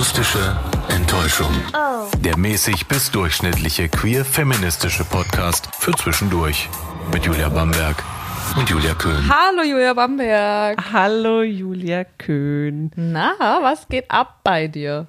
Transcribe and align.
Akustische 0.00 0.56
Enttäuschung. 0.88 1.52
Der 2.24 2.38
mäßig 2.38 2.88
bis 2.88 3.10
durchschnittliche 3.10 3.90
queer-feministische 3.90 5.04
Podcast 5.04 5.68
für 5.78 5.92
zwischendurch. 5.92 6.70
Mit 7.12 7.26
Julia 7.26 7.50
Bamberg 7.50 8.02
und 8.56 8.70
Julia 8.70 8.94
Köhn. 8.94 9.28
Hallo 9.28 9.62
Julia 9.62 9.92
Bamberg. 9.92 10.82
Hallo 10.90 11.42
Julia 11.42 12.04
Köhn. 12.16 12.90
Na, 12.96 13.34
was 13.60 13.88
geht 13.88 14.10
ab 14.10 14.40
bei 14.42 14.68
dir? 14.68 15.06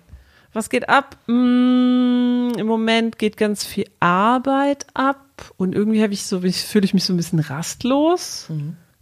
Was 0.51 0.69
geht 0.69 0.89
ab? 0.89 1.15
Mm, 1.25 2.49
Im 2.57 2.67
Moment 2.67 3.17
geht 3.17 3.37
ganz 3.37 3.63
viel 3.63 3.89
Arbeit 4.01 4.87
ab 4.93 5.53
und 5.55 5.73
irgendwie 5.73 6.03
habe 6.03 6.11
ich 6.11 6.25
so, 6.25 6.41
fühle 6.41 6.83
ich 6.83 6.93
mich 6.93 7.05
so 7.05 7.13
ein 7.13 7.17
bisschen 7.17 7.39
rastlos. 7.39 8.49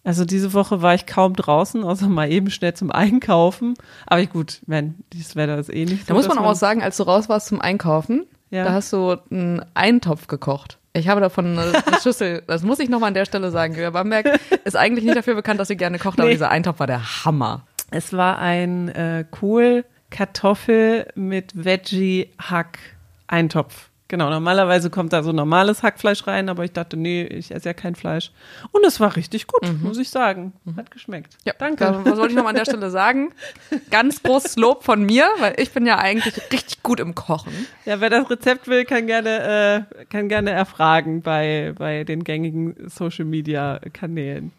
Also 0.09 0.25
diese 0.25 0.53
Woche 0.55 0.81
war 0.81 0.95
ich 0.95 1.05
kaum 1.05 1.35
draußen, 1.35 1.83
außer 1.83 2.09
mal 2.09 2.31
eben 2.31 2.49
schnell 2.49 2.73
zum 2.73 2.89
Einkaufen. 2.91 3.75
Aber 4.07 4.25
gut, 4.25 4.59
wenn 4.65 4.95
dieses 5.13 5.35
Wetter 5.35 5.59
ist 5.59 5.71
eh 5.71 5.85
nicht 5.85 5.99
so. 5.99 6.07
Da 6.07 6.13
muss 6.15 6.27
man 6.27 6.39
auch 6.39 6.55
sagen, 6.55 6.81
als 6.81 6.97
du 6.97 7.03
raus 7.03 7.29
warst 7.29 7.45
zum 7.49 7.61
Einkaufen, 7.61 8.25
Ja. 8.49 8.63
da 8.63 8.73
hast 8.73 8.91
du 8.91 9.17
einen 9.29 9.63
Eintopf 9.75 10.25
gekocht. 10.25 10.79
Ich 10.93 11.09
habe 11.09 11.21
davon 11.21 11.59
eine, 11.59 11.73
Schüssel, 12.01 12.41
das 12.47 12.63
muss 12.63 12.79
ich 12.79 12.89
nochmal 12.89 13.09
an 13.09 13.13
der 13.13 13.25
Stelle 13.25 13.51
sagen. 13.51 13.75
Julia 13.75 13.91
Bamberg 13.91 14.39
ist 14.63 14.75
eigentlich 14.75 15.05
nicht 15.05 15.15
dafür 15.15 15.35
bekannt, 15.35 15.59
dass 15.59 15.67
sie 15.67 15.77
gerne 15.77 15.99
kocht, 15.99 16.17
aber 16.19 16.27
Nee. 16.29 16.33
dieser 16.33 16.49
Eintopf 16.49 16.79
war 16.79 16.87
der 16.87 17.23
Hammer. 17.23 17.67
Es 17.91 18.11
war 18.11 18.39
ein 18.39 18.89
äh, 18.89 19.25
Kohl, 19.29 19.85
Kartoffel 20.09 21.05
mit 21.13 21.51
Veggie-Hack-Eintopf. 21.53 23.88
Genau, 24.09 24.31
normalerweise 24.31 24.89
kommt 24.89 25.13
da 25.13 25.21
so 25.21 25.31
normales 25.31 25.83
Hackfleisch 25.83 26.25
rein, 26.25 26.49
aber 26.49 26.65
ich 26.65 26.71
dachte, 26.73 26.97
nee, 26.97 27.23
ich 27.23 27.51
esse 27.51 27.69
ja 27.69 27.73
kein 27.73 27.93
Fleisch. 27.93 28.31
Und 28.71 28.83
es 28.83 28.99
war 28.99 29.15
richtig 29.15 29.45
gut, 29.45 29.61
muss 29.83 29.99
ich 29.99 30.09
sagen. 30.09 30.53
Hat 30.75 30.89
geschmeckt. 30.89 31.37
Ja, 31.45 31.53
Danke. 31.57 31.85
Da, 31.85 32.03
was 32.03 32.17
wollte 32.17 32.31
ich 32.31 32.35
nochmal 32.35 32.53
an 32.53 32.57
der 32.57 32.65
Stelle 32.65 32.89
sagen? 32.89 33.33
Ganz 33.91 34.23
großes 34.23 34.55
Lob 34.55 34.83
von 34.83 35.03
mir, 35.03 35.29
weil 35.37 35.53
ich 35.57 35.71
bin 35.71 35.85
ja 35.85 35.99
eigentlich 35.99 36.35
richtig 36.51 36.81
gut 36.81 36.99
im 36.99 37.13
Kochen. 37.13 37.53
Ja, 37.85 38.01
wer 38.01 38.09
das 38.09 38.27
Rezept 38.31 38.67
will, 38.67 38.83
kann 38.83 39.05
gerne, 39.05 39.85
äh, 39.99 40.05
kann 40.05 40.27
gerne 40.27 40.49
erfragen 40.49 41.21
bei, 41.21 41.75
bei 41.77 42.03
den 42.03 42.23
gängigen 42.23 42.89
Social 42.89 43.25
Media 43.25 43.79
Kanälen. 43.93 44.51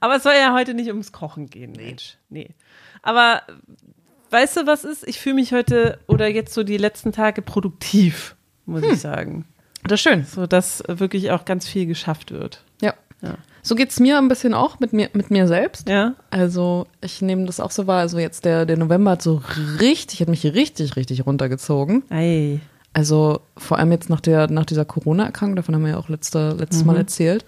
Aber 0.00 0.16
es 0.16 0.24
soll 0.24 0.34
ja 0.34 0.52
heute 0.52 0.74
nicht 0.74 0.88
ums 0.88 1.10
Kochen 1.10 1.48
gehen, 1.48 1.72
Mensch. 1.72 2.18
Nee. 2.28 2.50
Aber 3.00 3.40
weißt 4.28 4.58
du, 4.58 4.66
was 4.66 4.84
ist? 4.84 5.08
Ich 5.08 5.18
fühle 5.20 5.36
mich 5.36 5.52
heute 5.52 6.00
oder 6.06 6.28
jetzt 6.28 6.52
so 6.52 6.64
die 6.64 6.76
letzten 6.76 7.12
Tage 7.12 7.40
produktiv, 7.40 8.36
muss 8.66 8.82
ich 8.82 9.00
sagen. 9.00 9.44
Das 9.84 9.94
ist 9.94 10.02
schön. 10.02 10.24
So, 10.24 10.46
dass 10.46 10.82
wirklich 10.86 11.30
auch 11.30 11.44
ganz 11.44 11.66
viel 11.66 11.86
geschafft 11.86 12.32
wird. 12.32 12.62
Ja. 12.80 12.94
Ja. 13.22 13.36
So 13.62 13.74
geht's 13.74 14.00
mir 14.00 14.18
ein 14.18 14.28
bisschen 14.28 14.54
auch 14.54 14.80
mit 14.80 14.92
mir, 14.92 15.10
mit 15.12 15.30
mir 15.30 15.46
selbst. 15.46 15.88
Ja? 15.88 16.14
Also 16.30 16.86
ich 17.00 17.20
nehme 17.20 17.44
das 17.44 17.60
auch 17.60 17.70
so 17.70 17.86
wahr. 17.86 18.00
Also 18.00 18.18
jetzt 18.18 18.44
der, 18.44 18.64
der 18.66 18.76
November 18.76 19.12
hat 19.12 19.22
so 19.22 19.42
richtig, 19.80 20.20
hat 20.20 20.28
mich 20.28 20.44
richtig, 20.44 20.96
richtig 20.96 21.26
runtergezogen. 21.26 22.02
Ei. 22.10 22.60
Also 22.92 23.40
vor 23.56 23.78
allem 23.78 23.92
jetzt 23.92 24.10
nach 24.10 24.20
der, 24.20 24.50
nach 24.50 24.64
dieser 24.64 24.84
Corona-Erkrankung, 24.84 25.56
davon 25.56 25.74
haben 25.74 25.82
wir 25.82 25.90
ja 25.90 25.98
auch 25.98 26.08
letzte, 26.08 26.56
letztes 26.58 26.84
Mal 26.84 26.96
erzählt. 26.96 27.44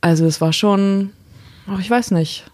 Also 0.00 0.26
es 0.26 0.40
war 0.40 0.52
schon, 0.52 1.10
ach, 1.66 1.80
ich 1.80 1.90
weiß 1.90 2.10
nicht, 2.10 2.44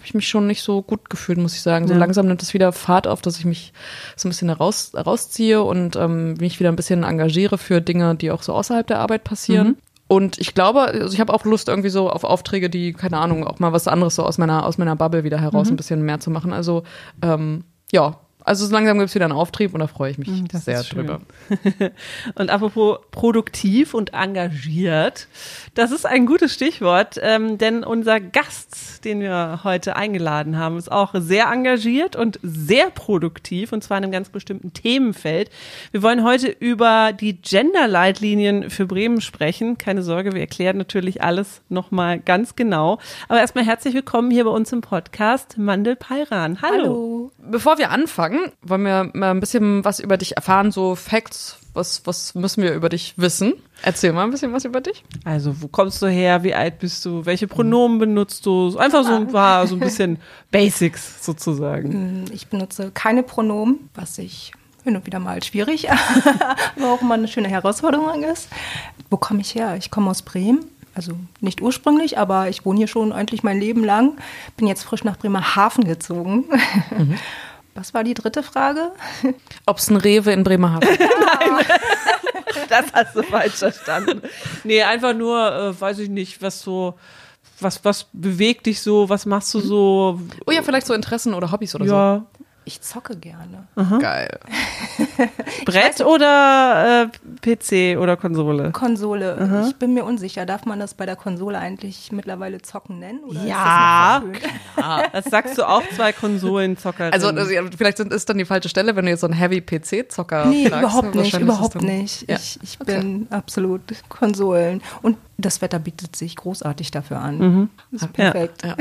habe 0.00 0.06
ich 0.06 0.14
mich 0.14 0.28
schon 0.28 0.46
nicht 0.46 0.62
so 0.62 0.80
gut 0.80 1.10
gefühlt, 1.10 1.36
muss 1.36 1.54
ich 1.54 1.60
sagen. 1.60 1.86
So 1.86 1.92
Ja. 1.92 2.00
langsam 2.00 2.26
nimmt 2.26 2.40
es 2.42 2.54
wieder 2.54 2.72
Fahrt 2.72 3.06
auf, 3.06 3.20
dass 3.20 3.38
ich 3.38 3.44
mich 3.44 3.74
so 4.16 4.26
ein 4.28 4.30
bisschen 4.30 4.48
heraus, 4.48 4.92
rausziehe 4.94 5.62
und 5.62 5.94
ähm, 5.96 6.34
mich 6.40 6.58
wieder 6.58 6.70
ein 6.70 6.76
bisschen 6.76 7.02
engagiere 7.04 7.58
für 7.58 7.82
Dinge, 7.82 8.14
die 8.14 8.30
auch 8.30 8.42
so 8.42 8.54
außerhalb 8.54 8.86
der 8.86 8.98
Arbeit 8.98 9.24
passieren. 9.24 9.76
Und 10.08 10.38
ich 10.38 10.54
glaube, 10.54 10.80
also 10.80 11.12
ich 11.12 11.20
habe 11.20 11.34
auch 11.34 11.44
Lust 11.44 11.68
irgendwie 11.68 11.90
so 11.90 12.08
auf 12.08 12.24
Aufträge, 12.24 12.70
die, 12.70 12.94
keine 12.94 13.18
Ahnung, 13.18 13.46
auch 13.46 13.58
mal 13.58 13.72
was 13.74 13.86
anderes 13.86 14.16
so 14.16 14.24
aus 14.24 14.38
meiner, 14.38 14.64
aus 14.66 14.78
meiner 14.78 14.96
Bubble 14.96 15.22
wieder 15.22 15.38
heraus 15.38 15.68
ein 15.70 15.76
bisschen 15.76 16.02
mehr 16.02 16.18
zu 16.18 16.30
machen. 16.30 16.52
Also 16.54 16.82
ähm, 17.22 17.64
ja, 17.92 18.16
also 18.44 18.66
so 18.66 18.72
langsam 18.72 18.98
gibt 18.98 19.08
es 19.08 19.14
wieder 19.14 19.26
einen 19.26 19.32
Auftrieb 19.32 19.74
und 19.74 19.80
da 19.80 19.86
freue 19.86 20.10
ich 20.10 20.18
mich 20.18 20.28
das 20.50 20.64
sehr 20.64 20.82
drüber. 20.82 21.20
Und 22.34 22.50
apropos 22.50 22.98
produktiv 23.10 23.94
und 23.94 24.14
engagiert, 24.14 25.28
das 25.74 25.90
ist 25.90 26.06
ein 26.06 26.26
gutes 26.26 26.54
Stichwort, 26.54 27.18
ähm, 27.22 27.58
denn 27.58 27.84
unser 27.84 28.20
Gast, 28.20 29.04
den 29.04 29.20
wir 29.20 29.60
heute 29.64 29.96
eingeladen 29.96 30.58
haben, 30.58 30.78
ist 30.78 30.90
auch 30.90 31.14
sehr 31.14 31.46
engagiert 31.46 32.16
und 32.16 32.38
sehr 32.42 32.90
produktiv 32.90 33.72
und 33.72 33.82
zwar 33.82 33.98
in 33.98 34.04
einem 34.04 34.12
ganz 34.12 34.28
bestimmten 34.28 34.72
Themenfeld. 34.72 35.50
Wir 35.92 36.02
wollen 36.02 36.24
heute 36.24 36.48
über 36.48 37.12
die 37.12 37.40
Gender-Leitlinien 37.40 38.70
für 38.70 38.86
Bremen 38.86 39.20
sprechen. 39.20 39.78
Keine 39.78 40.02
Sorge, 40.02 40.32
wir 40.32 40.40
erklären 40.40 40.76
natürlich 40.76 41.22
alles 41.22 41.62
nochmal 41.68 42.20
ganz 42.20 42.56
genau. 42.56 42.98
Aber 43.28 43.40
erstmal 43.40 43.64
herzlich 43.64 43.94
willkommen 43.94 44.30
hier 44.30 44.44
bei 44.44 44.50
uns 44.50 44.72
im 44.72 44.80
Podcast, 44.80 45.58
Mandel 45.58 45.96
Peiran. 45.96 46.62
Hallo. 46.62 47.32
Bevor 47.38 47.78
wir 47.78 47.90
anfangen, 47.90 48.29
wollen 48.62 48.82
wir 48.82 49.10
mal 49.14 49.30
ein 49.30 49.40
bisschen 49.40 49.84
was 49.84 50.00
über 50.00 50.16
dich 50.16 50.36
erfahren, 50.36 50.72
so 50.72 50.94
Facts. 50.94 51.56
Was, 51.72 52.04
was 52.04 52.34
müssen 52.34 52.64
wir 52.64 52.74
über 52.74 52.88
dich 52.88 53.14
wissen? 53.16 53.52
Erzähl 53.82 54.12
mal 54.12 54.24
ein 54.24 54.32
bisschen 54.32 54.52
was 54.52 54.64
über 54.64 54.80
dich. 54.80 55.04
Also, 55.24 55.62
wo 55.62 55.68
kommst 55.68 56.02
du 56.02 56.08
her? 56.08 56.42
Wie 56.42 56.52
alt 56.52 56.80
bist 56.80 57.04
du? 57.04 57.24
Welche 57.26 57.46
Pronomen 57.46 58.00
benutzt 58.00 58.44
du? 58.44 58.76
Einfach 58.76 59.04
so 59.04 59.14
ein 59.14 59.28
paar, 59.28 59.68
so 59.68 59.76
ein 59.76 59.80
bisschen 59.80 60.18
Basics 60.50 61.24
sozusagen. 61.24 62.24
Ich 62.32 62.48
benutze 62.48 62.90
keine 62.90 63.22
Pronomen, 63.22 63.88
was 63.94 64.18
ich 64.18 64.50
hin 64.82 64.96
und 64.96 65.06
wieder 65.06 65.20
mal 65.20 65.42
schwierig, 65.42 65.88
aber 66.76 66.92
auch 66.92 67.02
immer 67.02 67.14
eine 67.14 67.28
schöne 67.28 67.48
Herausforderung 67.48 68.24
ist. 68.24 68.48
Wo 69.10 69.16
komme 69.16 69.40
ich 69.40 69.54
her? 69.54 69.76
Ich 69.76 69.90
komme 69.90 70.10
aus 70.10 70.22
Bremen. 70.22 70.64
Also 70.94 71.12
nicht 71.40 71.60
ursprünglich, 71.62 72.18
aber 72.18 72.48
ich 72.48 72.64
wohne 72.64 72.78
hier 72.78 72.88
schon 72.88 73.12
eigentlich 73.12 73.42
mein 73.42 73.60
Leben 73.60 73.84
lang. 73.84 74.18
Bin 74.56 74.66
jetzt 74.66 74.82
frisch 74.82 75.04
nach 75.04 75.16
Bremerhaven 75.16 75.84
gezogen. 75.84 76.44
Was 77.74 77.94
war 77.94 78.04
die 78.04 78.14
dritte 78.14 78.42
Frage? 78.42 78.92
Ob 79.66 79.78
es 79.78 79.88
ein 79.90 79.96
Rewe 79.96 80.32
in 80.32 80.42
Bremerhaven 80.42 80.88
gibt? 80.88 81.02
Das 82.68 82.92
hast 82.92 83.16
du 83.16 83.22
falsch 83.22 83.54
verstanden. 83.54 84.22
Nee, 84.64 84.82
einfach 84.82 85.14
nur, 85.14 85.52
äh, 85.52 85.80
weiß 85.80 85.98
ich 86.00 86.08
nicht, 86.08 86.40
was 86.42 86.60
so, 86.60 86.94
was, 87.60 87.84
was 87.84 88.06
bewegt 88.12 88.66
dich 88.66 88.80
so? 88.80 89.08
Was 89.08 89.26
machst 89.26 89.52
du 89.54 89.60
so? 89.60 90.20
Oh 90.46 90.50
ja, 90.52 90.62
vielleicht 90.62 90.86
so 90.86 90.94
Interessen 90.94 91.34
oder 91.34 91.50
Hobbys 91.50 91.74
oder 91.74 91.84
Ja, 91.84 92.26
Ich 92.64 92.80
zocke 92.82 93.16
gerne. 93.16 93.66
so. 93.74 93.98
Geil. 93.98 94.38
Brett 95.64 96.00
oder 96.02 97.08
äh, 97.10 97.46
PC 97.56 97.98
oder 97.98 98.16
Konsole? 98.16 98.70
Konsole. 98.72 99.66
Ich 99.68 99.76
bin 99.76 99.94
mir 99.94 100.04
unsicher. 100.04 100.46
Darf 100.46 100.66
man 100.66 100.78
das 100.78 100.94
bei 100.94 101.06
der 101.06 101.16
Konsole 101.16 101.58
eigentlich 101.58 102.12
mittlerweile 102.12 102.60
zocken 102.62 102.98
nennen? 102.98 103.20
Oder 103.24 103.44
Ja. 103.44 104.22
Ist 104.32 104.42
das? 104.76 105.12
Das 105.12 105.24
sagst 105.26 105.58
du 105.58 105.64
auch 105.68 105.82
zwei 105.96 106.12
Konsolenzockerinnen. 106.12 107.12
Also, 107.12 107.28
also 107.28 107.50
ja, 107.50 107.62
vielleicht 107.76 107.96
sind, 107.96 108.12
ist 108.12 108.28
dann 108.28 108.38
die 108.38 108.44
falsche 108.44 108.68
Stelle, 108.68 108.94
wenn 108.94 109.04
du 109.06 109.10
jetzt 109.10 109.20
so 109.20 109.26
einen 109.26 109.34
Heavy-PC-Zocker 109.34 110.44
Nee, 110.46 110.68
fragst. 110.68 110.82
überhaupt 110.84 111.14
nicht, 111.14 111.32
Wahrscheinlich 111.32 111.34
ist 111.34 111.42
überhaupt 111.42 111.74
dann- 111.76 111.84
nicht. 111.84 112.28
Ja. 112.30 112.36
Ich, 112.36 112.58
ich 112.62 112.78
bin 112.78 113.26
absolut 113.30 113.80
Konsolen. 114.08 114.82
Und 115.02 115.16
das 115.38 115.62
Wetter 115.62 115.78
bietet 115.78 116.14
sich 116.16 116.36
großartig 116.36 116.90
dafür 116.90 117.18
an. 117.20 117.38
Mhm. 117.38 117.70
Das 117.92 118.02
ist 118.02 118.12
perfekt. 118.12 118.62
Ja. 118.62 118.76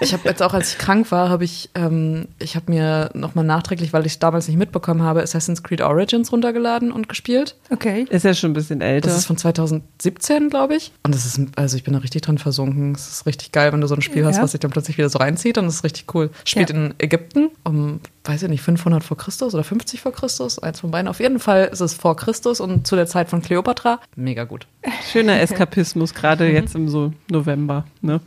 Ich 0.00 0.14
habe 0.14 0.22
jetzt 0.26 0.42
auch, 0.42 0.54
als 0.54 0.72
ich 0.72 0.78
krank 0.78 1.10
war, 1.12 1.28
habe 1.28 1.44
ich, 1.44 1.68
ähm, 1.74 2.26
ich 2.38 2.56
habe 2.56 2.70
mir 2.72 2.77
nochmal 3.14 3.44
nachträglich, 3.44 3.92
weil 3.92 4.06
ich 4.06 4.12
es 4.12 4.18
damals 4.18 4.48
nicht 4.48 4.56
mitbekommen 4.56 5.02
habe, 5.02 5.22
Assassin's 5.22 5.62
Creed 5.62 5.80
Origins 5.80 6.32
runtergeladen 6.32 6.92
und 6.92 7.08
gespielt. 7.08 7.56
Okay. 7.70 8.06
ist 8.10 8.24
ja 8.24 8.34
schon 8.34 8.50
ein 8.50 8.54
bisschen 8.54 8.80
älter. 8.80 9.08
Das 9.08 9.16
ist 9.18 9.26
von 9.26 9.36
2017, 9.36 10.50
glaube 10.50 10.76
ich. 10.76 10.92
Und 11.04 11.14
das 11.14 11.26
ist, 11.26 11.40
also 11.56 11.76
ich 11.76 11.84
bin 11.84 11.94
da 11.94 12.00
richtig 12.00 12.22
drin 12.22 12.38
versunken. 12.38 12.94
Es 12.94 13.08
ist 13.08 13.26
richtig 13.26 13.52
geil, 13.52 13.72
wenn 13.72 13.80
du 13.80 13.86
so 13.86 13.94
ein 13.94 14.02
Spiel 14.02 14.24
hast, 14.24 14.36
Ja. 14.36 14.42
was 14.42 14.52
sich 14.52 14.60
dann 14.60 14.70
plötzlich 14.70 14.98
wieder 14.98 15.08
so 15.08 15.18
reinzieht. 15.18 15.58
Und 15.58 15.66
das 15.66 15.76
ist 15.76 15.84
richtig 15.84 16.14
cool. 16.14 16.30
Spielt 16.44 16.70
Ja. 16.70 16.76
in 16.76 16.94
Ägypten 16.98 17.50
um, 17.64 18.00
weiß 18.24 18.42
ich 18.42 18.48
nicht, 18.48 18.62
500 18.62 19.02
vor 19.04 19.16
Christus 19.16 19.54
oder 19.54 19.64
50 19.64 20.00
vor 20.00 20.12
Christus. 20.12 20.58
Eins 20.58 20.80
von 20.80 20.90
beiden. 20.90 21.08
Auf 21.08 21.20
jeden 21.20 21.38
Fall 21.38 21.64
ist 21.72 21.80
es 21.80 21.94
vor 21.94 22.16
Christus 22.16 22.60
und 22.60 22.86
zu 22.86 22.96
der 22.96 23.06
Zeit 23.06 23.28
von 23.28 23.42
Kleopatra. 23.42 24.00
Mega 24.16 24.44
gut. 24.44 24.66
Schöner 25.12 25.40
Eskapismus, 25.40 26.14
gerade 26.14 26.50
jetzt 26.50 26.74
im 26.74 26.88
so 26.88 27.12
November. 27.30 27.84
Ne? 28.00 28.20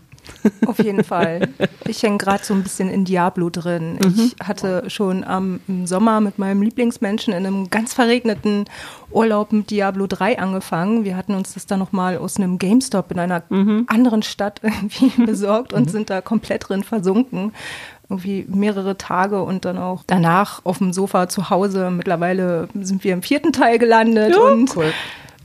Auf 0.66 0.80
jeden 0.84 1.04
Fall. 1.04 1.50
Ich 1.88 2.02
hänge 2.04 2.18
gerade 2.18 2.44
so 2.44 2.54
ein 2.54 2.64
bisschen 2.64 2.90
in 2.90 3.06
Diablo 3.06 3.50
drin. 3.50 3.98
Ich 4.16 4.36
hatte 4.46 4.90
schon 4.90 5.24
am 5.24 5.60
im 5.68 5.86
Sommer 5.88 6.22
mit 6.22 6.40
meinem 6.40 6.62
Lieblingsmenschen 6.62 7.34
in 7.34 7.46
einem 7.46 7.70
ganz 7.70 7.94
verregneten 7.94 8.66
Urlaub 9.12 9.52
mit 9.52 9.70
Diablo 9.70 10.08
3 10.08 10.40
angefangen. 10.40 11.04
Wir 11.04 11.16
hatten 11.18 11.36
uns 11.36 11.54
das 11.54 11.66
dann 11.66 11.80
nochmal 11.80 12.18
aus 12.18 12.38
einem 12.38 12.58
GameStop 12.58 13.12
in 13.12 13.20
einer 13.20 13.44
anderen 13.88 14.24
Stadt 14.24 14.62
irgendwie 14.64 15.10
besorgt 15.26 15.74
und 15.74 15.92
sind 15.92 16.10
da 16.10 16.22
komplett 16.22 16.70
drin 16.70 16.84
versunken. 16.84 17.54
Irgendwie 18.10 18.46
mehrere 18.50 18.98
Tage 18.98 19.42
und 19.42 19.64
dann 19.64 19.78
auch 19.78 20.04
danach 20.06 20.62
auf 20.66 20.80
dem 20.80 20.92
Sofa 20.92 21.30
zu 21.30 21.50
Hause. 21.50 21.92
Mittlerweile 21.92 22.68
sind 22.74 23.04
wir 23.06 23.14
im 23.14 23.22
vierten 23.24 23.54
Teil 23.54 23.80
gelandet 23.80 24.36
und 24.36 24.76
Cool. 24.76 24.92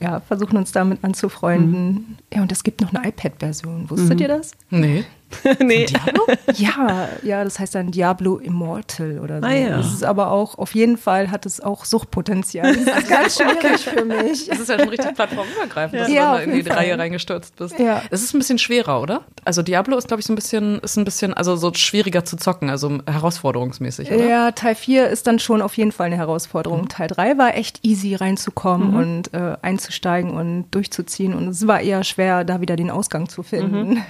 Ja, 0.01 0.21
versuchen 0.21 0.57
uns 0.57 0.73
damit 0.73 1.03
anzufreunden. 1.03 2.19
Ja, 2.33 2.43
und 2.43 2.53
es 2.53 2.63
gibt 2.63 2.81
noch 2.81 2.93
eine 2.93 3.09
iPad-Version. 3.09 3.89
Wusstet 3.91 4.21
ihr 4.21 4.29
das? 4.29 4.53
Nee. 4.71 5.05
nee. 5.61 5.87
Diablo? 5.87 6.27
Ja, 6.55 7.09
ja, 7.23 7.45
das 7.45 7.59
heißt 7.59 7.75
dann 7.75 7.91
Diablo 7.91 8.37
Immortal 8.39 9.19
oder 9.21 9.41
so. 9.41 9.47
Ah, 9.47 9.53
ja. 9.53 9.77
Das 9.77 9.93
ist 9.93 10.05
aber 10.05 10.31
auch, 10.31 10.59
auf 10.59 10.75
jeden 10.75 10.97
Fall 10.97 11.31
hat 11.31 11.47
es 11.47 11.61
auch 11.61 11.85
Suchtpotenzial. 11.85 12.75
Das 12.85 12.99
ist 13.03 13.09
ganz 13.09 13.37
schwierig 13.39 13.81
für 13.85 14.05
mich. 14.05 14.49
Das 14.49 14.61
ist 14.61 14.69
ja 14.69 14.79
schon 14.79 14.89
richtig 14.89 15.15
plattformübergreifend, 15.15 16.01
dass 16.03 16.11
Ja, 16.11 16.35
du 16.39 16.41
dann 16.47 16.51
in 16.51 16.65
die. 16.65 16.71
Reihe 16.71 16.99
reingestürzt 16.99 17.57
bist. 17.57 17.79
Ja. 17.79 18.03
Es 18.11 18.23
ist 18.23 18.35
ein 18.35 18.39
bisschen 18.39 18.59
schwerer, 18.59 19.01
oder? 19.01 19.23
Also 19.45 19.63
Diablo 19.63 19.97
ist, 19.97 20.09
glaube 20.09 20.21
ich, 20.21 20.27
so 20.27 20.33
ein 20.33 20.37
bisschen, 20.37 20.79
ist 20.81 20.97
ein 20.97 21.05
bisschen, 21.05 21.33
also 21.33 21.57
so 21.57 21.73
schwieriger 21.75 22.25
zu 22.25 22.37
zocken, 22.37 22.69
also 22.71 22.99
herausforderungsmäßig, 23.07 24.11
oder? 24.11 24.25
Ja, 24.27 24.51
Teil 24.53 24.75
4 24.75 25.09
ist 25.09 25.27
dann 25.27 25.39
schon 25.39 25.63
auf 25.63 25.77
jeden 25.77 25.93
Fall 25.93 26.07
eine 26.07 26.17
Herausforderung. 26.17 26.89
Teil 26.89 27.09
3 27.09 27.39
war 27.39 27.55
echt 27.57 27.81
easy 27.85 28.15
reinzukommen 28.15 28.95
und 28.95 29.35
äh, 29.35 29.57
einzusteigen 29.63 30.31
und 30.33 30.67
durchzuziehen. 30.71 31.35
Und 31.35 31.49
es 31.49 31.67
war 31.67 31.81
eher 31.81 32.05
schwer, 32.05 32.45
da 32.45 32.61
wieder 32.61 32.77
den 32.77 32.91
Ausgang 32.91 33.29
zu 33.29 33.43
finden. 33.43 34.03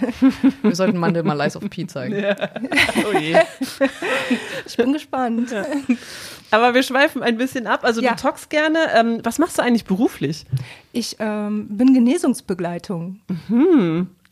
Wir 0.63 0.75
sollten 0.75 0.99
Mandel 1.23 1.37
mal 1.37 1.45
Lies 1.45 1.57
of 1.57 1.69
P 1.71 1.87
zeigen. 1.87 2.15
Oh 3.13 3.17
je. 3.19 3.37
Ich 4.67 4.77
bin 4.77 4.93
gespannt. 4.93 5.55
Aber 6.51 6.75
wir 6.75 6.83
schweifen 6.83 7.23
ein 7.23 7.37
bisschen 7.37 7.67
ab. 7.67 7.81
Also 7.85 8.01
Ja. 8.01 8.11
du 8.11 8.17
talkst 8.23 8.51
gerne. 8.51 8.79
Ähm, 8.95 9.21
was 9.23 9.39
machst 9.39 9.59
du 9.59 9.63
eigentlich 9.63 9.85
beruflich? 9.85 10.45
Ich 10.93 11.17
ähm, 11.19 11.67
bin 11.69 11.93
Genesungsbegleitung. 11.95 13.21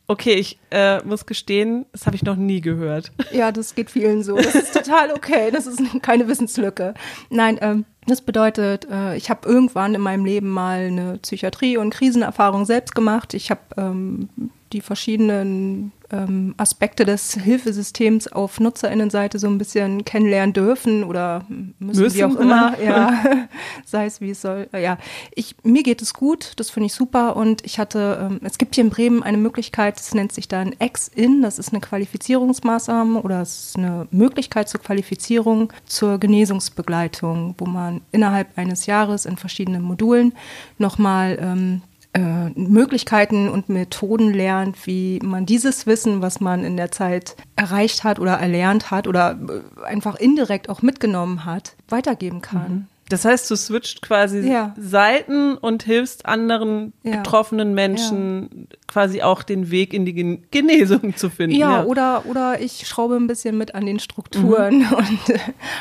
Okay, 0.07 0.35
ich 0.35 0.59
äh, 0.71 1.03
muss 1.05 1.25
gestehen, 1.25 1.87
das 1.93 2.05
habe 2.07 2.15
ich 2.15 2.23
noch 2.23 2.37
nie 2.37 2.61
gehört. 2.61 3.11
Ja, 3.33 3.51
das 3.53 3.75
geht 3.75 3.91
vielen 3.91 4.23
so. 4.23 4.37
Das 4.37 4.55
ist 4.55 4.75
total 4.75 5.11
okay. 5.13 5.51
Das 5.51 5.67
ist 5.67 5.81
keine 6.03 6.29
Wissenslücke. 6.29 6.93
Nein, 7.31 7.59
ähm, 7.63 7.85
das 8.07 8.21
bedeutet, 8.21 8.87
äh, 8.91 9.17
ich 9.17 9.31
habe 9.31 9.49
irgendwann 9.49 9.95
in 9.95 10.01
meinem 10.01 10.25
Leben 10.25 10.49
mal 10.49 10.87
eine 10.87 11.19
Psychiatrie- 11.19 11.77
und 11.77 11.91
Krisenerfahrung 11.91 12.65
selbst 12.65 12.95
gemacht. 12.95 13.35
Ich 13.35 13.51
habe 13.51 13.61
ähm, 13.77 14.29
die 14.73 14.81
verschiedenen 14.81 15.93
ähm, 16.11 16.55
Aspekte 16.57 17.05
des 17.05 17.35
Hilfesystems 17.35 18.29
auf 18.29 18.61
Nutzerinnenseite 18.61 19.39
so 19.39 19.47
ein 19.47 19.59
bisschen 19.59 20.05
kennenlernen 20.05 20.53
dürfen 20.53 21.05
oder 21.05 21.45
müssen, 21.79 22.03
Müssen, 22.03 22.15
wie 22.15 22.25
auch 22.25 22.37
immer, 22.37 22.79
ja, 22.81 23.49
sei 23.85 24.07
es 24.07 24.21
wie 24.21 24.31
es 24.31 24.43
soll. 24.43 24.69
Ja, 24.73 24.99
ich, 25.35 25.57
mir 25.63 25.83
geht 25.83 26.03
es 26.03 26.13
gut, 26.13 26.53
das 26.57 26.71
finde 26.71 26.87
ich 26.87 26.95
super 26.95 27.37
und 27.37 27.65
ich 27.65 27.79
hatte, 27.79 28.31
ähm, 28.31 28.41
es 28.43 28.59
gibt 28.59 28.75
hier 28.75 28.85
in 28.85 28.91
Bremen 28.91 29.23
eine 29.23 29.39
Möglichkeit, 29.39 29.99
das 29.99 30.15
nennt 30.15 30.33
sich 30.33 30.49
dann 30.49 30.75
Ex-In, 30.79 31.43
das 31.43 31.59
ist 31.59 31.71
eine 31.73 31.81
Qualifizierungsmaßnahme 31.81 33.23
oder 33.23 33.43
es 33.43 33.69
ist 33.69 33.79
eine 33.79 34.07
Möglichkeit 34.11 34.69
zur 34.69 34.81
Qualifizierung 34.81 35.73
zur 35.87 36.19
Genesungsbegleitung, 36.19 37.55
wo 37.59 37.67
man 37.67 37.94
innerhalb 38.13 38.57
eines 38.57 38.87
Jahres 38.87 39.27
in 39.27 39.37
verschiedenen 39.37 39.83
Modulen 39.83 40.33
nochmal 40.79 41.39
ähm, 41.41 41.83
äh, 42.15 42.51
Möglichkeiten 42.59 43.49
und 43.49 43.69
Methoden 43.69 44.33
lernt, 44.33 44.87
wie 44.87 45.19
man 45.23 45.47
dieses 45.47 45.87
Wissen, 45.87 46.23
was 46.23 46.41
man 46.41 46.65
in 46.65 46.77
der 46.77 46.91
Zeit 46.93 47.35
erreicht 47.57 48.05
hat 48.05 48.19
oder 48.21 48.35
erlernt 48.35 48.91
hat 48.91 49.07
oder 49.09 49.37
äh, 49.49 49.85
einfach 49.85 50.15
indirekt 50.17 50.69
auch 50.69 50.81
mitgenommen 50.83 51.45
hat, 51.45 51.75
weitergeben 51.89 52.41
kann. 52.41 52.87
Das 53.09 53.25
heißt, 53.25 53.51
du 53.51 53.57
switcht 53.57 54.01
quasi 54.01 54.41
Ja. 54.49 54.75
Seiten 54.79 55.57
und 55.57 55.83
hilfst 55.83 56.25
anderen 56.25 56.93
Ja. 57.03 57.17
betroffenen 57.17 57.75
Menschen 57.75 58.69
quasi 58.87 59.23
auch 59.23 59.43
den 59.43 59.71
Weg 59.71 59.93
in 59.95 60.05
die 60.05 60.13
Gen 60.13 60.45
Genesung 60.51 61.17
zu 61.17 61.31
finden. 61.31 61.57
Ja, 61.57 61.85
Oder, 61.85 62.27
oder 62.27 62.61
ich 62.61 62.87
schraube 62.87 63.17
ein 63.17 63.27
bisschen 63.27 63.57
mit 63.57 63.75
an 63.75 63.87
den 63.87 63.99
Strukturen 63.99 64.87
und 64.97 65.31
äh, 65.31 65.39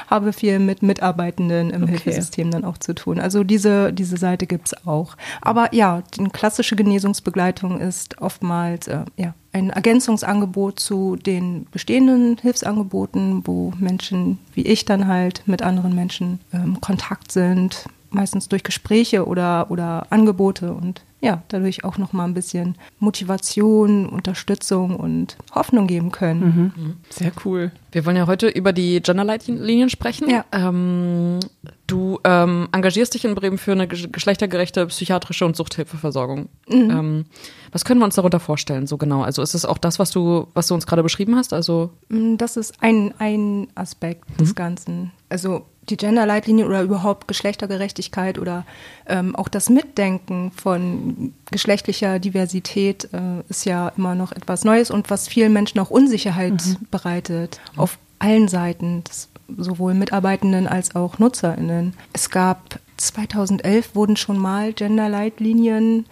habe 0.08 0.34
viel 0.34 0.60
mit 0.60 0.82
Mitarbeitenden 0.82 1.70
im 1.70 1.84
Okay. 1.84 1.92
Hilfesystem 1.92 2.50
dann 2.50 2.64
auch 2.66 2.78
zu 2.78 2.96
tun. 2.96 3.20
Also 3.20 3.44
diese, 3.44 3.92
diese 3.94 4.18
Seite 4.18 4.48
gibt's 4.48 4.74
auch. 4.88 5.16
Aber 5.42 5.74
ja, 5.74 6.02
die 6.16 6.24
klassische 6.30 6.76
Genesungsbegleitung 6.76 7.80
ist 7.80 8.22
oftmals 8.22 8.88
äh, 8.88 9.06
ja, 9.18 9.34
ein 9.52 9.70
Ergänzungsangebot 9.70 10.80
zu 10.80 11.16
den 11.16 11.68
bestehenden 11.72 12.38
Hilfsangeboten, 12.38 13.46
wo 13.46 13.74
Menschen 13.78 14.40
wie 14.54 14.64
ich 14.66 14.86
dann 14.86 15.08
halt 15.08 15.44
mit 15.46 15.62
anderen 15.62 15.94
Menschen 15.94 16.40
ähm, 16.54 16.80
Kontakt 16.82 17.32
sind, 17.32 17.86
meistens 18.14 18.48
durch 18.50 18.64
Gespräche 18.64 19.26
oder, 19.28 19.70
oder 19.70 20.08
Angebote 20.12 20.72
und 20.74 21.04
ja, 21.20 21.42
dadurch 21.48 21.86
auch 21.86 21.98
noch 21.98 22.12
mal 22.12 22.26
ein 22.26 22.34
bisschen 22.34 22.76
Motivation, 23.00 24.08
Unterstützung 24.10 24.98
und 24.98 25.38
Hoffnung 25.56 25.88
geben 25.88 26.12
können. 26.12 27.00
Sehr 27.10 27.32
cool. 27.46 27.72
Wir 27.94 28.06
wollen 28.06 28.18
ja 28.18 28.28
heute 28.28 28.50
über 28.50 28.74
die 28.74 29.02
Genderleitlinien 29.02 29.90
sprechen. 29.90 30.30
Ja. 30.30 30.44
Ähm, 30.52 31.40
du 31.88 32.20
ähm, 32.26 32.68
engagierst 32.74 33.14
dich 33.14 33.24
in 33.24 33.36
Bremen 33.36 33.58
für 33.58 33.72
eine 33.72 33.88
ge- 33.88 34.10
geschlechtergerechte 34.12 34.86
psychiatrische 34.88 35.46
und 35.46 35.56
Suchthilfeversorgung. 35.56 36.50
Ähm, 36.70 37.24
was 37.72 37.86
können 37.86 38.02
wir 38.02 38.06
uns 38.06 38.16
darunter 38.16 38.42
vorstellen, 38.42 38.86
so 38.86 38.98
genau? 38.98 39.22
Also 39.22 39.42
ist 39.42 39.54
es 39.54 39.64
auch 39.66 39.78
das, 39.78 40.00
was 40.00 40.12
du, 40.12 40.48
was 40.54 40.68
du 40.68 40.74
uns 40.74 40.86
gerade 40.86 41.04
beschrieben 41.04 41.38
hast? 41.38 41.54
Also 41.54 41.92
Mm, 42.10 42.36
Das 42.36 42.58
ist 42.58 42.74
ein, 42.82 43.14
ein 43.20 43.68
Aspekt 43.76 44.40
des 44.42 44.56
Ganzen. 44.56 45.12
Also 45.30 45.66
die 45.90 45.98
Genderleitlinie 45.98 46.66
oder 46.66 46.82
überhaupt 46.82 47.28
Geschlechtergerechtigkeit 47.28 48.38
oder 48.40 48.66
ähm, 49.08 49.36
auch 49.36 49.50
das 49.50 49.70
Mitdenken 49.70 50.52
von 50.52 51.34
geschlechtlicher 51.52 52.20
Diversität 52.20 53.10
äh, 53.14 53.42
ist 53.50 53.66
ja 53.66 53.90
immer 53.98 54.16
noch 54.16 54.32
etwas 54.32 54.64
Neues 54.64 54.92
und 54.92 55.10
was 55.10 55.28
vielen 55.28 55.54
Menschen 55.54 55.80
auch 55.80 55.90
Unsicherheit 55.90 56.62
bereitet. 56.92 57.60
Auf 57.76 57.98
allen 58.20 58.48
Seiten, 58.48 59.04
das, 59.04 59.30
sowohl 59.58 59.94
Mitarbeitenden 59.94 60.68
als 60.68 60.96
auch 60.96 61.20
NutzerInnen. 61.20 61.94
Es 62.14 62.30
gab 62.30 62.80
2011 62.98 63.96
wurden 63.96 64.16
schon 64.16 64.38
mal 64.38 64.74
Genderleitlinien 64.74 66.06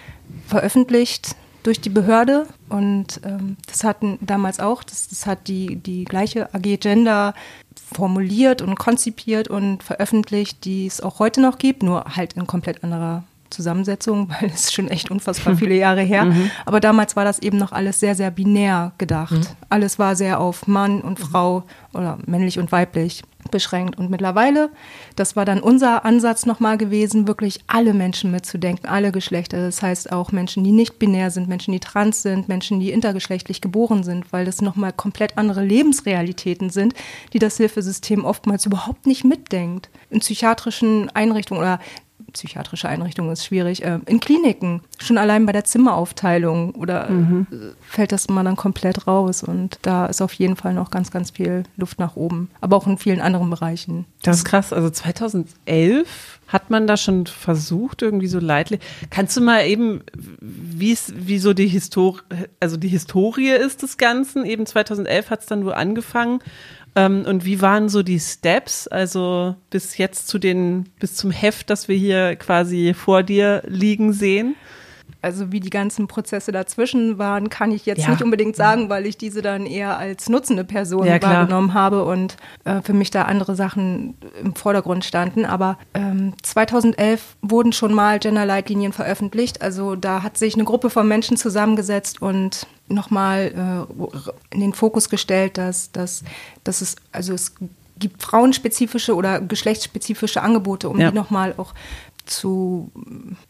veröffentlicht 0.47 1.35
durch 1.63 1.79
die 1.79 1.89
Behörde 1.89 2.47
und 2.69 3.21
ähm, 3.23 3.57
das 3.68 3.83
hatten 3.83 4.18
damals 4.21 4.59
auch, 4.59 4.83
das, 4.83 5.07
das 5.07 5.25
hat 5.25 5.47
die, 5.47 5.75
die 5.75 6.06
gleiche 6.06 6.53
AG 6.53 6.77
Gender 6.79 7.33
formuliert 7.94 8.62
und 8.62 8.78
konzipiert 8.78 9.48
und 9.48 9.84
veröffentlicht, 9.84 10.66
die 10.66 10.88
es 10.88 11.02
auch 11.02 11.20
heute 11.20 11.42
noch 11.42 11.58
gibt, 11.58 11.84
nur 11.84 12.06
halt 12.16 12.34
in 12.34 12.48
komplett 12.48 12.84
anderer 12.84 13.24
Zusammensetzung, 13.50 14.30
weil 14.42 14.50
es 14.50 14.66
ist 14.66 14.74
schon 14.74 14.88
echt 14.88 15.12
unfassbar 15.12 15.56
viele 15.56 15.76
Jahre 15.76 16.02
her. 16.02 16.34
Aber 16.66 16.80
damals 16.80 17.16
war 17.16 17.26
das 17.26 17.40
eben 17.40 17.58
noch 17.58 17.72
alles 17.72 18.00
sehr, 18.00 18.16
sehr 18.16 18.32
binär 18.32 18.94
gedacht. 18.98 19.56
Alles 19.70 20.00
war 20.00 20.16
sehr 20.16 20.40
auf 20.40 20.68
Mann 20.68 21.02
und 21.02 21.20
Frau 21.20 21.64
oder 21.94 22.18
männlich 22.26 22.58
und 22.60 22.72
weiblich 22.72 23.24
beschränkt. 23.50 23.98
Und 23.98 24.10
mittlerweile, 24.10 24.70
das 25.16 25.36
war 25.36 25.46
dann 25.46 25.62
unser 25.62 26.06
Ansatz 26.06 26.46
nochmal 26.46 26.78
gewesen, 26.78 27.28
wirklich 27.28 27.62
alle 27.68 27.94
Menschen 27.94 28.32
mitzudenken, 28.32 28.88
alle 28.88 29.12
Geschlechter. 29.12 29.58
Das 29.66 29.82
heißt 29.82 30.12
auch 30.12 30.32
Menschen, 30.32 30.64
die 30.64 30.72
nicht 30.72 31.00
binär 31.00 31.32
sind, 31.32 31.48
Menschen, 31.48 31.72
die 31.72 31.80
trans 31.80 32.22
sind, 32.22 32.48
Menschen, 32.48 32.80
die 32.80 32.92
intergeschlechtlich 32.92 33.62
geboren 33.62 34.04
sind, 34.04 34.32
weil 34.32 34.46
das 34.46 34.62
nochmal 34.62 34.94
komplett 34.94 35.38
andere 35.38 35.64
Lebensrealitäten 35.64 36.70
sind, 36.70 36.94
die 37.34 37.40
das 37.40 37.58
Hilfesystem 37.58 38.26
oftmals 38.26 38.66
überhaupt 38.66 39.08
nicht 39.08 39.24
mitdenkt. 39.24 39.90
In 40.10 40.20
psychiatrischen 40.20 41.10
Einrichtungen 41.10 41.62
oder 41.62 41.80
psychiatrische 42.33 42.89
Einrichtungen 42.89 43.31
ist 43.31 43.45
schwierig, 43.45 43.83
äh, 43.83 44.00
in 44.06 44.19
Kliniken, 44.19 44.81
schon 45.00 45.18
allein 45.18 45.45
bei 45.45 45.51
der 45.51 45.63
Zimmeraufteilung 45.63 46.75
oder 46.75 47.10
äh, 47.10 47.45
fällt 47.81 48.12
das 48.12 48.30
mal 48.30 48.44
dann 48.44 48.56
komplett 48.56 49.07
raus 49.07 49.44
und 49.44 49.80
da 49.81 50.06
ist 50.06 50.22
auf 50.22 50.33
jeden 50.33 50.56
Fall 50.56 50.74
noch 50.74 50.92
ganz, 50.92 51.12
ganz 51.12 51.31
viel 51.31 51.63
Luft 51.78 52.00
nach 52.00 52.16
oben, 52.16 52.50
aber 52.62 52.78
auch 52.78 52.88
in 52.88 52.98
vielen 52.98 53.22
anderen 53.22 53.50
Bereichen. 53.50 54.06
Das 54.24 54.38
ist 54.38 54.45
krass. 54.45 54.74
Also 54.74 54.89
2011 54.89 56.40
hat 56.52 56.69
man 56.69 56.85
da 56.85 56.97
schon 56.97 57.28
versucht, 57.28 58.02
irgendwie 58.02 58.28
so 58.28 58.40
leidlich. 58.40 58.81
Kannst 59.09 59.38
du 59.38 59.42
mal 59.42 59.66
eben, 59.66 60.04
wie 60.42 60.92
es, 60.92 61.14
wie 61.16 61.40
so 61.40 61.54
die 61.54 61.68
Historie, 61.68 62.21
also 62.59 62.76
die 62.76 62.90
Historie 62.90 63.52
ist 63.52 63.83
des 63.83 63.97
Ganzen? 63.97 64.45
Eben 64.45 64.66
2011 64.66 65.30
hat 65.30 65.42
es 65.42 65.45
dann 65.45 65.61
nur 65.61 65.78
angefangen. 65.78 66.40
Ähm, 66.95 67.26
und 67.26 67.45
wie 67.45 67.62
waren 67.62 67.90
so 67.90 68.04
die 68.04 68.19
Steps? 68.19 68.88
Also 68.88 69.56
bis 69.69 69.98
jetzt 69.98 70.28
zu 70.28 70.40
den, 70.40 70.90
bis 71.00 71.16
zum 71.16 71.31
Heft, 71.31 71.69
das 71.69 71.88
wir 71.88 71.95
hier 71.95 72.36
quasi 72.36 72.94
vor 72.94 73.24
dir 73.24 73.64
liegen 73.66 74.14
sehen? 74.14 74.56
Also 75.21 75.51
wie 75.51 75.59
die 75.59 75.69
ganzen 75.69 76.07
Prozesse 76.07 76.51
dazwischen 76.51 77.18
waren, 77.18 77.49
kann 77.49 77.71
ich 77.71 77.85
jetzt 77.85 78.01
Ja. 78.03 78.09
nicht 78.09 78.21
unbedingt 78.23 78.56
sagen, 78.56 78.89
weil 78.89 79.06
ich 79.06 79.18
diese 79.18 79.41
dann 79.41 79.65
eher 79.65 79.97
als 79.97 80.30
nutzende 80.30 80.63
Person 80.63 81.06
Ja, 81.06 81.21
wahrgenommen 81.21 81.73
habe 81.73 82.03
und 82.06 82.37
äh, 82.65 82.81
für 82.81 82.94
mich 82.94 83.11
da 83.11 83.23
andere 83.23 83.56
Sachen 83.56 84.15
im 84.44 84.56
Vordergrund 84.56 85.06
standen. 85.06 85.45
Aber 85.45 85.77
ähm, 85.94 86.33
2011 86.41 87.35
wurden 87.41 87.73
schon 87.73 87.94
mal 87.94 88.19
Genderleitlinien 88.19 88.94
veröffentlicht. 88.94 89.61
Also 89.61 89.95
da 89.95 90.23
hat 90.23 90.37
sich 90.37 90.56
eine 90.56 90.63
Gruppe 90.63 90.89
von 90.89 91.07
Menschen 91.07 91.37
zusammengesetzt 91.37 92.21
und 92.21 92.65
nochmal 92.87 93.87
äh, 93.91 94.53
in 94.56 94.61
den 94.61 94.73
Fokus 94.73 95.09
gestellt, 95.09 95.57
dass, 95.57 95.91
dass, 95.91 96.23
dass 96.63 96.81
es, 96.81 96.95
also 97.11 97.33
es 97.33 97.53
gibt 97.97 98.23
frauenspezifische 98.23 99.13
oder 99.15 99.39
geschlechtsspezifische 99.39 100.41
Angebote, 100.41 100.89
um 100.89 100.99
Ja. 100.99 101.11
die 101.11 101.15
nochmal 101.15 101.53
auch 101.57 101.73
zu 102.25 102.92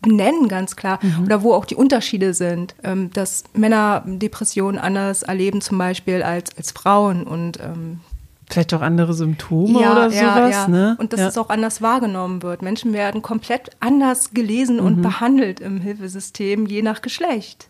benennen, 0.01 0.47
ganz 0.47 0.75
klar, 0.75 0.99
oder 1.23 1.43
wo 1.43 1.53
auch 1.53 1.65
die 1.65 1.75
Unterschiede 1.75 2.33
sind, 2.33 2.75
ähm, 2.83 3.11
dass 3.11 3.43
Männer 3.53 4.03
Depressionen 4.05 4.79
anders 4.79 5.23
erleben 5.23 5.61
zum 5.61 5.77
Beispiel 5.77 6.23
als, 6.23 6.55
als 6.57 6.71
Frauen 6.71 7.23
und 7.23 7.59
ähm, 7.59 7.99
Vielleicht 8.49 8.73
auch 8.73 8.81
andere 8.81 9.13
Symptome 9.13 9.79
oder 9.79 10.11
sowas, 10.11 10.67
ne? 10.67 10.97
und 10.99 11.13
dass 11.13 11.21
ja. 11.21 11.27
es 11.29 11.37
auch 11.37 11.49
anders 11.49 11.81
wahrgenommen 11.81 12.43
wird. 12.43 12.61
Menschen 12.61 12.91
werden 12.91 13.21
komplett 13.21 13.69
anders 13.79 14.31
gelesen 14.31 14.81
und 14.81 15.01
behandelt 15.01 15.61
im 15.61 15.79
Hilfesystem, 15.79 16.65
je 16.65 16.81
nach 16.81 17.01
Geschlecht. 17.01 17.69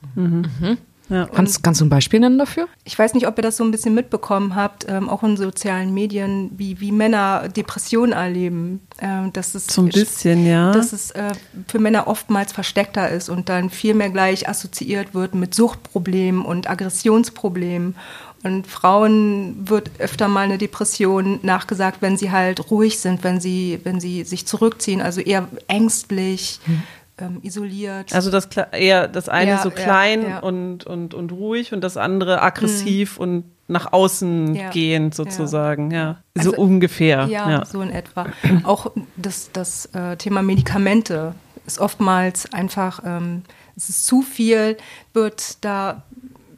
Ja. 1.12 1.25
Kannst, 1.25 1.62
kannst 1.62 1.82
du 1.82 1.86
ein 1.86 1.89
Beispiel 1.89 2.22
nennen 2.22 2.38
dafür? 2.38 2.70
Ich 2.86 2.98
weiß 2.98 3.13
nicht, 3.13 3.27
ob 3.27 3.38
ihr 3.38 3.41
das 3.41 3.58
so 3.58 3.65
ein 3.65 3.72
bisschen 3.72 3.94
mitbekommen 3.94 4.56
habt, 4.56 4.86
ähm, 4.88 5.10
auch 5.10 5.24
in 5.24 5.36
sozialen 5.36 5.94
Medien, 5.94 6.51
wie, 6.56 6.80
wie 6.80 6.94
Männer 6.94 7.50
Depressionen 7.50 8.13
erleben. 8.13 8.80
Ähm, 9.00 9.34
dass 9.34 9.53
es, 9.53 9.68
so 9.68 9.82
ein 9.82 9.89
bisschen, 9.89 10.48
ja. 10.48 10.72
Dass 10.72 10.94
es 10.94 11.12
äh, 11.12 11.34
für 11.68 11.80
Männer 11.80 12.08
oftmals 12.08 12.53
versteckter 12.53 13.10
ist 13.10 13.27
und 13.27 13.50
dann 13.50 13.70
viel 13.70 13.94
mehr 13.94 14.10
gleich 14.10 14.48
assoziiert 14.48 15.13
wird 15.13 15.36
mit 15.36 15.53
Suchtproblemen 15.53 16.46
und 16.46 16.70
Aggressionsproblemen. 16.70 17.96
Und 18.44 18.65
Frauen 18.65 19.70
wird 19.70 19.91
öfter 20.00 20.30
mal 20.30 20.46
eine 20.46 20.58
Depression 20.58 21.39
nachgesagt, 21.44 22.01
wenn 22.01 22.18
sie 22.18 22.32
halt 22.32 22.72
ruhig 22.72 23.00
sind, 23.00 23.24
wenn 23.24 23.39
sie, 23.41 23.80
wenn 23.84 24.00
sie 24.00 24.24
sich 24.24 24.48
zurückziehen, 24.48 25.01
also 25.01 25.20
eher 25.20 25.48
ängstlich. 25.68 26.62
Hm 26.65 26.84
ähm, 27.18 27.39
isoliert. 27.41 28.13
Also 28.13 28.32
das 28.32 28.48
eher 28.72 29.08
das 29.08 29.30
eine 29.30 29.51
ja, 29.51 29.58
so 29.62 29.70
klein 29.72 30.24
ja, 30.24 30.30
ja. 30.30 30.39
Und, 30.39 30.86
und, 30.86 31.13
und 31.13 31.32
ruhig 31.32 31.74
und 31.74 31.82
das 31.82 31.98
andere 31.98 32.41
aggressiv 32.41 33.18
mhm. 33.18 33.24
und 33.24 33.44
nach 33.68 33.94
außen 33.94 34.70
gehend 34.72 35.15
sozusagen, 35.15 35.91
ja. 35.91 36.18
Also, 36.38 36.51
so 36.51 36.58
ungefähr. 36.58 37.25
Ja, 37.27 37.65
so 37.65 37.82
in 37.82 37.89
etwa. 37.89 38.27
Auch 38.63 38.91
das, 39.15 39.50
das 39.53 39.86
äh, 39.94 40.18
Thema 40.18 40.41
Medikamente 40.41 41.36
ist 41.65 41.80
oftmals 41.80 42.51
einfach, 42.53 43.01
ähm, 43.06 43.44
es 43.77 43.88
ist 43.88 44.06
zu 44.06 44.22
viel, 44.22 44.77
wird 45.13 45.63
da 45.63 46.03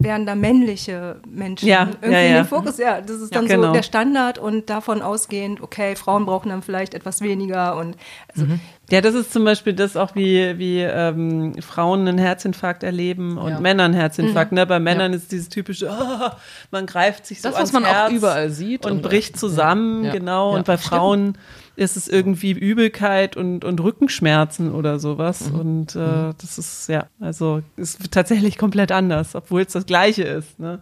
werden 0.04 0.26
da 0.26 0.36
männliche 0.36 1.18
Menschen 1.28 1.68
ja, 1.68 1.90
irgendwie 2.02 2.12
ja, 2.12 2.20
ja. 2.20 2.28
in 2.28 2.34
den 2.36 2.46
Fokus. 2.46 2.78
Ja, 2.78 3.02
das 3.02 3.22
ist 3.22 3.36
dann 3.36 3.48
ja, 3.48 3.56
genau. 3.56 3.68
so 3.68 3.74
der 3.74 3.84
Standard 3.84 4.38
und 4.38 4.70
davon 4.70 5.02
ausgehend, 5.02 5.62
okay, 5.62 5.96
Frauen 5.96 6.26
brauchen 6.26 6.50
dann 6.50 6.62
vielleicht 6.62 6.94
etwas 6.94 7.22
weniger 7.22 7.78
und 7.78 7.96
also 8.34 8.46
mhm. 8.46 8.60
Ja, 8.92 9.00
das 9.02 9.16
ist 9.16 9.32
zum 9.32 9.46
Beispiel 9.46 9.74
das 9.74 9.96
auch, 9.96 10.14
wie, 10.14 10.60
wie 10.60 10.82
ähm, 10.82 11.54
Frauen 11.62 12.08
einen 12.08 12.18
Herzinfarkt 12.18 12.84
erleben 12.84 13.38
und 13.38 13.52
ja. 13.52 13.60
Männer 13.60 13.86
einen 13.86 13.94
Herzinfarkt. 13.94 14.52
Mhm. 14.52 14.58
Ne? 14.58 14.66
Bei 14.68 14.80
Männern 14.80 15.14
ist 15.14 15.32
dieses 15.32 15.48
typische, 15.50 15.90
oh, 15.90 16.30
man 16.70 16.86
greift 16.86 17.26
sich 17.26 17.42
so 17.42 17.48
das, 17.48 17.56
ans 17.56 17.74
was 17.74 17.82
man 17.82 17.90
Herz 17.90 18.12
auch 18.12 18.16
überall 18.16 18.50
sieht 18.50 18.86
und, 18.86 18.92
und 18.92 19.02
bricht 19.02 19.40
zusammen, 19.40 20.12
genau. 20.12 20.54
Und 20.54 20.66
bei 20.66 20.78
Frauen 20.78 21.38
ist 21.76 21.98
es 21.98 22.08
irgendwie 22.08 22.52
Übelkeit 22.52 23.36
und, 23.36 23.66
und 23.66 23.80
Rückenschmerzen 23.82 24.72
oder 24.72 25.00
sowas. 25.00 25.50
Mhm. 25.50 25.60
Und 25.60 25.96
äh, 25.96 26.00
mhm. 26.00 26.34
das 26.40 26.58
ist, 26.58 26.88
ja, 26.88 27.08
also 27.20 27.62
ist 27.78 28.12
tatsächlich 28.12 28.58
komplett 28.58 28.92
anders, 28.92 29.36
obwohl 29.36 29.62
es 29.62 29.74
das 29.74 29.86
Gleiche 29.86 30.24
ist. 30.24 30.60
Ne? 30.60 30.80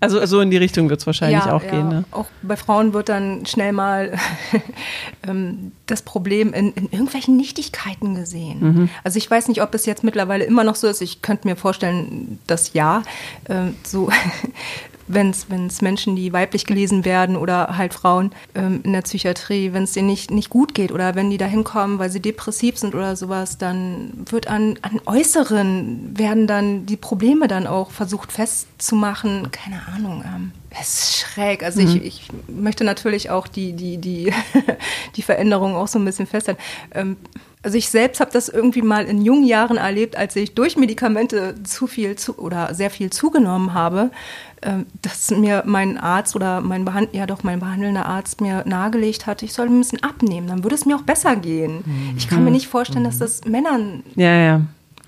Also, 0.00 0.20
also 0.20 0.40
in 0.40 0.50
die 0.50 0.56
Richtung 0.56 0.88
wird 0.90 1.00
es 1.00 1.06
wahrscheinlich 1.06 1.44
ja, 1.44 1.52
auch 1.52 1.62
ja. 1.62 1.70
gehen. 1.70 1.88
Ne? 1.88 2.04
Auch 2.10 2.26
bei 2.42 2.56
Frauen 2.56 2.92
wird 2.92 3.08
dann 3.08 3.46
schnell 3.46 3.72
mal 3.72 4.16
ähm, 5.26 5.72
das 5.86 6.02
Problem 6.02 6.52
in, 6.52 6.72
in, 6.72 6.84
irgendwelchen 6.84 7.36
Nichtigkeiten 7.36 8.14
gesehen. 8.14 8.60
Mhm. 8.60 8.88
Also 9.02 9.18
ich 9.18 9.30
weiß 9.30 9.48
nicht, 9.48 9.62
ob 9.62 9.74
es 9.74 9.86
jetzt 9.86 10.04
mittlerweile 10.04 10.44
immer 10.44 10.64
noch 10.64 10.76
so 10.76 10.86
ist. 10.86 11.00
Ich 11.02 11.22
könnte 11.22 11.48
mir 11.48 11.56
vorstellen, 11.56 12.38
dass 12.46 12.72
ja. 12.72 13.02
Ähm, 13.48 13.74
so 13.84 14.10
wenn 15.06 15.30
es 15.30 15.82
Menschen, 15.82 16.16
die 16.16 16.32
weiblich 16.32 16.66
gelesen 16.66 17.04
werden 17.04 17.36
oder 17.36 17.76
halt 17.76 17.94
Frauen 17.94 18.32
ähm, 18.54 18.80
in 18.84 18.92
der 18.92 19.02
Psychiatrie, 19.02 19.72
wenn 19.72 19.84
es 19.84 19.92
denen 19.92 20.08
nicht, 20.08 20.30
nicht 20.30 20.50
gut 20.50 20.74
geht 20.74 20.92
oder 20.92 21.14
wenn 21.14 21.30
die 21.30 21.38
da 21.38 21.46
hinkommen, 21.46 21.98
weil 21.98 22.10
sie 22.10 22.20
depressiv 22.20 22.78
sind 22.78 22.94
oder 22.94 23.16
sowas, 23.16 23.58
dann 23.58 24.24
wird 24.30 24.48
an, 24.48 24.78
an 24.82 25.00
Äußeren, 25.06 26.18
werden 26.18 26.46
dann 26.46 26.86
die 26.86 26.96
Probleme 26.96 27.48
dann 27.48 27.66
auch 27.66 27.90
versucht 27.90 28.32
festzumachen. 28.32 29.50
Keine 29.50 29.86
Ahnung. 29.88 30.24
Ähm, 30.26 30.52
es 30.70 30.98
ist 30.98 31.16
schräg. 31.18 31.62
Also 31.62 31.80
mhm. 31.80 31.88
ich, 31.88 32.04
ich 32.04 32.28
möchte 32.48 32.84
natürlich 32.84 33.30
auch 33.30 33.46
die, 33.46 33.72
die, 33.74 33.98
die, 33.98 34.32
die 35.16 35.22
Veränderung 35.22 35.74
auch 35.74 35.88
so 35.88 35.98
ein 35.98 36.04
bisschen 36.04 36.26
festhalten. 36.26 36.60
Ähm, 36.92 37.16
also 37.64 37.78
ich 37.78 37.88
selbst 37.88 38.20
habe 38.20 38.30
das 38.30 38.48
irgendwie 38.48 38.82
mal 38.82 39.06
in 39.06 39.22
jungen 39.22 39.44
Jahren 39.44 39.78
erlebt, 39.78 40.16
als 40.16 40.36
ich 40.36 40.54
durch 40.54 40.76
Medikamente 40.76 41.54
zu 41.64 41.86
viel 41.86 42.16
zu, 42.16 42.38
oder 42.38 42.74
sehr 42.74 42.90
viel 42.90 43.10
zugenommen 43.10 43.72
habe, 43.72 44.10
äh, 44.60 44.84
dass 45.00 45.30
mir 45.30 45.62
mein 45.66 45.98
Arzt 45.98 46.36
oder 46.36 46.60
mein 46.60 46.84
Behand 46.84 47.14
ja 47.14 47.26
doch 47.26 47.42
mein 47.42 47.60
behandelnder 47.60 48.06
Arzt 48.06 48.40
mir 48.40 48.62
nahegelegt 48.66 49.26
hat, 49.26 49.42
ich 49.42 49.54
soll 49.54 49.66
ein 49.66 49.78
bisschen 49.78 50.02
abnehmen, 50.02 50.46
dann 50.46 50.62
würde 50.62 50.76
es 50.76 50.84
mir 50.84 50.96
auch 50.96 51.02
besser 51.02 51.36
gehen. 51.36 51.82
Mhm. 51.84 52.14
Ich 52.16 52.28
kann 52.28 52.44
mir 52.44 52.50
nicht 52.50 52.68
vorstellen, 52.68 53.04
dass 53.04 53.18
das 53.18 53.44
Männern 53.44 54.02
ja, 54.14 54.36
ja 54.36 54.60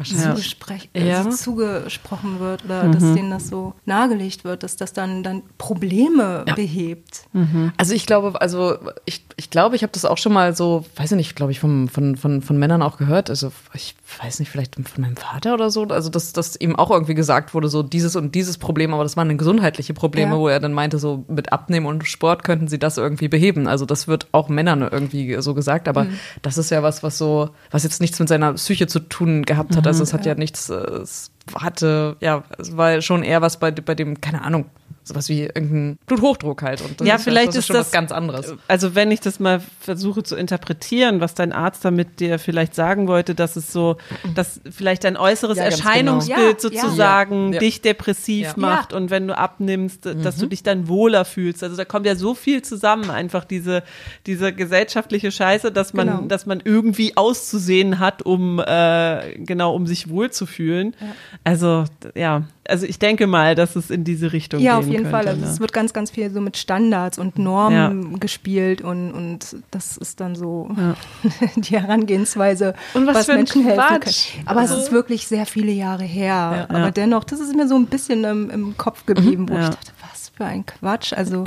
Zugespräch, 0.04 0.90
ja. 0.94 1.18
also 1.18 1.30
zugesprochen 1.30 2.38
wird 2.40 2.64
oder 2.64 2.84
mhm. 2.84 2.92
dass 2.92 3.02
denen 3.02 3.30
das 3.30 3.48
so 3.48 3.74
nahegelegt 3.86 4.44
wird, 4.44 4.62
dass 4.62 4.76
das 4.76 4.92
dann, 4.92 5.22
dann 5.22 5.42
Probleme 5.58 6.44
ja. 6.46 6.54
behebt. 6.54 7.22
Mhm. 7.32 7.72
Also 7.76 7.94
ich 7.94 8.06
glaube, 8.06 8.40
also 8.40 8.76
ich, 9.06 9.24
ich 9.36 9.50
glaube, 9.50 9.76
ich 9.76 9.82
habe 9.82 9.92
das 9.92 10.04
auch 10.04 10.18
schon 10.18 10.32
mal 10.32 10.54
so, 10.54 10.84
weiß 10.96 11.12
ich 11.12 11.16
nicht, 11.16 11.36
glaube 11.36 11.52
ich, 11.52 11.60
vom, 11.60 11.88
von, 11.88 12.16
von, 12.16 12.42
von 12.42 12.58
Männern 12.58 12.82
auch 12.82 12.98
gehört. 12.98 13.30
Also 13.30 13.52
ich 13.72 13.94
weiß 14.22 14.38
nicht, 14.40 14.50
vielleicht 14.50 14.74
von 14.74 14.84
meinem 15.02 15.16
Vater 15.16 15.54
oder 15.54 15.70
so. 15.70 15.84
Also 15.84 16.10
dass, 16.10 16.32
dass 16.32 16.60
ihm 16.60 16.76
auch 16.76 16.90
irgendwie 16.90 17.14
gesagt 17.14 17.54
wurde, 17.54 17.68
so 17.68 17.82
dieses 17.82 18.16
und 18.16 18.34
dieses 18.34 18.58
Problem, 18.58 18.92
aber 18.92 19.02
das 19.02 19.16
waren 19.16 19.36
gesundheitliche 19.38 19.94
Probleme, 19.94 20.32
ja. 20.32 20.38
wo 20.38 20.48
er 20.48 20.60
dann 20.60 20.72
meinte, 20.74 20.98
so 20.98 21.24
mit 21.28 21.52
Abnehmen 21.52 21.86
und 21.86 22.06
Sport 22.06 22.44
könnten 22.44 22.68
sie 22.68 22.78
das 22.78 22.98
irgendwie 22.98 23.28
beheben. 23.28 23.66
Also 23.66 23.86
das 23.86 24.08
wird 24.08 24.26
auch 24.32 24.48
Männern 24.48 24.82
irgendwie 24.82 25.40
so 25.40 25.54
gesagt, 25.54 25.88
aber 25.88 26.04
mhm. 26.04 26.18
das 26.42 26.58
ist 26.58 26.70
ja 26.70 26.82
was, 26.82 27.02
was 27.02 27.16
so, 27.16 27.50
was 27.70 27.82
jetzt 27.82 28.00
nichts 28.00 28.18
mit 28.18 28.28
seiner 28.28 28.52
Psyche 28.52 28.86
zu 28.86 29.00
tun 29.00 29.44
gehabt 29.44 29.74
hat 29.76 29.85
also 29.86 30.02
es 30.02 30.12
hat 30.12 30.26
ja, 30.26 30.34
nichts, 30.34 30.68
es 30.68 31.30
hatte, 31.54 32.16
ja, 32.20 32.44
es 32.58 32.76
war 32.76 33.00
schon 33.02 33.22
eher 33.22 33.42
was 33.42 33.58
bei, 33.58 33.70
bei 33.70 33.94
dem, 33.94 34.20
keine 34.20 34.42
Ahnung, 34.42 34.66
sowas 35.06 35.28
wie 35.28 35.42
irgendein 35.42 35.98
Bluthochdruck 36.06 36.62
halt. 36.62 36.82
Und 36.82 37.00
ja, 37.06 37.14
ist 37.14 37.22
vielleicht 37.22 37.48
das 37.48 37.56
ist, 37.56 37.66
schon 37.68 37.76
das, 37.76 37.86
was 37.86 37.92
ganz 37.92 38.10
anderes. 38.10 38.54
Also 38.66 38.96
wenn 38.96 39.12
ich 39.12 39.20
das 39.20 39.38
mal 39.38 39.62
versuche 39.78 40.24
zu 40.24 40.34
interpretieren, 40.34 41.20
was 41.20 41.34
dein 41.34 41.52
Arzt 41.52 41.84
damit 41.84 42.18
dir 42.18 42.40
vielleicht 42.40 42.74
sagen 42.74 43.06
wollte, 43.06 43.36
dass 43.36 43.54
es 43.54 43.72
so, 43.72 43.98
dass 44.34 44.60
vielleicht 44.68 45.04
dein 45.04 45.16
äußeres 45.16 45.58
ja, 45.58 45.64
Erscheinungsbild 45.64 46.60
genau. 46.60 46.82
sozusagen 46.82 47.52
ja. 47.52 47.60
dich 47.60 47.82
depressiv 47.82 48.56
macht 48.56 48.92
und 48.92 49.10
wenn 49.10 49.28
du 49.28 49.38
abnimmst, 49.38 50.06
dass 50.06 50.38
mhm. 50.38 50.40
du 50.40 50.46
dich 50.48 50.64
dann 50.64 50.88
wohler 50.88 51.24
fühlst. 51.24 51.62
Also 51.62 51.76
da 51.76 51.84
kommt 51.84 52.04
ja 52.06 52.16
so 52.16 52.34
viel 52.34 52.62
zusammen, 52.62 53.08
einfach 53.08 53.44
diese, 53.44 53.84
diese 54.26 54.52
gesellschaftliche 54.52 55.30
Scheiße, 55.30 55.70
dass 55.70 55.94
man, 55.94 56.08
genau. 56.08 56.22
dass 56.22 56.46
man 56.46 56.60
irgendwie 56.64 57.16
auszusehen 57.16 58.00
hat, 58.00 58.22
um 58.22 58.58
äh, 58.58 59.38
genau, 59.38 59.72
um 59.72 59.86
sich 59.86 60.08
wohlzufühlen. 60.08 60.96
Also 61.44 61.84
ja, 62.14 62.44
also 62.68 62.86
ich 62.86 62.98
denke 62.98 63.26
mal, 63.26 63.54
dass 63.54 63.76
es 63.76 63.90
in 63.90 64.04
diese 64.04 64.32
Richtung 64.32 64.60
ja, 64.60 64.80
gehen 64.80 64.92
jeden 64.92 65.10
Fall. 65.10 65.28
Also 65.28 65.40
ne? 65.40 65.50
es 65.50 65.60
wird 65.60 65.72
ganz, 65.72 65.92
ganz 65.92 66.10
viel 66.10 66.30
so 66.30 66.40
mit 66.40 66.56
Standards 66.56 67.18
und 67.18 67.38
Normen 67.38 68.12
ja. 68.12 68.18
gespielt 68.18 68.82
und, 68.82 69.12
und 69.12 69.56
das 69.70 69.96
ist 69.96 70.20
dann 70.20 70.34
so 70.34 70.70
ja. 70.76 70.96
die 71.56 71.78
Herangehensweise, 71.78 72.74
und 72.94 73.06
was, 73.06 73.16
was 73.16 73.28
Menschen 73.28 73.64
helfen 73.64 74.00
können. 74.00 74.46
Aber 74.46 74.60
also, 74.60 74.74
es 74.74 74.84
ist 74.84 74.92
wirklich 74.92 75.26
sehr 75.26 75.46
viele 75.46 75.72
Jahre 75.72 76.04
her. 76.04 76.66
Aber 76.68 76.90
dennoch, 76.90 77.24
das 77.24 77.40
ist 77.40 77.54
mir 77.54 77.68
so 77.68 77.76
ein 77.76 77.86
bisschen 77.86 78.24
im, 78.24 78.50
im 78.50 78.76
Kopf 78.76 79.06
geblieben, 79.06 79.48
wo 79.48 79.54
ich 79.54 79.68
dachte, 79.68 79.92
was 80.10 80.30
für 80.36 80.44
ein 80.44 80.66
Quatsch. 80.66 81.12
Also 81.12 81.44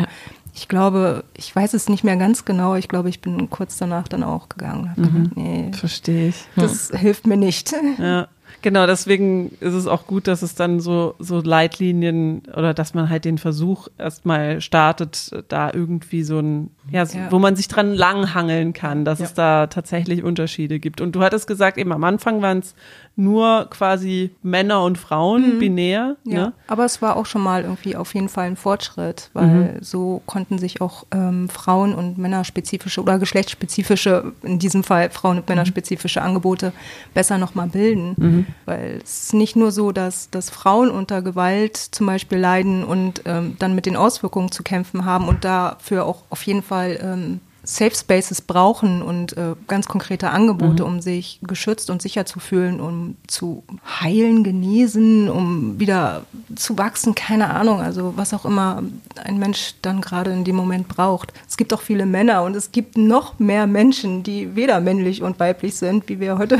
ich 0.55 0.67
glaube, 0.67 1.24
ich 1.36 1.55
weiß 1.55 1.74
es 1.74 1.89
nicht 1.89 2.03
mehr 2.03 2.17
ganz 2.17 2.46
genau. 2.46 2.75
Ich 2.75 2.88
glaube, 2.88 3.10
ich 3.10 3.22
bin 3.22 3.50
kurz 3.50 3.77
danach 3.77 4.08
dann 4.08 4.24
auch 4.24 4.50
gegangen. 4.50 4.91
Mhm. 4.96 5.31
Nee, 5.36 5.72
Verstehe 5.74 6.29
ich. 6.29 6.46
Das 6.55 6.91
hilft 6.93 7.27
mir 7.27 7.38
nicht. 7.38 7.74
Ja. 7.98 8.27
Genau, 8.61 8.85
deswegen 8.87 9.51
ist 9.61 9.73
es 9.73 9.87
auch 9.87 10.05
gut, 10.05 10.27
dass 10.27 10.41
es 10.41 10.53
dann 10.53 10.81
so, 10.81 11.15
so 11.19 11.39
Leitlinien 11.39 12.43
oder 12.55 12.73
dass 12.73 12.93
man 12.93 13.09
halt 13.09 13.23
den 13.23 13.37
Versuch 13.37 13.87
erstmal 13.97 14.59
startet, 14.59 15.31
da 15.47 15.71
irgendwie 15.73 16.23
so 16.23 16.39
ein, 16.39 16.71
ja, 16.91 17.05
so, 17.05 17.17
ja. 17.17 17.31
wo 17.31 17.39
man 17.39 17.55
sich 17.55 17.69
dran 17.69 17.93
langhangeln 17.93 18.73
kann, 18.73 19.05
dass 19.05 19.19
ja. 19.19 19.25
es 19.25 19.33
da 19.33 19.67
tatsächlich 19.67 20.23
Unterschiede 20.23 20.79
gibt. 20.79 20.99
Und 20.99 21.13
du 21.13 21.21
hattest 21.21 21.47
gesagt, 21.47 21.77
eben 21.77 21.93
am 21.93 22.03
Anfang 22.03 22.41
waren 22.41 22.59
es 22.59 22.75
nur 23.19 23.67
quasi 23.69 24.31
Männer 24.41 24.83
und 24.83 24.97
Frauen 24.97 25.55
mhm. 25.55 25.59
binär. 25.59 26.15
Ja, 26.23 26.39
ne? 26.39 26.53
aber 26.67 26.85
es 26.85 27.01
war 27.01 27.17
auch 27.17 27.25
schon 27.25 27.43
mal 27.43 27.63
irgendwie 27.63 27.95
auf 27.95 28.13
jeden 28.13 28.29
Fall 28.29 28.47
ein 28.47 28.55
Fortschritt, 28.55 29.29
weil 29.33 29.47
mhm. 29.47 29.69
so 29.81 30.21
konnten 30.25 30.57
sich 30.57 30.79
auch 30.79 31.05
ähm, 31.11 31.49
Frauen- 31.49 31.93
und 31.93 32.17
Männerspezifische 32.17 33.01
oder 33.01 33.19
geschlechtsspezifische, 33.19 34.31
in 34.41 34.57
diesem 34.57 34.83
Fall 34.83 35.09
Frauen- 35.09 35.38
und 35.39 35.49
Männerspezifische 35.49 36.21
Angebote 36.21 36.71
besser 37.13 37.38
nochmal 37.38 37.67
bilden. 37.67 38.15
Mhm. 38.17 38.47
Weil 38.65 39.01
es 39.03 39.23
ist 39.23 39.33
nicht 39.33 39.57
nur 39.57 39.71
so, 39.71 39.91
dass, 39.91 40.29
dass 40.29 40.49
Frauen 40.49 40.89
unter 40.89 41.21
Gewalt 41.21 41.75
zum 41.77 42.07
Beispiel 42.07 42.38
leiden 42.38 42.85
und 42.85 43.23
ähm, 43.25 43.57
dann 43.59 43.75
mit 43.75 43.85
den 43.85 43.97
Auswirkungen 43.97 44.51
zu 44.51 44.63
kämpfen 44.63 45.03
haben 45.03 45.27
und 45.27 45.43
dafür 45.43 46.05
auch 46.05 46.23
auf 46.29 46.43
jeden 46.43 46.63
Fall 46.63 46.97
ähm, 47.03 47.41
Safe 47.69 47.93
Spaces 47.93 48.41
brauchen 48.41 49.03
und 49.03 49.38
äh, 49.38 49.53
ganz 49.67 49.88
konkrete 49.88 50.31
Angebote, 50.31 50.81
mhm. 50.81 50.89
um 50.89 51.01
sich 51.01 51.39
geschützt 51.43 51.91
und 51.91 52.01
sicher 52.01 52.25
zu 52.25 52.39
fühlen, 52.39 52.81
um 52.81 53.15
zu 53.27 53.63
heilen, 54.01 54.43
genesen, 54.43 55.29
um 55.29 55.79
wieder 55.79 56.23
zu 56.55 56.79
wachsen, 56.79 57.13
keine 57.13 57.51
Ahnung, 57.51 57.79
also 57.79 58.13
was 58.15 58.33
auch 58.33 58.43
immer 58.43 58.81
ein 59.23 59.38
Mensch 59.38 59.75
dann 59.83 60.01
gerade 60.01 60.31
in 60.31 60.45
dem 60.45 60.55
Moment 60.55 60.88
braucht. 60.88 61.31
Es 61.47 61.57
gibt 61.57 61.71
auch 61.71 61.81
viele 61.81 62.07
Männer 62.07 62.41
und 62.41 62.55
es 62.55 62.71
gibt 62.71 62.97
noch 62.97 63.38
mehr 63.38 63.67
Menschen, 63.67 64.23
die 64.23 64.55
weder 64.55 64.81
männlich 64.81 65.21
und 65.21 65.39
weiblich 65.39 65.75
sind, 65.75 66.09
wie 66.09 66.19
wir 66.19 66.39
heute 66.39 66.57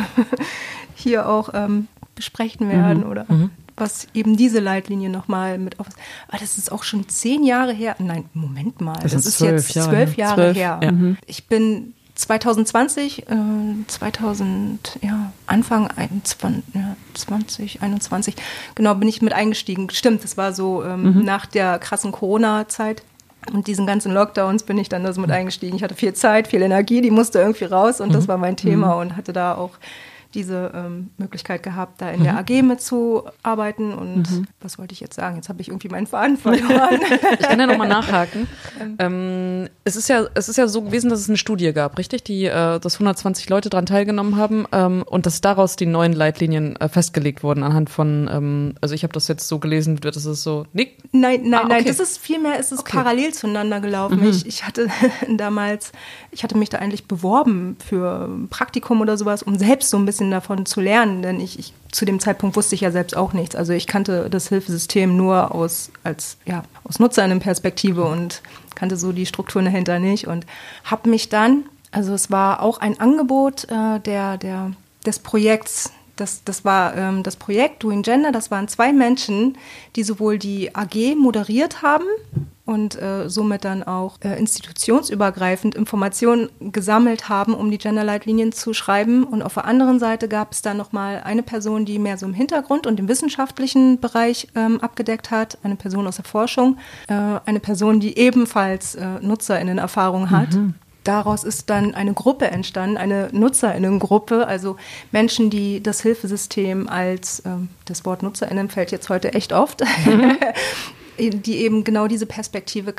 hier 0.93 1.27
auch 1.27 1.49
ähm, 1.55 1.87
besprechen 2.13 2.69
werden 2.69 2.99
mhm. 2.99 3.09
oder 3.09 3.25
mhm 3.27 3.49
was 3.79 4.07
eben 4.13 4.38
diese 4.38 4.59
Leitlinie 4.59 5.09
nochmal 5.09 5.57
mit 5.57 5.79
auf. 5.79 5.88
Aber 6.27 6.38
das 6.38 6.57
ist 6.57 6.71
auch 6.71 6.83
schon 6.83 7.07
zehn 7.09 7.43
Jahre 7.43 7.74
her. 7.74 7.95
Nein, 8.00 8.25
Moment 8.33 8.81
mal. 8.81 8.98
Das, 9.01 9.13
das 9.13 9.25
ist 9.25 9.39
jetzt 9.41 9.69
zwölf 9.69 9.75
Jahre, 9.75 9.89
zwölf 9.89 10.17
Jahre 10.17 10.36
zwölf, 10.36 10.57
her. 10.57 10.79
Ja. 10.81 10.91
Mhm. 10.91 11.17
Ich 11.25 11.48
bin 11.48 11.93
2020, 12.19 13.27
äh, 13.29 13.36
2000, 13.88 15.00
ja, 15.01 15.31
Anfang 15.48 15.88
21, 15.88 16.63
ja, 16.74 16.95
2021, 17.13 18.36
genau, 18.75 18.93
bin 18.95 19.07
ich 19.07 19.21
mit 19.21 19.31
eingestiegen. 19.31 19.89
Stimmt, 19.89 20.24
das 20.24 20.36
war 20.36 20.53
so 20.53 20.83
ähm, 20.83 21.13
mhm. 21.13 21.24
nach 21.24 21.45
der 21.45 21.79
krassen 21.79 22.12
Corona-Zeit. 22.12 23.03
Und 23.53 23.67
diesen 23.67 23.88
ganzen 23.88 24.13
Lockdowns 24.13 24.63
bin 24.63 24.77
ich 24.77 24.89
dann 24.89 25.03
da 25.03 25.13
so 25.13 25.21
mit 25.21 25.31
eingestiegen. 25.31 25.77
Ich 25.77 25.81
hatte 25.81 25.95
viel 25.95 26.13
Zeit, 26.13 26.50
viel 26.50 26.62
Energie, 26.62 27.01
die 27.01 27.09
musste 27.09 27.39
irgendwie 27.39 27.65
raus 27.65 28.01
und 28.01 28.13
das 28.13 28.25
mhm. 28.25 28.27
war 28.27 28.38
mein 28.38 28.57
Thema 28.57 28.95
mhm. 28.95 29.01
und 29.01 29.17
hatte 29.17 29.31
da 29.31 29.55
auch 29.55 29.71
diese 30.33 30.71
ähm, 30.75 31.09
Möglichkeit 31.17 31.63
gehabt, 31.63 32.01
da 32.01 32.12
in 32.12 32.19
mhm. 32.19 32.24
der 32.24 32.38
AG 32.38 32.62
mitzuarbeiten. 32.62 33.93
Und 33.93 34.29
mhm. 34.29 34.48
was 34.62 34.77
wollte 34.77 34.93
ich 34.93 35.00
jetzt 35.00 35.15
sagen? 35.15 35.38
Jetzt 35.38 35.50
habe 35.50 35.62
ich 35.62 35.69
irgendwie 35.69 35.89
meinen 35.89 36.07
Faden 36.07 36.38
verloren. 36.38 37.00
ich 37.39 37.48
kann 37.48 37.59
ja 37.59 37.65
nochmal 37.65 37.88
nachhaken. 37.88 38.48
Ähm. 38.79 38.95
ähm, 39.00 39.69
es, 39.83 39.95
ist 39.95 40.07
ja, 40.07 40.27
es 40.36 40.48
ist 40.48 40.57
ja 40.57 40.67
so 40.67 40.83
gewesen, 40.83 41.09
dass 41.09 41.19
es 41.19 41.29
eine 41.29 41.38
Studie 41.38 41.74
gab, 41.74 41.98
richtig? 41.98 42.24
Die, 42.24 42.45
äh, 42.45 42.79
dass 42.79 42.95
120 42.95 43.50
Leute 43.50 43.69
daran 43.69 43.88
teilgenommen 43.88 44.36
haben 44.36 44.65
ähm, 44.71 45.03
und 45.03 45.25
dass 45.25 45.41
daraus 45.41 45.75
die 45.75 45.88
neuen 45.88 46.13
Leitlinien 46.13 46.75
äh, 46.75 46.89
festgelegt 46.89 47.41
wurden 47.41 47.63
anhand 47.63 47.89
von, 47.89 48.29
ähm, 48.31 48.75
also 48.81 48.93
ich 48.93 49.03
habe 49.03 49.13
das 49.13 49.27
jetzt 49.27 49.48
so 49.48 49.57
gelesen, 49.57 50.00
das 50.00 50.25
ist 50.25 50.43
so, 50.43 50.65
Nick? 50.74 50.98
Nein, 51.12 51.41
nein, 51.43 51.53
ah, 51.53 51.57
okay. 51.63 51.67
nein, 51.69 51.86
das 51.86 52.00
ist 52.00 52.19
vielmehr, 52.19 52.59
ist 52.59 52.71
es 52.71 52.79
okay. 52.79 52.98
parallel 52.98 53.33
zueinander 53.33 53.79
gelaufen. 53.79 54.19
Mhm. 54.19 54.29
Ich, 54.29 54.45
ich 54.45 54.65
hatte 54.65 54.89
damals, 55.38 55.91
ich 56.31 56.43
hatte 56.43 56.57
mich 56.57 56.69
da 56.69 56.77
eigentlich 56.77 57.05
beworben 57.05 57.77
für 57.83 58.27
ein 58.27 58.48
Praktikum 58.50 59.01
oder 59.01 59.17
sowas, 59.17 59.41
um 59.41 59.57
selbst 59.57 59.89
so 59.89 59.98
ein 59.98 60.05
bisschen 60.05 60.18
bisschen 60.19 60.31
davon 60.31 60.65
zu 60.65 60.81
lernen, 60.81 61.21
denn 61.21 61.39
ich, 61.39 61.57
ich 61.57 61.73
zu 61.91 62.05
dem 62.05 62.19
Zeitpunkt 62.19 62.55
wusste 62.55 62.75
ich 62.75 62.81
ja 62.81 62.91
selbst 62.91 63.15
auch 63.15 63.33
nichts. 63.33 63.55
Also 63.55 63.73
ich 63.73 63.88
kannte 63.88 64.29
das 64.29 64.49
Hilfesystem 64.49 65.15
nur 65.15 65.55
aus 65.55 65.91
als 66.03 66.38
ja 66.45 66.63
aus 66.83 66.99
Nutzerinnenperspektive 66.99 68.03
und 68.03 68.41
kannte 68.75 68.97
so 68.97 69.11
die 69.13 69.25
Strukturen 69.25 69.65
dahinter 69.65 69.99
nicht 69.99 70.27
und 70.27 70.45
habe 70.83 71.09
mich 71.09 71.29
dann, 71.29 71.63
also 71.91 72.13
es 72.13 72.29
war 72.29 72.61
auch 72.61 72.79
ein 72.79 72.99
Angebot 72.99 73.65
äh, 73.69 73.99
der 73.99 74.38
der 74.38 74.71
des 75.05 75.19
Projekts 75.19 75.91
das, 76.17 76.43
das 76.43 76.65
war 76.65 76.97
ähm, 76.97 77.23
das 77.23 77.38
Projekt 77.38 77.81
Doing 77.81 78.01
Gender. 78.01 78.33
Das 78.33 78.51
waren 78.51 78.67
zwei 78.67 78.91
Menschen, 78.91 79.57
die 79.95 80.03
sowohl 80.03 80.38
die 80.38 80.75
AG 80.75 81.15
moderiert 81.15 81.81
haben 81.81 82.03
und 82.69 83.01
äh, 83.01 83.27
somit 83.29 83.65
dann 83.65 83.81
auch 83.81 84.17
äh, 84.21 84.38
institutionsübergreifend 84.38 85.73
Informationen 85.73 86.49
gesammelt 86.59 87.27
haben, 87.27 87.55
um 87.55 87.71
die 87.71 87.79
Genderleitlinien 87.79 88.51
zu 88.51 88.75
schreiben. 88.75 89.23
Und 89.23 89.41
auf 89.41 89.55
der 89.55 89.65
anderen 89.65 89.97
Seite 89.97 90.27
gab 90.27 90.51
es 90.51 90.61
dann 90.61 90.77
nochmal 90.77 91.21
eine 91.23 91.41
Person, 91.41 91.85
die 91.85 91.97
mehr 91.97 92.17
so 92.19 92.27
im 92.27 92.35
Hintergrund 92.35 92.85
und 92.85 92.99
im 92.99 93.07
wissenschaftlichen 93.07 93.99
Bereich 93.99 94.49
ähm, 94.53 94.79
abgedeckt 94.81 95.31
hat, 95.31 95.57
eine 95.63 95.77
Person 95.77 96.05
aus 96.05 96.17
der 96.17 96.25
Forschung, 96.25 96.77
äh, 97.07 97.39
eine 97.43 97.59
Person, 97.59 97.99
die 97.99 98.19
ebenfalls 98.19 98.93
äh, 98.93 99.19
NutzerInnen-Erfahrung 99.19 100.29
hat. 100.29 100.53
Mhm 100.53 100.75
daraus 101.05 101.43
ist 101.43 101.69
dann 101.71 101.95
eine 101.95 102.13
Gruppe 102.13 102.51
entstanden, 102.51 102.97
eine 102.97 103.29
Nutzerinnengruppe, 103.31 104.45
also 104.45 104.75
Menschen, 105.11 105.49
die 105.49 105.81
das 105.81 106.01
Hilfesystem 106.01 106.88
als, 106.88 107.39
äh, 107.39 107.49
das 107.85 108.05
Wort 108.05 108.21
Nutzerinnen 108.21 108.69
fällt 108.69 108.91
jetzt 108.91 109.09
heute 109.09 109.33
echt 109.33 109.51
oft, 109.51 109.81
mhm. 110.05 110.38
die 111.19 111.57
eben 111.57 111.83
genau 111.83 112.07
diese 112.07 112.25
Perspektive 112.25 112.93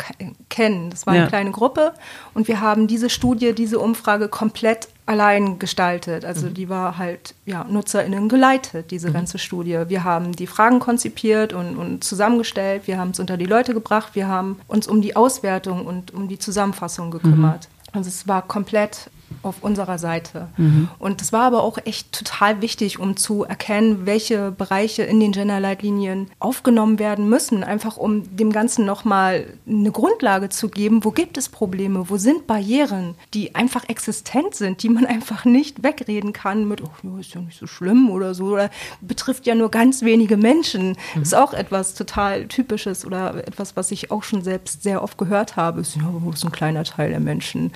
kennen. 0.49 0.91
Das 0.91 1.07
war 1.07 1.15
eine 1.15 1.25
ja. 1.25 1.29
kleine 1.29 1.51
Gruppe 1.51 1.93
und 2.35 2.49
wir 2.49 2.61
haben 2.61 2.87
diese 2.87 3.11
Studie, 3.11 3.55
diese 3.55 3.79
Umfrage 3.79 4.29
komplett 4.29 4.89
allein 5.07 5.59
gestaltet. 5.59 6.25
Also 6.25 6.47
mhm. 6.47 6.55
die 6.55 6.69
war 6.69 6.99
halt 6.99 7.35
ja, 7.45 7.65
NutzerInnen 7.65 8.29
geleitet, 8.29 8.91
diese 8.91 9.09
mhm. 9.09 9.15
ganze 9.15 9.39
Studie. 9.39 9.79
Wir 9.89 10.05
haben 10.05 10.33
die 10.33 10.47
Fragen 10.47 10.79
konzipiert 10.79 11.53
und, 11.53 11.77
und 11.77 12.05
zusammengestellt, 12.05 12.87
wir 12.87 12.99
haben 12.99 13.11
es 13.11 13.19
unter 13.19 13.37
die 13.37 13.47
Leute 13.47 13.75
gebracht, 13.75 14.15
wir 14.15 14.29
haben 14.29 14.61
uns 14.69 14.87
um 14.87 15.03
die 15.03 15.17
Auswertung 15.17 15.87
und 15.87 16.15
um 16.15 16.29
die 16.29 16.39
Zusammenfassung 16.39 17.11
gekümmert. 17.11 17.69
Mhm. 17.69 17.97
Also 17.99 18.09
es 18.09 18.29
war 18.29 18.43
komplett 18.43 19.11
auf 19.43 19.63
unserer 19.63 19.99
Seite. 19.99 20.49
Mhm. 20.57 20.89
Und 20.99 21.21
das 21.21 21.33
war 21.33 21.45
aber 21.45 21.63
auch 21.63 21.79
echt 21.85 22.13
total 22.13 22.61
wichtig, 22.61 22.99
um 22.99 23.17
zu 23.17 23.45
erkennen, 23.45 24.05
welche 24.05 24.51
Bereiche 24.51 25.03
in 25.03 25.19
den 25.19 25.33
Genderleitlinien 25.33 26.29
aufgenommen 26.39 26.99
werden 26.99 27.29
müssen, 27.29 27.65
einfach 27.65 27.97
um 27.97 28.37
dem 28.37 28.53
Ganzen 28.53 28.85
nochmal 28.85 29.47
eine 29.67 29.91
Grundlage 29.91 30.51
zu 30.51 30.69
geben, 30.69 31.05
wo 31.05 31.11
gibt 31.11 31.39
es 31.39 31.49
Probleme, 31.49 32.11
wo 32.11 32.19
sind 32.19 32.47
Barrieren, 32.47 33.15
die 33.33 33.55
einfach 33.55 33.89
existent 33.89 34.55
sind, 34.55 34.83
die 34.83 34.91
man 34.91 35.07
einfach 35.11 35.45
nicht 35.45 35.83
wegreden 35.83 36.33
kann 36.33 36.69
mit, 36.69 36.83
oh, 36.83 37.19
ist 37.19 37.35
ja 37.35 37.41
nicht 37.41 37.59
so 37.59 37.67
schlimm 37.67 38.11
oder 38.11 38.35
so, 38.35 38.47
oder 38.47 38.71
betrifft 39.01 39.47
ja 39.47 39.55
nur 39.55 39.71
ganz 39.71 40.03
wenige 40.03 40.37
Menschen. 40.37 40.97
Mhm. 41.15 41.23
Ist 41.23 41.35
auch 41.35 41.55
etwas 41.55 41.95
total 41.95 42.47
Typisches 42.47 43.07
oder 43.07 43.47
etwas, 43.47 43.77
was 43.77 43.91
ich 43.91 44.11
auch 44.11 44.23
schon 44.23 44.43
selbst 44.43 44.83
sehr 44.83 45.03
oft 45.03 45.17
gehört 45.17 45.57
habe, 45.57 45.81
ist 45.81 45.97
ja, 45.97 46.03
ist 46.33 46.45
ein 46.45 46.53
kleiner 46.53 46.85
Teil 46.85 47.11
der 47.11 47.21
Menschen. 47.21 47.73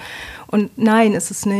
Und 0.48 0.76
nein, 0.76 1.14
ist 1.14 1.30
es 1.30 1.46
nicht. 1.46 1.53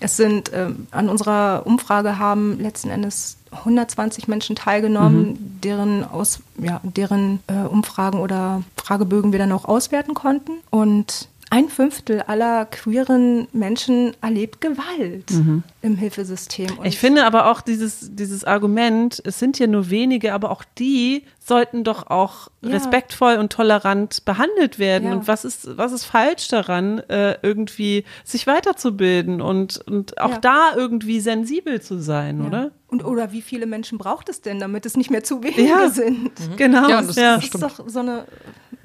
Es 0.00 0.16
sind, 0.16 0.52
äh, 0.52 0.70
an 0.90 1.08
unserer 1.08 1.62
Umfrage 1.66 2.18
haben 2.18 2.60
letzten 2.60 2.90
Endes 2.90 3.38
120 3.50 4.28
Menschen 4.28 4.56
teilgenommen, 4.56 5.26
mhm. 5.26 5.60
deren, 5.62 6.04
aus, 6.04 6.40
ja, 6.58 6.80
deren 6.82 7.40
äh, 7.46 7.66
Umfragen 7.66 8.20
oder 8.20 8.62
Fragebögen 8.76 9.32
wir 9.32 9.38
dann 9.38 9.52
auch 9.52 9.64
auswerten 9.64 10.14
konnten. 10.14 10.52
Und 10.70 11.28
ein 11.50 11.68
Fünftel 11.68 12.20
aller 12.22 12.66
queeren 12.66 13.48
Menschen 13.52 14.14
erlebt 14.20 14.60
Gewalt 14.60 15.30
mhm. 15.30 15.62
im 15.80 15.96
Hilfesystem. 15.96 16.78
Und 16.78 16.86
ich 16.86 16.98
finde 16.98 17.24
aber 17.24 17.50
auch 17.50 17.62
dieses, 17.62 18.14
dieses 18.14 18.44
Argument, 18.44 19.22
es 19.24 19.38
sind 19.38 19.58
ja 19.58 19.66
nur 19.66 19.88
wenige, 19.88 20.34
aber 20.34 20.50
auch 20.50 20.62
die 20.78 21.24
sollten 21.38 21.84
doch 21.84 22.08
auch 22.08 22.48
ja. 22.60 22.70
respektvoll 22.70 23.36
und 23.36 23.50
tolerant 23.50 24.26
behandelt 24.26 24.78
werden. 24.78 25.08
Ja. 25.08 25.14
Und 25.14 25.26
was 25.26 25.46
ist, 25.46 25.78
was 25.78 25.92
ist 25.92 26.04
falsch 26.04 26.48
daran, 26.48 26.98
äh, 27.08 27.38
irgendwie 27.42 28.04
sich 28.24 28.46
weiterzubilden 28.46 29.40
und, 29.40 29.78
und 29.86 30.20
auch 30.20 30.32
ja. 30.32 30.38
da 30.38 30.74
irgendwie 30.76 31.20
sensibel 31.20 31.80
zu 31.80 31.98
sein, 31.98 32.46
oder? 32.46 32.72
Und 32.88 33.04
oder 33.04 33.32
wie 33.32 33.42
viele 33.42 33.66
Menschen 33.66 33.96
braucht 33.96 34.28
es 34.28 34.42
denn, 34.42 34.60
damit 34.60 34.84
es 34.84 34.96
nicht 34.96 35.10
mehr 35.10 35.24
zu 35.24 35.42
wenige 35.42 35.90
sind? 35.90 36.38
Mhm. 36.38 36.56
Genau. 36.56 36.88
Ja, 36.88 37.02
das, 37.02 37.16
das 37.16 37.44
ist 37.44 37.62
doch 37.62 37.88
so 37.88 38.00
eine 38.00 38.26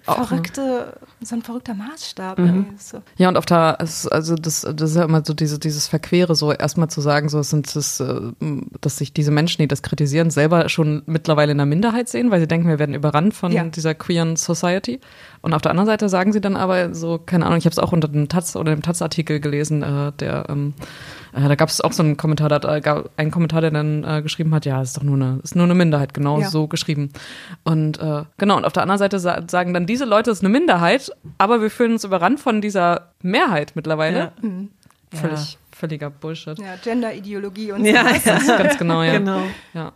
verrückte, 0.04 0.98
so 1.22 1.36
ein 1.36 1.42
verrückter 1.42 1.74
Maßstab. 1.74 2.38
Mhm. 2.38 2.76
So. 2.78 3.02
Ja, 3.18 3.30
und 3.30 3.38
auf 3.38 3.46
der, 3.46 3.80
also 3.80 4.36
das, 4.36 4.62
das 4.62 4.92
ist 4.92 4.96
ja 4.96 5.04
immer 5.04 5.24
so 5.26 5.34
diese, 5.34 5.60
dieses 5.60 5.88
Verquere, 5.88 6.36
so 6.36 6.52
erstmal 6.52 6.90
zu 6.90 7.02
sagen, 7.02 7.30
so 7.30 7.42
sind 7.42 7.74
es, 7.76 8.00
äh, 8.00 8.32
dass 8.82 8.98
sich 8.98 9.14
diese 9.14 9.32
Menschen, 9.32 9.62
die 9.62 9.68
das 9.68 9.82
kritisieren, 9.82 10.30
selber 10.30 10.70
schon 10.70 11.04
mittlerweile 11.06 11.52
in 11.52 11.58
der 11.58 11.66
Minderheit 11.66 12.10
sehen, 12.10 12.32
weil 12.32 12.40
sie 12.40 12.48
denken, 12.48 12.68
wir 12.68 12.80
werden 12.80 12.96
überrannt 12.96 13.34
von 13.34 13.52
ja. 13.52 13.64
dieser 13.64 13.96
queeren 13.96 14.36
Society. 14.36 15.00
Und 15.44 15.54
auf 15.54 15.62
der 15.62 15.72
anderen 15.72 15.88
Seite 15.88 16.08
sagen 16.08 16.32
sie 16.32 16.40
dann 16.40 16.56
aber 16.56 16.96
so, 16.96 17.20
keine 17.20 17.46
Ahnung, 17.46 17.58
ich 17.58 17.66
habe 17.66 17.74
es 17.74 17.80
auch 17.80 17.92
unter 17.92 18.08
dem 18.08 18.30
Taz 18.30 18.56
oder 18.56 18.74
dem 18.74 18.82
Taz-Artikel 18.82 19.42
gelesen, 19.42 19.84
äh, 19.84 20.14
der 20.14 20.46
ähm, 20.48 20.74
äh, 21.34 21.48
da 21.50 21.56
gab 21.56 21.68
es 21.68 21.82
auch 21.82 21.92
so 21.92 22.02
einen 22.02 22.16
Kommentar, 22.16 22.48
da 22.48 22.80
gab 22.80 23.10
einen 23.18 23.30
Kommentar, 23.30 23.60
der 23.60 23.72
dann 23.72 24.06
äh, 24.06 24.22
geschrieben 24.22 24.56
hat, 24.56 24.66
ja, 24.66 24.82
ist 24.82 24.96
doch 24.96 25.04
nur 25.04 25.16
eine, 25.16 25.42
ist 25.44 25.56
nur 25.56 25.66
eine 25.66 25.76
Minderheit, 25.76 26.14
genau 26.14 26.40
ja. 26.40 26.50
so 26.50 26.68
geschrieben. 26.68 27.12
Und 27.64 28.00
äh, 28.00 28.24
genau, 28.38 28.56
und 28.56 28.64
auf 28.64 28.72
der 28.72 28.84
anderen 28.84 29.00
Seite 29.00 29.20
sa 29.20 29.44
sagen 29.48 29.74
dann 29.74 29.86
diese 29.86 30.06
Leute, 30.06 30.32
es 30.32 30.38
ist 30.38 30.46
eine 30.46 30.54
Minderheit, 30.54 31.12
aber 31.40 31.62
wir 31.62 31.70
fühlen 31.70 31.92
uns 31.92 32.06
überrannt 32.06 32.40
von 32.40 32.62
dieser 32.62 33.10
Mehrheit 33.22 33.74
mittlerweile. 33.76 34.18
Ja. 34.18 34.32
Mhm. 34.42 34.70
Völlig, 35.12 35.54
ja. 35.54 35.60
völliger 35.72 36.10
Bullshit. 36.10 36.58
Ja, 36.58 36.76
Gender-Ideologie 36.82 37.74
und 37.74 37.84
so. 37.84 37.92
Ja, 37.92 38.06
ja. 38.26 38.58
ganz 38.58 38.78
genau, 38.78 39.04
ja. 39.04 39.18
Genau. 39.18 39.42
Ja. 39.74 39.92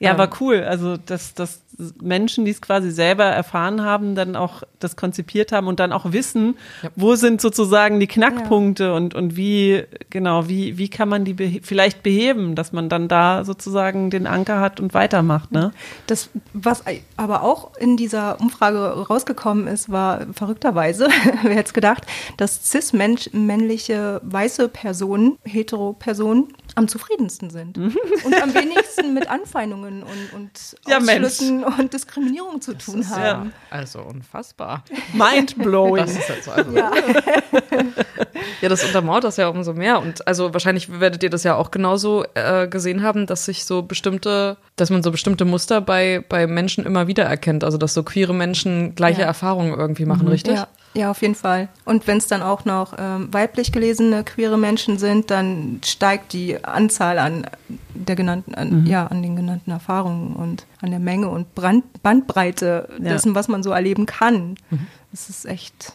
Ja, 0.00 0.12
ähm, 0.12 0.18
war 0.18 0.30
cool. 0.40 0.62
Also, 0.62 0.96
dass, 0.96 1.34
dass 1.34 1.62
Menschen, 2.00 2.44
die 2.44 2.50
es 2.50 2.60
quasi 2.60 2.90
selber 2.90 3.24
erfahren 3.24 3.82
haben, 3.82 4.14
dann 4.14 4.36
auch 4.36 4.62
das 4.78 4.96
konzipiert 4.96 5.52
haben 5.52 5.66
und 5.66 5.80
dann 5.80 5.92
auch 5.92 6.12
wissen, 6.12 6.56
ja. 6.82 6.90
wo 6.96 7.14
sind 7.16 7.40
sozusagen 7.40 8.00
die 8.00 8.06
Knackpunkte 8.06 8.84
ja. 8.84 8.92
und, 8.92 9.14
und 9.14 9.36
wie, 9.36 9.84
genau, 10.10 10.48
wie, 10.48 10.78
wie 10.78 10.88
kann 10.88 11.08
man 11.08 11.24
die 11.24 11.34
behe 11.34 11.60
vielleicht 11.62 12.02
beheben, 12.02 12.54
dass 12.54 12.72
man 12.72 12.88
dann 12.88 13.08
da 13.08 13.44
sozusagen 13.44 14.10
den 14.10 14.26
Anker 14.26 14.60
hat 14.60 14.80
und 14.80 14.94
weitermacht, 14.94 15.52
ne? 15.52 15.72
Das, 16.06 16.30
was 16.52 16.84
aber 17.16 17.42
auch 17.42 17.76
in 17.76 17.96
dieser 17.96 18.40
Umfrage 18.40 18.78
rausgekommen 18.78 19.66
ist, 19.66 19.90
war 19.90 20.26
verrückterweise, 20.32 21.08
wer 21.42 21.54
hätte 21.54 21.68
es 21.68 21.74
gedacht, 21.74 22.06
dass 22.36 22.70
cis-männliche 22.70 24.20
weiße 24.24 24.68
Personen, 24.68 25.38
hetero 25.44 25.92
Personen, 25.92 26.48
am 26.74 26.88
zufriedensten 26.88 27.50
sind 27.50 27.78
und 27.78 28.42
am 28.42 28.54
wenigsten 28.54 29.14
mit 29.14 29.28
Anfeindungen 29.28 30.02
und, 30.02 30.32
und 30.32 30.76
ja, 30.86 30.98
Ausschlüssen 30.98 31.60
Mensch. 31.60 31.78
und 31.78 31.92
Diskriminierung 31.92 32.60
zu 32.60 32.74
tun 32.74 33.00
ist, 33.00 33.10
haben. 33.10 33.52
Ja. 33.70 33.76
Also 33.76 34.00
unfassbar. 34.00 34.84
Mindblowing. 35.12 36.04
Das 36.04 36.16
ist 36.16 36.28
halt 36.28 36.44
so. 36.44 36.50
Also 36.50 36.72
ja. 36.72 36.90
ja, 38.60 38.68
das 38.68 38.84
untermauert 38.84 39.24
das 39.24 39.36
ja 39.36 39.48
umso 39.48 39.72
mehr. 39.72 40.00
Und 40.00 40.26
also 40.26 40.52
wahrscheinlich 40.52 41.00
werdet 41.00 41.22
ihr 41.22 41.30
das 41.30 41.44
ja 41.44 41.54
auch 41.54 41.70
genauso 41.70 42.24
äh, 42.34 42.66
gesehen 42.68 43.02
haben, 43.02 43.26
dass 43.26 43.44
sich 43.44 43.64
so 43.64 43.82
bestimmte, 43.82 44.56
dass 44.76 44.90
man 44.90 45.02
so 45.02 45.10
bestimmte 45.10 45.44
Muster 45.44 45.80
bei, 45.80 46.24
bei 46.28 46.46
Menschen 46.46 46.84
immer 46.84 47.06
wieder 47.06 47.24
erkennt. 47.24 47.64
Also 47.64 47.78
dass 47.78 47.94
so 47.94 48.02
queere 48.02 48.34
Menschen 48.34 48.94
gleiche 48.94 49.22
ja. 49.22 49.26
Erfahrungen 49.26 49.74
irgendwie 49.78 50.06
machen, 50.06 50.24
mhm. 50.24 50.32
richtig? 50.32 50.54
Ja. 50.54 50.68
Ja, 50.94 51.10
auf 51.10 51.22
jeden 51.22 51.34
Fall. 51.34 51.68
Und 51.84 52.06
wenn 52.06 52.18
es 52.18 52.26
dann 52.26 52.42
auch 52.42 52.64
noch 52.64 52.94
ähm, 52.98 53.28
weiblich 53.32 53.72
gelesene 53.72 54.24
queere 54.24 54.56
Menschen 54.56 54.98
sind, 54.98 55.30
dann 55.30 55.80
steigt 55.84 56.32
die 56.32 56.64
Anzahl 56.64 57.18
an 57.18 57.46
der 57.94 58.16
genannten, 58.16 58.54
an, 58.54 58.82
mhm. 58.82 58.86
ja, 58.86 59.06
an 59.06 59.22
den 59.22 59.36
genannten 59.36 59.70
Erfahrungen 59.70 60.34
und 60.36 60.66
an 60.80 60.90
der 60.90 61.00
Menge 61.00 61.28
und 61.28 61.54
Brand, 61.54 61.84
Bandbreite 62.02 62.88
dessen, 62.98 63.30
ja. 63.30 63.34
was 63.34 63.48
man 63.48 63.62
so 63.62 63.70
erleben 63.70 64.06
kann. 64.06 64.56
Mhm. 64.70 64.86
Das 65.10 65.28
ist 65.28 65.46
echt 65.46 65.94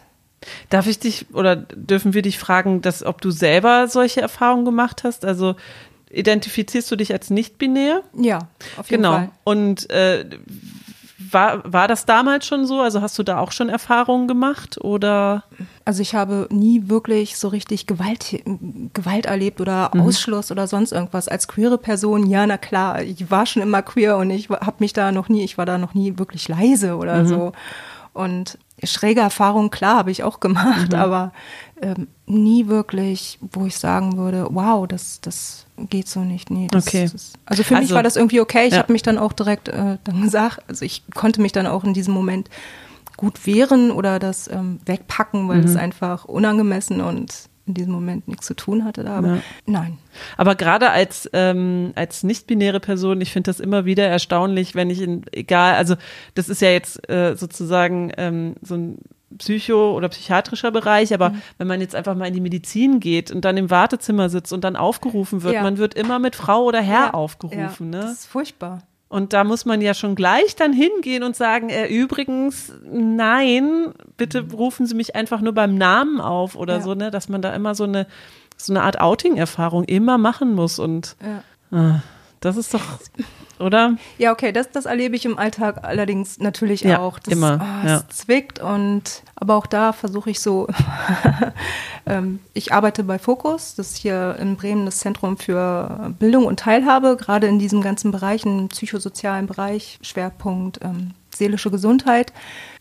Darf 0.70 0.88
ich 0.88 1.00
dich 1.00 1.26
oder 1.34 1.56
dürfen 1.56 2.14
wir 2.14 2.22
dich 2.22 2.40
fragen, 2.40 2.82
dass, 2.82 3.04
ob 3.04 3.22
du 3.22 3.32
selber 3.32 3.88
solche 3.88 4.22
Erfahrungen 4.22 4.66
gemacht 4.66 5.04
hast? 5.04 5.26
Also 5.26 5.56
identifizierst 6.10 6.90
du 6.92 6.96
dich 6.96 7.12
als 7.12 7.30
nicht-binär? 7.30 8.04
Ja, 8.18 8.48
auf 8.78 8.90
jeden 8.90 9.04
genau. 9.04 9.14
Fall. 9.14 9.22
Genau. 9.22 9.34
Und 9.44 9.90
äh, 9.90 10.26
war, 11.20 11.62
war 11.72 11.88
das 11.88 12.06
damals 12.06 12.46
schon 12.46 12.66
so? 12.66 12.80
Also 12.80 13.02
hast 13.02 13.20
du 13.20 13.24
da 13.24 13.40
auch 13.40 13.52
schon 13.52 13.70
Erfahrungen 13.70 14.28
gemacht 14.28 14.80
oder? 14.82 15.44
Also 15.84 16.02
ich 16.02 16.16
habe 16.16 16.48
nie 16.50 16.88
wirklich 16.88 17.38
so 17.38 17.50
richtig 17.50 17.88
Gewalt, 17.88 18.42
Gewalt 18.94 19.26
erlebt 19.26 19.60
oder 19.60 19.92
mhm. 19.94 20.02
Ausschluss 20.02 20.52
oder 20.52 20.68
sonst 20.68 20.94
irgendwas. 20.94 21.28
Als 21.28 21.48
queere 21.48 21.78
Person, 21.78 22.28
ja, 22.28 22.48
na 22.48 22.58
klar, 22.58 23.02
ich 23.02 23.30
war 23.30 23.46
schon 23.46 23.62
immer 23.62 23.82
queer 23.82 24.18
und 24.18 24.30
ich 24.30 24.50
habe 24.50 24.78
mich 24.80 24.94
da 24.94 25.12
noch 25.12 25.30
nie, 25.30 25.44
ich 25.44 25.58
war 25.58 25.66
da 25.66 25.78
noch 25.78 25.94
nie 25.94 26.18
wirklich 26.18 26.48
leise 26.48 26.96
oder 26.96 27.24
mhm. 27.24 27.28
so. 27.28 27.52
Und 28.14 28.58
schräge 28.84 29.22
Erfahrungen, 29.22 29.70
klar, 29.70 29.98
habe 29.98 30.12
ich 30.12 30.24
auch 30.24 30.40
gemacht, 30.40 30.94
mhm. 30.94 31.00
aber 31.00 31.34
ähm, 31.82 32.08
nie 32.26 32.68
wirklich, 32.68 33.40
wo 33.42 33.66
ich 33.66 33.78
sagen 33.78 34.18
würde, 34.18 34.48
wow, 34.50 34.88
das, 34.88 35.20
das 35.22 35.66
geht 35.88 36.08
so 36.08 36.22
nicht. 36.22 36.50
Nee, 36.50 36.68
das, 36.72 36.88
okay. 36.88 37.10
Das, 37.12 37.34
also 37.46 37.64
für 37.64 37.76
also, 37.76 37.86
mich 37.86 37.94
war 37.94 38.04
das 38.04 38.16
irgendwie 38.16 38.42
okay. 38.42 38.68
Ich 38.68 38.74
ja. 38.74 38.80
habe 38.80 38.92
mich 38.92 39.04
dann 39.04 39.18
auch 39.18 39.34
direkt 39.34 39.68
äh, 39.70 39.98
dann 40.04 40.22
gesagt, 40.22 40.62
also 40.68 40.86
ich 40.86 41.04
konnte 41.14 41.42
mich 41.42 41.52
dann 41.52 41.68
auch 41.68 41.84
in 41.84 41.94
diesem 41.94 42.14
Moment 42.14 42.50
gut 43.18 43.46
wehren 43.46 43.92
oder 43.92 44.18
das 44.18 44.48
ähm, 44.48 44.80
wegpacken, 44.86 45.48
weil 45.50 45.60
es 45.60 45.74
mhm. 45.74 45.80
einfach 45.80 46.26
unangemessen 46.26 47.02
und 47.02 47.50
in 47.70 47.74
diesem 47.76 47.94
Moment 47.94 48.28
nichts 48.28 48.48
zu 48.48 48.56
tun 48.56 48.84
hatte. 48.84 49.10
Aber 49.10 49.28
ja. 49.28 49.42
nein. 49.66 49.98
Aber 50.38 50.56
gerade 50.56 50.90
als, 50.90 51.30
ähm, 51.34 51.92
als 51.96 52.24
nicht-binäre 52.24 52.80
Person, 52.80 53.22
ich 53.22 53.32
finde 53.32 53.50
das 53.50 53.60
immer 53.60 53.86
wieder 53.86 54.08
erstaunlich, 54.08 54.76
wenn 54.76 54.90
ich 54.90 55.02
in, 55.02 55.24
egal, 55.32 55.76
also 55.76 55.96
das 56.34 56.50
ist 56.50 56.62
ja 56.62 56.70
jetzt 56.70 57.08
äh, 57.10 57.36
sozusagen 57.36 58.12
ähm, 58.18 58.56
so 58.62 58.76
ein 58.76 58.98
Psycho- 59.38 59.94
oder 59.96 60.10
psychiatrischer 60.10 60.72
Bereich, 60.72 61.14
aber 61.14 61.30
mhm. 61.30 61.42
wenn 61.58 61.68
man 61.68 61.82
jetzt 61.82 61.96
einfach 61.96 62.16
mal 62.16 62.28
in 62.28 62.34
die 62.34 62.42
Medizin 62.42 63.00
geht 63.00 63.32
und 63.32 63.46
dann 63.46 63.58
im 63.58 63.70
Wartezimmer 63.70 64.30
sitzt 64.30 64.52
und 64.54 64.64
dann 64.64 64.76
aufgerufen 64.76 65.44
wird, 65.44 65.56
ja. 65.56 65.64
man 65.64 65.78
wird 65.78 65.94
immer 65.94 66.20
mit 66.20 66.36
Frau 66.36 66.64
oder 66.64 66.82
Herr 66.82 67.08
ja. 67.08 67.14
aufgerufen. 67.14 67.90
Ne? 67.90 68.02
Das 68.02 68.12
ist 68.12 68.26
furchtbar. 68.26 68.84
Und 69.08 69.34
da 69.34 69.44
muss 69.44 69.66
man 69.66 69.82
ja 69.82 69.96
schon 69.96 70.14
gleich 70.14 70.56
dann 70.56 70.72
hingehen 70.72 71.24
und 71.24 71.36
sagen, 71.36 71.70
äh, 71.70 71.88
übrigens, 71.88 72.72
nein, 72.92 73.92
bitte 74.18 74.44
mhm. 74.44 74.52
rufen 74.52 74.86
Sie 74.86 74.94
mich 74.96 75.16
einfach 75.16 75.42
nur 75.42 75.54
beim 75.54 75.76
Namen 75.76 76.22
auf 76.22 76.56
oder 76.56 76.76
ja. 76.76 76.82
so, 76.82 76.94
ne, 76.94 77.10
dass 77.10 77.28
man 77.28 77.42
da 77.42 77.54
immer 77.54 77.74
so 77.74 77.86
eine, 77.86 78.06
so 78.56 78.72
eine 78.72 78.84
Art 78.84 79.02
Outing-Erfahrung 79.02 79.84
immer 79.86 80.20
machen 80.20 80.54
muss 80.54 80.78
und 80.78 81.16
äh, 81.72 81.94
das 82.40 82.56
ist 82.56 82.74
doch, 82.74 82.82
oder? 83.60 83.98
Ja, 84.18 84.32
okay, 84.32 84.52
das, 84.52 84.72
das 84.72 84.86
erlebe 84.86 85.16
ich 85.16 85.26
im 85.26 85.38
Alltag 85.38 85.84
allerdings 85.84 86.40
natürlich 86.40 86.82
ja, 86.82 87.00
auch. 87.00 87.20
Das, 87.20 87.34
immer. 87.34 87.60
Oh, 87.62 87.88
ja. 87.88 88.04
zwickt 88.10 88.60
und 88.60 89.24
aber 89.36 89.56
auch 89.56 89.66
da 89.66 89.94
versuche 89.94 90.30
ich 90.30 90.40
so, 90.40 90.68
ähm, 92.06 92.40
ich 92.54 92.74
arbeite 92.74 93.04
bei 93.04 93.20
Fokus, 93.20 93.76
das 93.76 93.92
ist 93.92 93.98
hier 93.98 94.36
in 94.40 94.56
Bremen 94.56 94.86
das 94.86 95.00
Zentrum 95.00 95.38
für 95.38 96.14
Bildung 96.20 96.46
und 96.46 96.60
Teilhabe, 96.60 97.18
gerade 97.18 97.48
in 97.48 97.60
diesem 97.60 97.82
ganzen 97.82 98.12
Bereich, 98.12 98.46
im 98.46 98.70
psychosozialen 98.70 99.48
Bereich, 99.48 100.00
Schwerpunkt 100.02 100.80
ähm, 100.82 101.12
seelische 101.34 101.72
Gesundheit, 101.72 102.34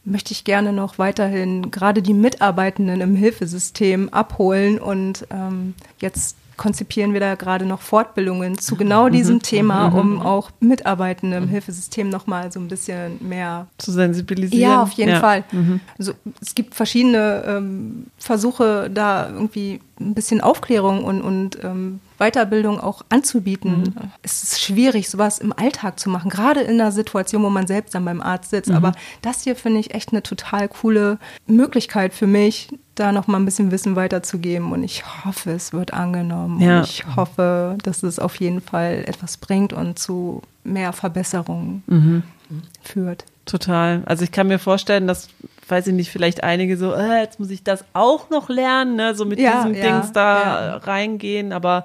möchte 0.05 0.33
ich 0.33 0.45
gerne 0.45 0.73
noch 0.73 0.99
weiterhin 0.99 1.71
gerade 1.71 2.03
die 2.03 2.15
Mitarbeitenden 2.15 3.01
im 3.01 3.15
Hilfesystem 3.15 4.09
abholen 4.11 4.79
und 4.79 5.27
ähm, 5.31 5.75
jetzt 6.01 6.37
konzipieren 6.59 7.15
wir 7.15 7.21
da 7.21 7.35
gerade 7.37 7.65
noch 7.65 7.81
Fortbildungen 7.81 8.59
zu 8.59 8.77
genau 8.77 9.07
mhm. 9.07 9.13
diesem 9.13 9.41
Thema, 9.41 9.89
mhm. 9.89 9.97
um 9.99 10.21
auch 10.21 10.51
Mitarbeitende 10.61 11.39
im 11.39 11.49
Hilfesystem 11.49 12.11
nochmal 12.11 12.53
so 12.53 12.61
ein 12.61 12.69
bisschen 12.69 13.17
mehr 13.27 13.69
zu 13.79 13.93
sensibilisieren. 13.93 14.61
Ja, 14.61 14.83
auf 14.83 14.93
jeden 14.93 15.13
ja. 15.13 15.21
Fall. 15.21 15.45
Also, 15.99 16.13
es 16.43 16.55
gibt 16.55 16.75
verschiedene 16.75 17.45
ähm, 17.47 18.07
Versuche, 18.19 18.91
da 18.93 19.31
irgendwie 19.31 19.81
ein 19.99 20.15
bisschen 20.15 20.43
Aufklärung 20.43 21.05
und, 21.05 21.23
und 21.23 21.65
ähm, 21.65 22.01
Weiterbildung 22.19 22.81
auch 22.81 23.03
anzubieten. 23.09 23.81
Mhm. 23.81 23.95
Es 24.23 24.43
ist 24.43 24.61
schwierig, 24.61 25.09
sowas 25.09 25.39
im 25.39 25.53
Alltag 25.53 25.99
zu 25.99 26.11
machen, 26.11 26.31
gerade 26.31 26.61
in 26.61 26.81
einer 26.81 26.93
Situation, 26.93 27.43
wo 27.43 27.51
man 27.51 27.67
selbst 27.67 27.95
dann 27.95 28.05
beim 28.05 28.21
Arzt 28.21 28.51
sitzt. 28.51 28.71
Mhm. 28.71 28.77
Aber 28.77 28.93
das 29.23 29.43
hier 29.43 29.57
finde 29.57 29.81
ich 29.81 29.95
echt 29.95 30.13
eine 30.13 30.23
total 30.23 30.69
coole 30.69 31.19
Möglichkeit 31.47 32.13
für 32.13 32.27
mich, 32.27 32.69
da 32.95 33.13
noch 33.13 33.27
mal 33.27 33.39
ein 33.39 33.45
bisschen 33.45 33.71
Wissen 33.71 33.97
weiterzugeben. 33.97 34.73
Und 34.73 34.83
ich 34.83 35.05
hoffe, 35.25 35.53
es 35.53 35.73
wird 35.73 35.93
angenommen. 35.93 36.61
Ja. 36.61 36.79
Und 36.79 36.89
ich 36.89 37.05
hoffe, 37.17 37.79
dass 37.83 38.03
es 38.03 38.19
auf 38.19 38.37
jeden 38.37 38.61
Fall 38.61 39.05
etwas 39.07 39.37
bringt 39.37 39.73
und 39.73 39.99
zu 39.99 40.43
mehr 40.65 40.93
Verbesserungen 40.93 41.83
mhm. 41.87 42.23
führt. 42.83 43.25
Total. 43.47 44.03
Also 44.05 44.25
ich 44.25 44.33
kann 44.33 44.49
mir 44.49 44.59
vorstellen, 44.59 45.07
dass, 45.07 45.29
weiß 45.71 45.87
ich 45.89 45.95
nicht, 45.95 46.11
vielleicht 46.11 46.43
einige 46.43 46.77
so, 46.77 46.95
äh, 46.95 47.21
jetzt 47.21 47.41
muss 47.41 47.51
ich 47.51 47.63
das 47.63 47.85
auch 47.93 48.31
noch 48.31 48.49
lernen, 48.49 48.97
ne? 48.97 49.15
so 49.15 49.25
mit 49.25 49.39
ja, 49.39 49.57
diesem 49.57 49.75
ja, 49.75 49.83
Dings 49.83 50.13
da 50.13 50.67
ja. 50.67 50.77
reingehen, 50.77 51.53
aber 51.53 51.85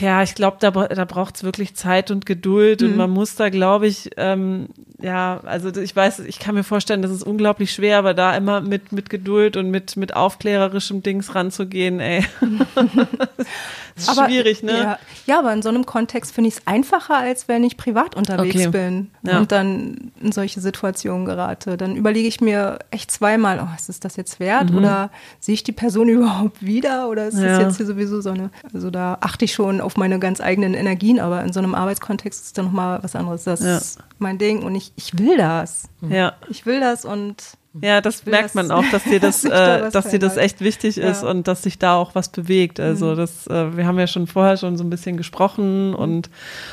ja, 0.00 0.22
ich 0.22 0.34
glaube, 0.34 0.56
da, 0.60 0.70
da 0.70 1.04
braucht 1.04 1.36
es 1.36 1.44
wirklich 1.44 1.74
Zeit 1.74 2.10
und 2.10 2.26
Geduld 2.26 2.80
mhm. 2.80 2.88
und 2.88 2.96
man 2.96 3.10
muss 3.10 3.36
da, 3.36 3.48
glaube 3.48 3.86
ich, 3.86 4.10
ähm, 4.16 4.68
ja, 5.00 5.40
also 5.44 5.68
ich 5.80 5.94
weiß, 5.94 6.20
ich 6.20 6.40
kann 6.40 6.56
mir 6.56 6.64
vorstellen, 6.64 7.02
das 7.02 7.12
ist 7.12 7.22
unglaublich 7.22 7.72
schwer, 7.72 7.98
aber 7.98 8.14
da 8.14 8.36
immer 8.36 8.60
mit, 8.60 8.90
mit 8.90 9.10
Geduld 9.10 9.56
und 9.56 9.70
mit, 9.70 9.96
mit 9.96 10.16
aufklärerischem 10.16 11.04
Dings 11.04 11.36
ranzugehen, 11.36 12.00
ey. 12.00 12.24
ist 13.96 14.08
aber, 14.08 14.26
schwierig, 14.26 14.64
ne? 14.64 14.72
Ja, 14.72 14.98
ja, 15.26 15.38
aber 15.38 15.52
in 15.52 15.62
so 15.62 15.68
einem 15.68 15.86
Kontext 15.86 16.34
finde 16.34 16.48
ich 16.48 16.56
es 16.56 16.66
einfacher, 16.66 17.16
als 17.16 17.46
wenn 17.46 17.62
ich 17.62 17.76
privat 17.76 18.16
unterwegs 18.16 18.56
okay. 18.56 18.68
bin 18.68 19.10
ja. 19.22 19.38
und 19.38 19.52
dann 19.52 20.10
in 20.20 20.32
solche 20.32 20.60
Situationen 20.60 21.26
gerate. 21.26 21.76
Dann 21.76 21.94
überlege 21.94 22.26
ich 22.26 22.40
mir 22.40 22.80
echt 22.90 23.12
zweimal, 23.12 23.60
oh, 23.60 23.74
ist 23.76 23.88
es 23.88 24.00
das 24.00 24.16
jetzt 24.16 24.40
wert? 24.40 24.70
Mhm. 24.70 24.78
Oder 24.78 25.10
sehe 25.38 25.54
ich 25.54 25.62
die 25.62 25.72
Person 25.72 26.08
überhaupt 26.08 26.64
wieder? 26.64 27.08
Oder 27.08 27.28
ist 27.28 27.38
ja. 27.38 27.46
das 27.46 27.58
jetzt 27.60 27.76
hier 27.76 27.86
sowieso 27.86 28.20
so 28.20 28.30
eine, 28.30 28.50
also 28.74 28.90
da 28.90 29.18
achte 29.20 29.44
ich 29.44 29.52
schon 29.52 29.67
auf 29.80 29.96
meine 29.96 30.18
ganz 30.18 30.40
eigenen 30.40 30.74
Energien, 30.74 31.20
aber 31.20 31.42
in 31.42 31.52
so 31.52 31.60
einem 31.60 31.74
Arbeitskontext 31.74 32.44
ist 32.44 32.58
dann 32.58 32.66
nochmal 32.66 33.02
was 33.02 33.14
anderes. 33.14 33.44
Das 33.44 33.60
ist 33.60 33.98
mein 34.18 34.38
Ding 34.38 34.62
und 34.62 34.74
ich 34.74 34.92
ich, 34.96 35.18
will 35.18 35.36
das. 35.36 35.88
Ja. 36.08 36.34
Ich 36.48 36.66
will 36.66 36.80
das 36.80 37.04
und 37.04 37.36
ja, 37.80 38.00
das 38.00 38.24
merkt 38.26 38.54
man 38.54 38.70
auch, 38.70 38.84
dass 38.90 39.04
dir 39.04 39.20
das, 39.20 39.44
äh, 39.44 39.90
dass 39.90 40.08
dir 40.08 40.18
das 40.18 40.36
echt 40.36 40.60
wichtig 40.60 40.96
ja. 40.96 41.10
ist 41.10 41.22
und 41.22 41.46
dass 41.46 41.62
sich 41.62 41.78
da 41.78 41.96
auch 41.96 42.14
was 42.14 42.30
bewegt. 42.30 42.80
Also 42.80 43.12
mhm. 43.12 43.16
das, 43.16 43.46
äh, 43.46 43.76
wir 43.76 43.86
haben 43.86 43.98
ja 43.98 44.06
schon 44.06 44.26
vorher 44.26 44.56
schon 44.56 44.76
so 44.76 44.84
ein 44.84 44.90
bisschen 44.90 45.16
gesprochen 45.16 45.94
und 45.94 46.30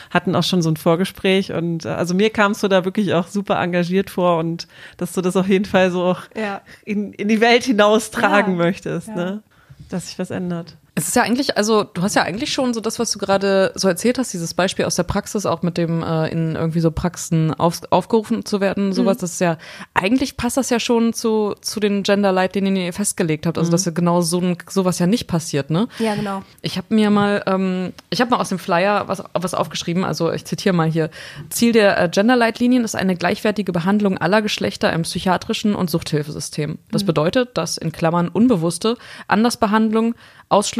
hatten 0.09 0.35
auch 0.35 0.43
schon 0.43 0.61
so 0.61 0.69
ein 0.69 0.77
Vorgespräch 0.77 1.51
und 1.51 1.85
äh, 1.85 1.89
also 1.89 2.13
mir 2.13 2.29
kamst 2.29 2.63
du 2.63 2.67
da 2.67 2.85
wirklich 2.85 3.13
auch 3.13 3.27
super 3.27 3.59
engagiert 3.61 4.09
vor 4.09 4.37
und 4.37 4.67
dass 4.97 5.13
du 5.13 5.21
das 5.21 5.35
auf 5.35 5.47
jeden 5.47 5.65
Fall 5.65 5.91
so 5.91 6.03
auch 6.03 6.21
ja. 6.35 6.61
in, 6.85 7.13
in 7.13 7.27
die 7.27 7.41
Welt 7.41 7.63
hinaustragen 7.63 8.53
ja. 8.57 8.63
möchtest, 8.63 9.09
ne? 9.09 9.43
Dass 9.89 10.07
sich 10.07 10.17
was 10.17 10.31
ändert. 10.31 10.77
Es 10.97 11.09
ist 11.09 11.15
ja 11.17 11.23
eigentlich, 11.23 11.57
also 11.57 11.83
du 11.83 12.01
hast 12.01 12.15
ja 12.15 12.21
eigentlich 12.21 12.53
schon 12.53 12.73
so 12.73 12.79
das, 12.79 12.99
was 12.99 13.11
du 13.11 13.19
gerade 13.19 13.73
so 13.75 13.89
erzählt 13.89 14.17
hast, 14.17 14.31
dieses 14.31 14.53
Beispiel 14.53 14.85
aus 14.85 14.95
der 14.95 15.03
Praxis, 15.03 15.45
auch 15.45 15.61
mit 15.61 15.77
dem 15.77 16.01
äh, 16.01 16.29
in 16.29 16.55
irgendwie 16.55 16.79
so 16.79 16.89
Praxen 16.89 17.53
auf, 17.53 17.81
aufgerufen 17.89 18.45
zu 18.45 18.61
werden, 18.61 18.93
sowas, 18.93 19.17
mhm. 19.17 19.21
das 19.21 19.33
ist 19.33 19.41
ja, 19.41 19.57
eigentlich 19.93 20.37
passt 20.37 20.55
das 20.55 20.69
ja 20.69 20.79
schon 20.79 21.11
zu, 21.11 21.53
zu 21.59 21.81
den 21.81 22.03
Gender-Leitlinien, 22.03 22.75
die 22.75 22.85
ihr 22.85 22.93
festgelegt 22.93 23.45
habt, 23.45 23.57
also 23.57 23.69
mhm. 23.69 23.71
dass 23.73 23.83
ja 23.83 23.91
genau 23.91 24.21
so 24.21 24.39
ein, 24.39 24.57
sowas 24.69 24.97
ja 24.97 25.05
nicht 25.05 25.27
passiert, 25.27 25.69
ne? 25.69 25.89
Ja, 25.99 26.15
genau. 26.15 26.43
Ich 26.61 26.77
habe 26.77 26.95
mir 26.95 27.09
mal, 27.09 27.43
ähm, 27.45 27.91
ich 28.09 28.21
habe 28.21 28.31
mal 28.31 28.37
aus 28.37 28.49
dem 28.49 28.59
Flyer 28.59 29.09
was, 29.09 29.21
was 29.33 29.53
aufgeschrieben, 29.53 30.05
also 30.05 30.31
ich 30.31 30.45
zitiere 30.45 30.73
mal 30.73 30.89
hier, 30.89 31.09
Ziel 31.49 31.73
der 31.73 32.01
äh, 32.01 32.07
Gender-Leitlinien 32.07 32.85
ist 32.85 32.95
eine 32.95 33.17
gleichwertige 33.17 33.73
Behandlung 33.73 34.17
aller 34.17 34.41
Geschlechter 34.41 34.93
im 34.93 35.01
psychiatrischen 35.01 35.75
und 35.75 35.89
Suchthilfesystem. 35.89 36.77
Das 36.91 37.03
mhm. 37.03 37.07
bedeutet, 37.07 37.57
dass 37.57 37.77
in 37.77 37.91
Klammern 37.91 38.29
unbewusste 38.29 38.97
Andersbehandlung 39.27 40.15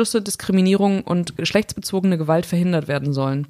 Ausschlüsse, 0.06 0.22
Diskriminierung 0.22 1.02
und 1.02 1.36
geschlechtsbezogene 1.36 2.20
Gewalt 2.20 2.46
verhindert 2.46 2.88
werden 2.88 3.12
sollen. 3.12 3.48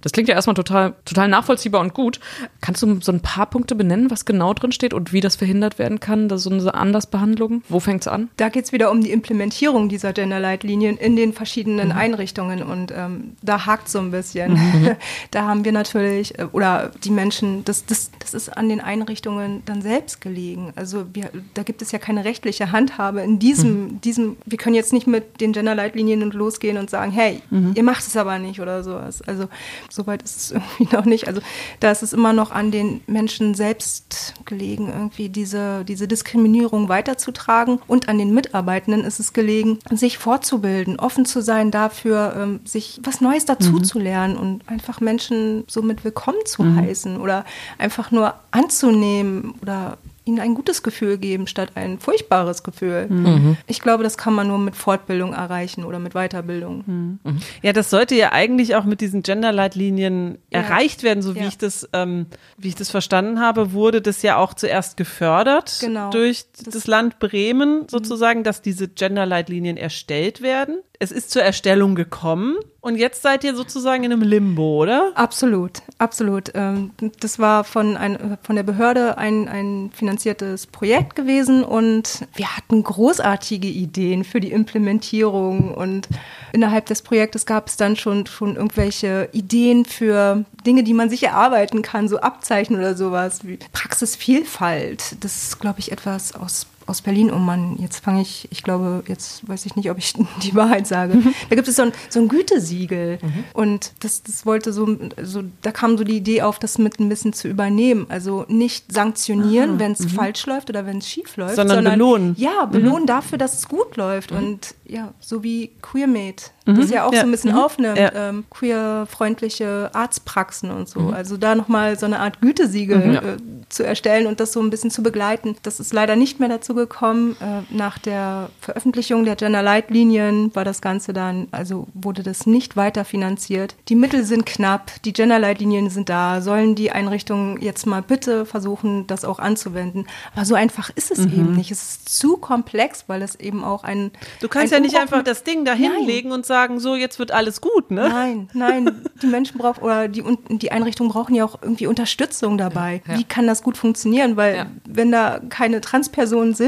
Das 0.00 0.12
klingt 0.12 0.28
ja 0.28 0.34
erstmal 0.34 0.54
total, 0.54 0.94
total 1.04 1.28
nachvollziehbar 1.28 1.80
und 1.80 1.94
gut. 1.94 2.20
Kannst 2.60 2.82
du 2.82 3.00
so 3.00 3.12
ein 3.12 3.20
paar 3.20 3.46
Punkte 3.46 3.74
benennen, 3.74 4.10
was 4.10 4.24
genau 4.24 4.54
drin 4.54 4.72
steht 4.72 4.94
und 4.94 5.12
wie 5.12 5.20
das 5.20 5.36
verhindert 5.36 5.78
werden 5.78 6.00
kann, 6.00 6.28
so 6.36 6.50
eine 6.50 6.74
Andersbehandlung? 6.74 7.62
Wo 7.68 7.80
fängt 7.80 8.02
es 8.02 8.08
an? 8.08 8.28
Da 8.36 8.48
geht 8.48 8.64
es 8.64 8.72
wieder 8.72 8.90
um 8.90 9.02
die 9.02 9.10
Implementierung 9.10 9.88
dieser 9.88 10.12
Gender-Leitlinien 10.12 10.96
in 10.96 11.16
den 11.16 11.32
verschiedenen 11.32 11.88
mhm. 11.88 11.96
Einrichtungen 11.96 12.62
und 12.62 12.92
ähm, 12.94 13.32
da 13.42 13.66
hakt 13.66 13.88
so 13.88 13.98
ein 13.98 14.10
bisschen. 14.10 14.54
Mhm. 14.54 14.96
da 15.30 15.44
haben 15.44 15.64
wir 15.64 15.72
natürlich, 15.72 16.38
äh, 16.38 16.44
oder 16.52 16.90
die 17.04 17.10
Menschen, 17.10 17.64
das, 17.64 17.86
das, 17.86 18.10
das 18.18 18.34
ist 18.34 18.56
an 18.56 18.68
den 18.68 18.80
Einrichtungen 18.80 19.62
dann 19.66 19.82
selbst 19.82 20.20
gelegen. 20.20 20.72
Also 20.76 21.06
wir, 21.12 21.30
da 21.54 21.62
gibt 21.62 21.82
es 21.82 21.92
ja 21.92 21.98
keine 21.98 22.24
rechtliche 22.24 22.72
Handhabe 22.72 23.20
in 23.20 23.38
diesem, 23.38 23.82
mhm. 23.82 24.00
diesem, 24.00 24.36
wir 24.44 24.58
können 24.58 24.74
jetzt 24.74 24.92
nicht 24.92 25.06
mit 25.06 25.40
den 25.40 25.52
Gender-Leitlinien 25.52 26.20
losgehen 26.30 26.78
und 26.78 26.90
sagen, 26.90 27.12
hey, 27.12 27.42
mhm. 27.50 27.72
ihr 27.74 27.82
macht 27.82 28.06
es 28.06 28.16
aber 28.16 28.38
nicht 28.38 28.60
oder 28.60 28.82
sowas. 28.82 29.22
Also 29.22 29.48
Soweit 29.90 30.22
ist 30.22 30.36
es 30.36 30.50
irgendwie 30.78 30.94
noch 30.94 31.04
nicht. 31.04 31.28
Also 31.28 31.40
da 31.80 31.90
ist 31.90 32.02
es 32.02 32.12
immer 32.12 32.32
noch 32.32 32.50
an 32.50 32.70
den 32.70 33.00
Menschen 33.06 33.54
selbst 33.54 34.34
gelegen, 34.44 34.88
irgendwie 34.88 35.28
diese, 35.28 35.84
diese 35.84 36.08
Diskriminierung 36.08 36.88
weiterzutragen. 36.88 37.80
Und 37.86 38.08
an 38.08 38.18
den 38.18 38.32
Mitarbeitenden 38.34 39.04
ist 39.04 39.20
es 39.20 39.32
gelegen, 39.32 39.78
sich 39.90 40.18
fortzubilden, 40.18 40.98
offen 40.98 41.24
zu 41.24 41.40
sein 41.42 41.70
dafür, 41.70 42.34
ähm, 42.36 42.60
sich 42.64 43.00
was 43.02 43.20
Neues 43.20 43.44
dazu 43.44 43.72
mhm. 43.72 44.36
und 44.36 44.68
einfach 44.68 45.00
Menschen 45.00 45.64
somit 45.68 46.04
willkommen 46.04 46.44
zu 46.44 46.62
mhm. 46.62 46.76
heißen 46.76 47.20
oder 47.20 47.44
einfach 47.78 48.10
nur 48.10 48.34
anzunehmen 48.50 49.54
oder 49.62 49.98
ihnen 50.26 50.40
ein 50.40 50.54
gutes 50.54 50.82
Gefühl 50.82 51.18
geben 51.18 51.46
statt 51.46 51.70
ein 51.76 51.98
furchtbares 52.00 52.64
Gefühl. 52.64 53.06
Mhm. 53.08 53.56
Ich 53.68 53.80
glaube, 53.80 54.02
das 54.02 54.18
kann 54.18 54.34
man 54.34 54.48
nur 54.48 54.58
mit 54.58 54.74
Fortbildung 54.74 55.32
erreichen 55.32 55.84
oder 55.84 56.00
mit 56.00 56.14
Weiterbildung. 56.14 56.82
Mhm. 56.84 57.38
Ja, 57.62 57.72
das 57.72 57.90
sollte 57.90 58.16
ja 58.16 58.32
eigentlich 58.32 58.74
auch 58.74 58.84
mit 58.84 59.00
diesen 59.00 59.22
Genderleitlinien 59.22 60.38
ja. 60.52 60.60
erreicht 60.60 61.04
werden, 61.04 61.22
so 61.22 61.36
wie 61.36 61.40
ja. 61.40 61.48
ich 61.48 61.58
das, 61.58 61.88
ähm, 61.92 62.26
wie 62.58 62.68
ich 62.68 62.74
das 62.74 62.90
verstanden 62.90 63.40
habe, 63.40 63.72
wurde 63.72 64.02
das 64.02 64.22
ja 64.22 64.36
auch 64.36 64.52
zuerst 64.52 64.96
gefördert 64.96 65.78
genau. 65.80 66.10
durch 66.10 66.46
das, 66.56 66.74
das 66.74 66.86
Land 66.88 67.20
Bremen 67.20 67.82
mhm. 67.82 67.88
sozusagen, 67.88 68.42
dass 68.42 68.62
diese 68.62 68.88
Genderleitlinien 68.88 69.76
erstellt 69.76 70.42
werden 70.42 70.78
es 70.98 71.12
ist 71.12 71.30
zur 71.30 71.42
Erstellung 71.42 71.94
gekommen 71.94 72.56
und 72.80 72.96
jetzt 72.96 73.22
seid 73.22 73.42
ihr 73.44 73.56
sozusagen 73.56 74.04
in 74.04 74.12
einem 74.12 74.22
Limbo, 74.22 74.82
oder? 74.82 75.12
Absolut, 75.14 75.82
absolut. 75.98 76.52
Ähm, 76.54 76.92
das 77.20 77.38
war 77.38 77.64
von, 77.64 77.96
ein, 77.96 78.38
von 78.42 78.56
der 78.56 78.62
Behörde 78.62 79.18
ein, 79.18 79.48
ein 79.48 79.90
finanziertes 79.92 80.66
Projekt 80.66 81.16
gewesen 81.16 81.64
und 81.64 82.26
wir 82.34 82.56
hatten 82.56 82.82
großartige 82.82 83.68
Ideen 83.68 84.24
für 84.24 84.40
die 84.40 84.52
Implementierung 84.52 85.74
und 85.74 86.08
innerhalb 86.52 86.86
des 86.86 87.02
Projektes 87.02 87.44
gab 87.44 87.66
es 87.66 87.76
dann 87.76 87.96
schon, 87.96 88.26
schon 88.26 88.56
irgendwelche 88.56 89.28
Ideen 89.32 89.84
für 89.84 90.44
Dinge, 90.64 90.84
die 90.84 90.94
man 90.94 91.10
sich 91.10 91.22
erarbeiten 91.24 91.82
kann, 91.82 92.08
so 92.08 92.18
Abzeichen 92.18 92.76
oder 92.76 92.94
sowas, 92.94 93.44
wie 93.44 93.58
Praxisvielfalt. 93.72 95.16
Das 95.20 95.42
ist, 95.42 95.58
glaube 95.58 95.80
ich, 95.80 95.92
etwas 95.92 96.34
aus 96.34 96.66
aus 96.86 97.02
Berlin, 97.02 97.32
oh 97.32 97.38
Mann, 97.38 97.76
jetzt 97.78 98.04
fange 98.04 98.22
ich, 98.22 98.46
ich 98.50 98.62
glaube, 98.62 99.02
jetzt 99.08 99.46
weiß 99.48 99.66
ich 99.66 99.76
nicht, 99.76 99.90
ob 99.90 99.98
ich 99.98 100.14
die 100.42 100.54
Wahrheit 100.54 100.86
sage. 100.86 101.14
Mhm. 101.14 101.34
Da 101.48 101.56
gibt 101.56 101.68
es 101.68 101.76
so 101.76 101.82
ein, 101.82 101.92
so 102.08 102.20
ein 102.20 102.28
Gütesiegel 102.28 103.18
mhm. 103.20 103.44
und 103.52 103.92
das, 104.00 104.22
das 104.22 104.46
wollte 104.46 104.72
so, 104.72 104.96
so, 105.22 105.42
da 105.62 105.72
kam 105.72 105.98
so 105.98 106.04
die 106.04 106.16
Idee 106.16 106.42
auf, 106.42 106.58
das 106.58 106.78
mit 106.78 107.00
ein 107.00 107.08
bisschen 107.08 107.32
zu 107.32 107.48
übernehmen. 107.48 108.06
Also 108.08 108.44
nicht 108.48 108.92
sanktionieren, 108.92 109.78
wenn 109.78 109.92
es 109.92 110.00
mhm. 110.00 110.08
falsch 110.10 110.46
läuft 110.46 110.70
oder 110.70 110.86
wenn 110.86 110.98
es 110.98 111.08
schief 111.08 111.36
läuft, 111.36 111.56
sondern, 111.56 111.78
sondern 111.78 111.94
belohnen. 111.94 112.34
Ja, 112.38 112.64
belohnen 112.66 113.02
mhm. 113.02 113.08
dafür, 113.08 113.38
dass 113.38 113.58
es 113.58 113.68
gut 113.68 113.96
läuft 113.96 114.30
mhm. 114.30 114.38
und 114.38 114.74
ja, 114.84 115.12
so 115.20 115.42
wie 115.42 115.72
Queermate 115.82 116.50
mhm. 116.66 116.76
das 116.76 116.90
ja 116.90 117.04
auch 117.04 117.12
ja. 117.12 117.20
so 117.20 117.26
ein 117.26 117.30
bisschen 117.30 117.52
mhm. 117.52 117.58
aufnimmt, 117.58 117.98
ja. 117.98 118.12
ähm, 118.14 118.44
queerfreundliche 118.50 119.90
Arztpraxen 119.92 120.70
und 120.70 120.88
so. 120.88 121.00
Mhm. 121.00 121.14
Also 121.14 121.36
da 121.36 121.54
nochmal 121.54 121.98
so 121.98 122.06
eine 122.06 122.20
Art 122.20 122.40
Gütesiegel 122.40 122.98
mhm. 122.98 123.14
äh, 123.14 123.36
zu 123.68 123.84
erstellen 123.84 124.26
und 124.26 124.40
das 124.40 124.52
so 124.52 124.60
ein 124.60 124.70
bisschen 124.70 124.90
zu 124.90 125.02
begleiten. 125.02 125.56
Das 125.62 125.80
ist 125.80 125.92
leider 125.92 126.16
nicht 126.16 126.40
mehr 126.40 126.48
dazu 126.48 126.74
gekommen. 126.76 127.36
Äh, 127.40 127.62
nach 127.74 127.98
der 127.98 128.50
Veröffentlichung 128.60 129.24
der 129.24 129.36
Gender-Leitlinien 129.36 130.54
war 130.54 130.64
das 130.64 130.80
Ganze 130.80 131.12
dann, 131.12 131.48
also 131.50 131.88
wurde 131.94 132.22
das 132.22 132.46
nicht 132.46 132.76
weiter 132.76 133.04
finanziert. 133.04 133.74
Die 133.88 133.96
Mittel 133.96 134.24
sind 134.24 134.46
knapp, 134.46 134.92
die 135.04 135.12
Gender-Leitlinien 135.12 135.90
sind 135.90 136.08
da, 136.08 136.40
sollen 136.40 136.74
die 136.74 136.92
Einrichtungen 136.92 137.60
jetzt 137.60 137.86
mal 137.86 138.02
bitte 138.02 138.46
versuchen, 138.46 139.06
das 139.06 139.24
auch 139.24 139.38
anzuwenden. 139.38 140.06
Aber 140.34 140.44
so 140.44 140.54
einfach 140.54 140.90
ist 140.94 141.10
es 141.10 141.18
mhm. 141.18 141.32
eben 141.32 141.52
nicht. 141.56 141.70
Es 141.70 141.82
ist 141.82 142.18
zu 142.18 142.36
komplex, 142.36 143.04
weil 143.08 143.22
es 143.22 143.34
eben 143.34 143.64
auch 143.64 143.84
ein. 143.84 144.10
Du 144.40 144.48
kannst 144.48 144.72
ein 144.72 144.82
ja 144.82 144.86
nicht 144.86 144.98
einfach 144.98 145.22
das 145.22 145.42
Ding 145.42 145.64
da 145.64 145.72
hinlegen 145.72 146.32
und 146.32 146.46
sagen, 146.46 146.80
so 146.80 146.94
jetzt 146.94 147.18
wird 147.18 147.32
alles 147.32 147.60
gut, 147.60 147.90
ne? 147.90 148.08
Nein, 148.08 148.48
nein. 148.52 149.02
Die 149.22 149.26
Menschen 149.26 149.58
brauchen 149.58 149.82
oder 149.82 150.08
die, 150.08 150.22
die 150.50 150.70
Einrichtungen 150.70 151.10
brauchen 151.10 151.34
ja 151.34 151.44
auch 151.44 151.60
irgendwie 151.62 151.86
Unterstützung 151.86 152.58
dabei. 152.58 153.02
Ja. 153.08 153.18
Wie 153.18 153.24
kann 153.24 153.46
das 153.46 153.62
gut 153.62 153.76
funktionieren? 153.76 154.36
Weil 154.36 154.56
ja. 154.56 154.66
wenn 154.88 155.10
da 155.10 155.40
keine 155.48 155.80
Transpersonen 155.80 156.54
sind 156.54 156.65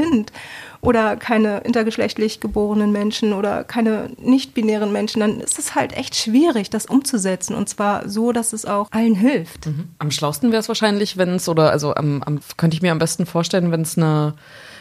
oder 0.81 1.17
keine 1.17 1.59
intergeschlechtlich 1.59 2.39
geborenen 2.39 2.91
Menschen 2.91 3.33
oder 3.33 3.63
keine 3.63 4.11
nicht-binären 4.17 4.91
Menschen, 4.91 5.19
dann 5.19 5.39
ist 5.41 5.59
es 5.59 5.75
halt 5.75 5.93
echt 5.93 6.15
schwierig, 6.15 6.69
das 6.69 6.85
umzusetzen. 6.85 7.55
Und 7.55 7.67
zwar 7.67 8.07
so, 8.07 8.31
dass 8.31 8.53
es 8.53 8.65
auch 8.65 8.87
allen 8.91 9.15
hilft. 9.15 9.65
Mhm. 9.65 9.89
Am 9.99 10.11
schlausten 10.11 10.51
wäre 10.51 10.61
es 10.61 10.67
wahrscheinlich, 10.67 11.17
wenn 11.17 11.35
es, 11.35 11.49
oder 11.49 11.71
also 11.71 11.95
am, 11.95 12.23
am, 12.23 12.39
könnte 12.57 12.75
ich 12.75 12.81
mir 12.81 12.91
am 12.91 12.99
besten 12.99 13.25
vorstellen, 13.25 13.71
wenn 13.71 13.81
es 13.81 13.97
eine 13.97 14.35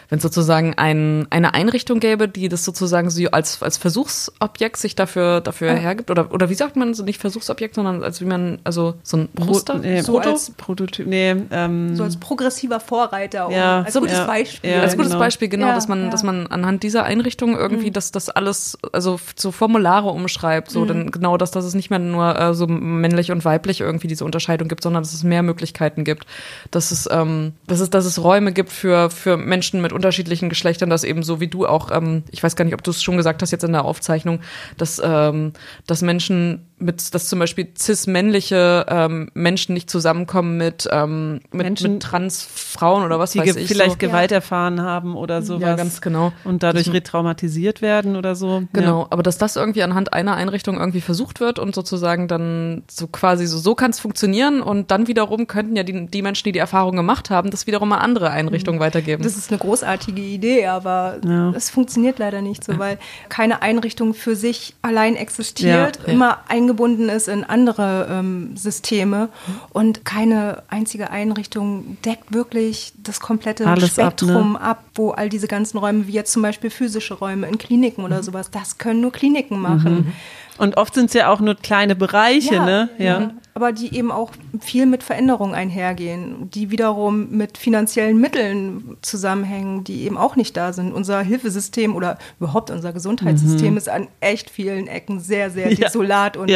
wenn 0.08 0.18
es 0.18 0.22
sozusagen 0.22 0.74
ein, 0.74 1.26
eine 1.30 1.54
Einrichtung 1.54 2.00
gäbe, 2.00 2.28
die 2.28 2.48
das 2.48 2.64
sozusagen 2.64 3.10
so 3.10 3.26
als, 3.30 3.62
als 3.62 3.76
Versuchsobjekt 3.76 4.78
sich 4.78 4.94
dafür, 4.94 5.40
dafür 5.40 5.68
ja. 5.68 5.74
hergibt, 5.74 6.10
oder, 6.10 6.32
oder 6.32 6.48
wie 6.48 6.54
sagt 6.54 6.76
man 6.76 6.94
so 6.94 7.04
nicht 7.04 7.20
Versuchsobjekt, 7.20 7.74
sondern 7.74 8.02
als 8.02 8.20
wie 8.20 8.24
man, 8.24 8.58
also 8.64 8.94
so 9.02 9.18
ein 9.18 9.28
Muster? 9.38 9.74
Pro, 9.74 9.80
nee, 9.80 10.00
so 10.00 10.18
als 10.18 10.50
Prototyp, 10.52 11.06
nee, 11.06 11.36
ähm, 11.50 11.94
so 11.94 12.04
als 12.04 12.16
progressiver 12.16 12.80
Vorreiter, 12.80 13.50
ja, 13.50 13.82
als 13.82 13.94
gutes 13.94 14.16
ja, 14.16 14.24
Beispiel. 14.24 14.70
Ja, 14.70 14.80
als 14.80 14.96
gutes 14.96 15.10
genau. 15.10 15.20
Beispiel, 15.20 15.48
genau, 15.48 15.68
dass 15.74 15.88
man, 15.88 16.10
dass 16.10 16.22
man 16.22 16.46
anhand 16.46 16.82
dieser 16.82 17.04
Einrichtung 17.04 17.56
irgendwie 17.56 17.88
mhm. 17.90 17.94
das, 17.94 18.10
das 18.10 18.30
alles, 18.30 18.78
also 18.92 19.20
so 19.36 19.52
Formulare 19.52 20.08
umschreibt, 20.08 20.70
so, 20.70 20.80
mhm. 20.84 20.88
dann 20.88 21.10
genau, 21.10 21.36
dass, 21.36 21.50
dass 21.50 21.66
es 21.66 21.74
nicht 21.74 21.90
mehr 21.90 21.98
nur 21.98 22.38
äh, 22.38 22.54
so 22.54 22.66
männlich 22.66 23.30
und 23.30 23.44
weiblich 23.44 23.82
irgendwie 23.82 24.06
diese 24.06 24.24
Unterscheidung 24.24 24.68
gibt, 24.68 24.82
sondern 24.82 25.02
dass 25.02 25.12
es 25.12 25.22
mehr 25.22 25.42
Möglichkeiten 25.42 26.04
gibt, 26.04 26.24
dass 26.70 26.92
es, 26.92 27.06
ähm, 27.10 27.52
dass 27.66 27.80
es, 27.80 27.90
dass 27.90 28.06
es 28.06 28.22
Räume 28.22 28.52
gibt 28.52 28.72
für, 28.72 29.10
für 29.10 29.36
Menschen 29.36 29.82
mit 29.82 29.97
unterschiedlichen 29.98 30.48
Geschlechtern, 30.48 30.88
dass 30.88 31.04
eben 31.04 31.22
so 31.22 31.40
wie 31.40 31.48
du 31.48 31.66
auch, 31.66 31.90
ähm, 31.90 32.22
ich 32.30 32.42
weiß 32.42 32.56
gar 32.56 32.64
nicht, 32.64 32.74
ob 32.74 32.82
du 32.82 32.92
es 32.92 33.02
schon 33.02 33.16
gesagt 33.16 33.42
hast 33.42 33.50
jetzt 33.50 33.64
in 33.64 33.72
der 33.72 33.84
Aufzeichnung, 33.84 34.40
dass, 34.76 35.00
ähm, 35.04 35.52
dass 35.86 36.02
Menschen 36.02 36.66
mit, 36.80 37.14
dass 37.14 37.28
zum 37.28 37.38
Beispiel 37.38 37.68
cis-männliche 37.76 38.86
ähm, 38.88 39.30
Menschen 39.34 39.74
nicht 39.74 39.90
zusammenkommen 39.90 40.56
mit, 40.56 40.88
ähm, 40.90 41.40
mit, 41.50 41.62
Menschen, 41.62 41.94
mit 41.94 42.02
Transfrauen 42.02 43.04
oder 43.04 43.18
was 43.18 43.32
die 43.32 43.40
weiß 43.40 43.56
ich. 43.56 43.68
vielleicht 43.68 43.92
so. 43.92 43.98
Gewalt 43.98 44.30
ja. 44.30 44.36
erfahren 44.36 44.80
haben 44.80 45.16
oder 45.16 45.42
sowas. 45.42 45.62
Ja, 45.62 45.74
ganz 45.74 46.00
genau. 46.00 46.32
Und 46.44 46.62
dadurch 46.62 46.86
das, 46.86 46.94
retraumatisiert 46.94 47.82
werden 47.82 48.16
oder 48.16 48.34
so. 48.34 48.62
Genau, 48.72 49.02
ja. 49.02 49.06
aber 49.10 49.22
dass 49.22 49.38
das 49.38 49.56
irgendwie 49.56 49.82
anhand 49.82 50.12
einer 50.12 50.34
Einrichtung 50.34 50.78
irgendwie 50.78 51.00
versucht 51.00 51.40
wird 51.40 51.58
und 51.58 51.74
sozusagen 51.74 52.28
dann 52.28 52.82
so 52.88 53.08
quasi 53.08 53.46
so, 53.46 53.58
so 53.58 53.74
kann 53.74 53.90
es 53.90 53.98
funktionieren 53.98 54.60
und 54.60 54.90
dann 54.90 55.08
wiederum 55.08 55.46
könnten 55.46 55.74
ja 55.74 55.82
die, 55.82 56.06
die 56.06 56.22
Menschen, 56.22 56.44
die 56.44 56.52
die 56.52 56.58
Erfahrung 56.58 56.94
gemacht 56.96 57.30
haben, 57.30 57.50
das 57.50 57.66
wiederum 57.66 57.88
mal 57.88 57.98
andere 57.98 58.30
Einrichtungen 58.30 58.78
mhm. 58.78 58.84
weitergeben. 58.84 59.22
Das 59.22 59.36
ist 59.36 59.50
eine 59.50 59.58
großartige 59.58 60.22
Idee, 60.22 60.66
aber 60.66 61.18
es 61.56 61.70
funktioniert 61.70 62.18
leider 62.18 62.40
nicht 62.40 62.62
so, 62.62 62.78
weil 62.78 62.98
keine 63.28 63.62
Einrichtung 63.62 64.14
für 64.14 64.36
sich 64.36 64.74
allein 64.82 65.16
existiert, 65.16 65.98
immer 66.06 66.38
ein 66.48 66.67
eingebunden 66.68 67.08
ist 67.08 67.28
in 67.28 67.44
andere 67.44 68.08
ähm, 68.10 68.56
Systeme 68.56 69.30
und 69.70 70.04
keine 70.04 70.62
einzige 70.68 71.10
Einrichtung 71.10 71.96
deckt 72.04 72.32
wirklich 72.32 72.92
das 73.02 73.20
komplette 73.20 73.66
Alles 73.66 73.90
Spektrum 73.90 74.56
ab, 74.56 74.62
ne? 74.62 74.68
ab, 74.68 74.84
wo 74.94 75.10
all 75.10 75.28
diese 75.28 75.48
ganzen 75.48 75.78
Räume, 75.78 76.06
wie 76.06 76.12
jetzt 76.12 76.32
zum 76.32 76.42
Beispiel 76.42 76.70
physische 76.70 77.14
Räume 77.14 77.48
in 77.48 77.58
Kliniken 77.58 78.04
oder 78.04 78.18
mhm. 78.18 78.22
sowas, 78.22 78.50
das 78.50 78.78
können 78.78 79.00
nur 79.00 79.12
Kliniken 79.12 79.58
machen. 79.60 79.94
Mhm. 79.94 80.12
Und 80.58 80.76
oft 80.76 80.94
sind 80.94 81.06
es 81.06 81.14
ja 81.14 81.30
auch 81.32 81.40
nur 81.40 81.54
kleine 81.54 81.94
Bereiche, 81.94 82.56
ja, 82.56 82.64
ne? 82.64 82.88
Ja. 82.98 83.04
ja. 83.04 83.30
Aber 83.54 83.72
die 83.72 83.94
eben 83.94 84.12
auch 84.12 84.30
viel 84.60 84.86
mit 84.86 85.02
Veränderungen 85.02 85.54
einhergehen, 85.54 86.48
die 86.50 86.70
wiederum 86.70 87.30
mit 87.30 87.58
finanziellen 87.58 88.20
Mitteln 88.20 88.96
zusammenhängen, 89.02 89.82
die 89.82 90.04
eben 90.04 90.16
auch 90.16 90.36
nicht 90.36 90.56
da 90.56 90.72
sind. 90.72 90.92
Unser 90.92 91.22
Hilfesystem 91.22 91.96
oder 91.96 92.18
überhaupt 92.38 92.70
unser 92.70 92.92
Gesundheitssystem 92.92 93.72
mhm. 93.72 93.76
ist 93.76 93.88
an 93.88 94.06
echt 94.20 94.50
vielen 94.50 94.86
Ecken 94.86 95.18
sehr, 95.18 95.50
sehr 95.50 95.68
ja. 95.72 95.86
desolat 95.86 96.36
und 96.36 96.52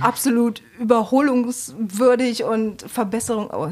absolut 0.00 0.60
überholungswürdig 0.78 2.44
und 2.44 2.82
Verbesserung. 2.82 3.48
Oh, 3.50 3.68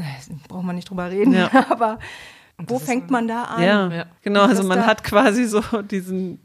braucht 0.49 0.65
man 0.65 0.77
nicht 0.77 0.89
drüber 0.89 1.11
reden, 1.11 1.37
aber 1.69 1.99
wo 2.59 2.79
fängt 2.79 3.11
man 3.11 3.29
da 3.29 3.45
an? 3.45 3.63
Ja, 3.63 4.07
genau. 4.23 4.43
Also 4.43 4.63
man 4.63 4.87
hat 4.87 5.05
quasi 5.05 5.45
so 5.47 5.63
diesen 5.83 6.41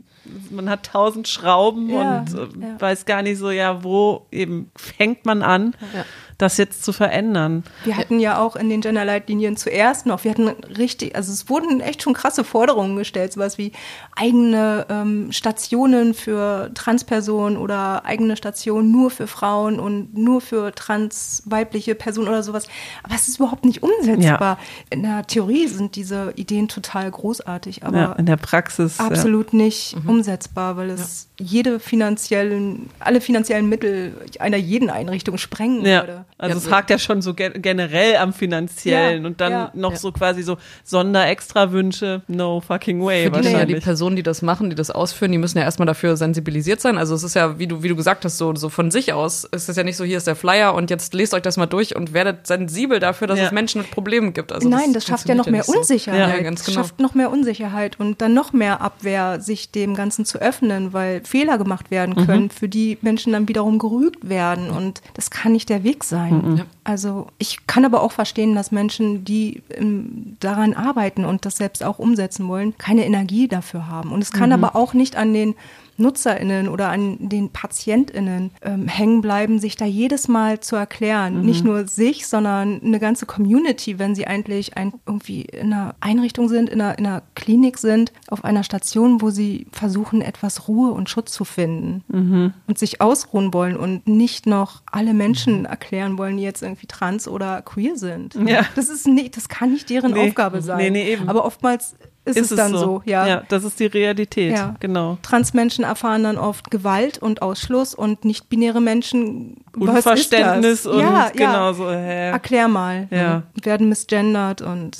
man 0.51 0.69
hat 0.69 0.85
tausend 0.87 1.27
Schrauben 1.27 1.89
ja, 1.89 2.19
und 2.19 2.33
äh, 2.33 2.67
ja. 2.67 2.81
weiß 2.81 3.05
gar 3.05 3.21
nicht 3.21 3.37
so, 3.37 3.49
ja, 3.49 3.83
wo 3.83 4.27
eben 4.29 4.71
fängt 4.75 5.25
man 5.25 5.41
an. 5.41 5.73
Ja 5.93 6.03
das 6.37 6.57
jetzt 6.57 6.83
zu 6.83 6.93
verändern. 6.93 7.63
Wir 7.83 7.97
hatten 7.97 8.19
ja 8.19 8.39
auch 8.39 8.55
in 8.55 8.69
den 8.69 8.81
Genderleitlinien 8.81 9.57
zuerst 9.57 10.05
noch, 10.05 10.23
wir 10.23 10.31
hatten 10.31 10.49
richtig, 10.77 11.15
also 11.15 11.31
es 11.31 11.49
wurden 11.49 11.81
echt 11.81 12.03
schon 12.03 12.13
krasse 12.13 12.43
Forderungen 12.43 12.95
gestellt, 12.95 13.33
sowas 13.33 13.57
wie 13.57 13.71
eigene 14.15 14.85
ähm, 14.89 15.31
Stationen 15.31 16.13
für 16.13 16.71
Transpersonen 16.75 17.57
oder 17.57 18.05
eigene 18.05 18.37
Stationen 18.37 18.91
nur 18.91 19.09
für 19.09 19.25
Frauen 19.25 19.79
und 19.79 20.15
nur 20.15 20.41
für 20.41 20.73
transweibliche 20.73 21.95
Personen 21.95 22.27
oder 22.27 22.43
sowas. 22.43 22.67
Aber 23.01 23.15
es 23.15 23.27
ist 23.27 23.37
überhaupt 23.39 23.65
nicht 23.65 23.81
umsetzbar. 23.81 24.39
Ja. 24.39 24.59
In 24.91 25.01
der 25.01 25.25
Theorie 25.25 25.67
sind 25.67 25.95
diese 25.95 26.33
Ideen 26.35 26.67
total 26.67 27.09
großartig, 27.09 27.83
aber 27.83 27.97
ja, 27.97 28.11
in 28.13 28.27
der 28.27 28.37
Praxis 28.37 28.99
absolut 28.99 29.53
ja. 29.53 29.57
nicht 29.57 29.95
mhm. 29.95 30.09
umsetzbar, 30.09 30.77
weil 30.77 30.91
es 30.91 31.29
jede 31.39 31.79
finanziellen, 31.79 32.91
alle 32.99 33.21
finanziellen 33.21 33.67
Mittel 33.67 34.13
einer 34.39 34.57
jeden 34.57 34.91
Einrichtung 34.91 35.39
sprengen 35.39 35.83
würde. 35.83 36.25
Also 36.39 36.59
ja, 36.59 36.65
es 36.65 36.71
hakt 36.71 36.91
ja 36.91 36.99
schon 36.99 37.23
so 37.23 37.33
generell 37.33 38.17
am 38.17 38.31
finanziellen 38.31 39.23
ja, 39.23 39.27
und 39.27 39.41
dann 39.41 39.51
ja, 39.51 39.71
noch 39.73 39.95
so 39.95 40.11
quasi 40.11 40.43
so 40.43 40.57
Sonder-Extra-Wünsche, 40.83 42.21
no 42.27 42.61
fucking 42.61 43.03
way 43.03 43.25
Für 43.25 43.31
wahrscheinlich. 43.31 43.65
Die, 43.65 43.73
die 43.73 43.79
Personen, 43.79 44.15
die 44.15 44.21
das 44.21 44.43
machen, 44.43 44.69
die 44.69 44.75
das 44.75 44.91
ausführen, 44.91 45.31
die 45.31 45.39
müssen 45.39 45.57
ja 45.57 45.63
erstmal 45.63 45.87
dafür 45.87 46.15
sensibilisiert 46.15 46.79
sein. 46.79 46.99
Also 46.99 47.15
es 47.15 47.23
ist 47.23 47.33
ja, 47.33 47.57
wie 47.57 47.65
du, 47.65 47.81
wie 47.81 47.87
du 47.87 47.95
gesagt 47.95 48.23
hast, 48.23 48.37
so, 48.37 48.53
so 48.53 48.69
von 48.69 48.91
sich 48.91 49.13
aus 49.13 49.45
ist 49.45 49.67
es 49.67 49.75
ja 49.75 49.83
nicht 49.83 49.97
so, 49.97 50.03
hier 50.03 50.17
ist 50.17 50.27
der 50.27 50.35
Flyer 50.35 50.75
und 50.75 50.91
jetzt 50.91 51.15
lest 51.15 51.33
euch 51.33 51.41
das 51.41 51.57
mal 51.57 51.65
durch 51.65 51.95
und 51.95 52.13
werdet 52.13 52.45
sensibel 52.45 52.99
dafür, 52.99 53.27
dass 53.27 53.39
es 53.39 53.51
Menschen 53.51 53.81
mit 53.81 53.89
Problemen 53.89 54.33
gibt. 54.33 54.51
Also 54.51 54.69
Nein, 54.69 54.93
das, 54.93 55.05
das 55.05 55.05
schafft 55.05 55.29
ja 55.29 55.33
noch 55.33 55.47
mehr 55.47 55.67
Unsicherheit. 55.67 56.19
Ja, 56.19 56.43
ganz 56.43 56.63
genau. 56.63 56.77
Das 56.77 56.85
schafft 56.85 56.99
noch 56.99 57.15
mehr 57.15 57.31
Unsicherheit 57.31 57.99
und 57.99 58.21
dann 58.21 58.35
noch 58.35 58.53
mehr 58.53 58.81
Abwehr, 58.81 59.41
sich 59.41 59.71
dem 59.71 59.95
Ganzen 59.95 60.23
zu 60.23 60.39
öffnen, 60.39 60.93
weil 60.93 61.21
Fehler 61.23 61.57
gemacht 61.57 61.89
werden 61.89 62.15
können, 62.27 62.43
mhm. 62.43 62.49
für 62.51 62.69
die 62.69 62.99
Menschen 63.01 63.33
dann 63.33 63.47
wiederum 63.47 63.79
gerügt 63.79 64.29
werden 64.29 64.69
und 64.69 65.01
das 65.15 65.31
kann 65.31 65.51
nicht 65.51 65.69
der 65.69 65.83
Weg 65.83 66.03
sein 66.03 66.16
sein. 66.17 66.33
Mhm. 66.33 66.61
Also 66.83 67.27
ich 67.37 67.67
kann 67.67 67.85
aber 67.85 68.01
auch 68.01 68.11
verstehen, 68.11 68.55
dass 68.55 68.71
Menschen, 68.71 69.23
die 69.23 69.61
ähm, 69.73 70.37
daran 70.39 70.73
arbeiten 70.73 71.25
und 71.25 71.45
das 71.45 71.57
selbst 71.57 71.83
auch 71.83 71.99
umsetzen 71.99 72.47
wollen, 72.47 72.77
keine 72.77 73.05
Energie 73.05 73.47
dafür 73.47 73.87
haben. 73.87 74.11
Und 74.11 74.21
es 74.21 74.31
kann 74.31 74.49
mhm. 74.49 74.63
aber 74.63 74.75
auch 74.75 74.93
nicht 74.93 75.15
an 75.15 75.33
den 75.33 75.55
NutzerInnen 75.97 76.69
oder 76.69 76.89
an 76.89 77.17
den 77.29 77.49
PatientInnen 77.49 78.51
ähm, 78.61 78.87
hängen 78.87 79.21
bleiben, 79.21 79.59
sich 79.59 79.75
da 79.75 79.85
jedes 79.85 80.27
Mal 80.27 80.59
zu 80.59 80.75
erklären. 80.75 81.39
Mhm. 81.39 81.45
Nicht 81.45 81.65
nur 81.65 81.87
sich, 81.87 82.27
sondern 82.27 82.81
eine 82.83 82.99
ganze 82.99 83.25
Community, 83.25 83.99
wenn 83.99 84.15
sie 84.15 84.27
eigentlich 84.27 84.77
ein, 84.77 84.93
irgendwie 85.05 85.41
in 85.41 85.73
einer 85.73 85.95
Einrichtung 85.99 86.49
sind, 86.49 86.69
in 86.69 86.81
einer, 86.81 86.97
in 86.97 87.05
einer 87.05 87.23
Klinik 87.35 87.77
sind, 87.77 88.13
auf 88.27 88.43
einer 88.43 88.63
Station, 88.63 89.21
wo 89.21 89.29
sie 89.29 89.67
versuchen, 89.71 90.21
etwas 90.21 90.67
Ruhe 90.67 90.91
und 90.91 91.09
Schutz 91.09 91.31
zu 91.31 91.45
finden 91.45 92.03
mhm. 92.07 92.53
und 92.67 92.77
sich 92.77 93.01
ausruhen 93.01 93.53
wollen 93.53 93.75
und 93.75 94.07
nicht 94.07 94.45
noch 94.45 94.83
alle 94.91 95.13
Menschen 95.13 95.65
erklären 95.65 96.17
wollen, 96.17 96.37
die 96.37 96.43
jetzt 96.43 96.61
irgendwie 96.61 96.87
trans 96.87 97.27
oder 97.27 97.61
queer 97.61 97.95
sind. 97.95 98.35
Ja. 98.47 98.65
Das 98.75 98.89
ist 98.89 99.07
nicht, 99.07 99.35
das 99.35 99.49
kann 99.49 99.71
nicht 99.71 99.89
deren 99.89 100.13
nee. 100.13 100.27
Aufgabe 100.27 100.61
sein. 100.61 100.77
Nee, 100.77 100.89
nee, 100.89 101.11
eben. 101.13 101.29
Aber 101.29 101.45
oftmals 101.45 101.95
ist, 102.27 102.37
ist 102.37 102.51
es 102.51 102.57
dann 102.57 102.71
so. 102.71 102.77
so. 102.77 103.01
ja. 103.05 103.27
Ja, 103.27 103.43
das 103.47 103.63
ist 103.63 103.79
die 103.79 103.85
Realität, 103.85 104.53
ja. 104.53 104.75
genau. 104.79 105.17
Transmenschen 105.21 105.83
erfahren 105.83 106.23
dann 106.23 106.37
oft 106.37 106.69
Gewalt 106.69 107.17
und 107.17 107.41
Ausschluss 107.41 107.93
und 107.93 108.25
nicht-binäre 108.25 108.81
Menschen 108.81 109.57
Unverständnis 109.75 110.85
und 110.85 110.99
ja, 110.99 111.29
genau 111.33 111.73
so. 111.73 111.89
Hä? 111.89 112.31
Erklär 112.31 112.67
mal. 112.67 113.07
Ja. 113.11 113.43
Werden 113.61 113.89
misgendert 113.89 114.61
und 114.61 114.97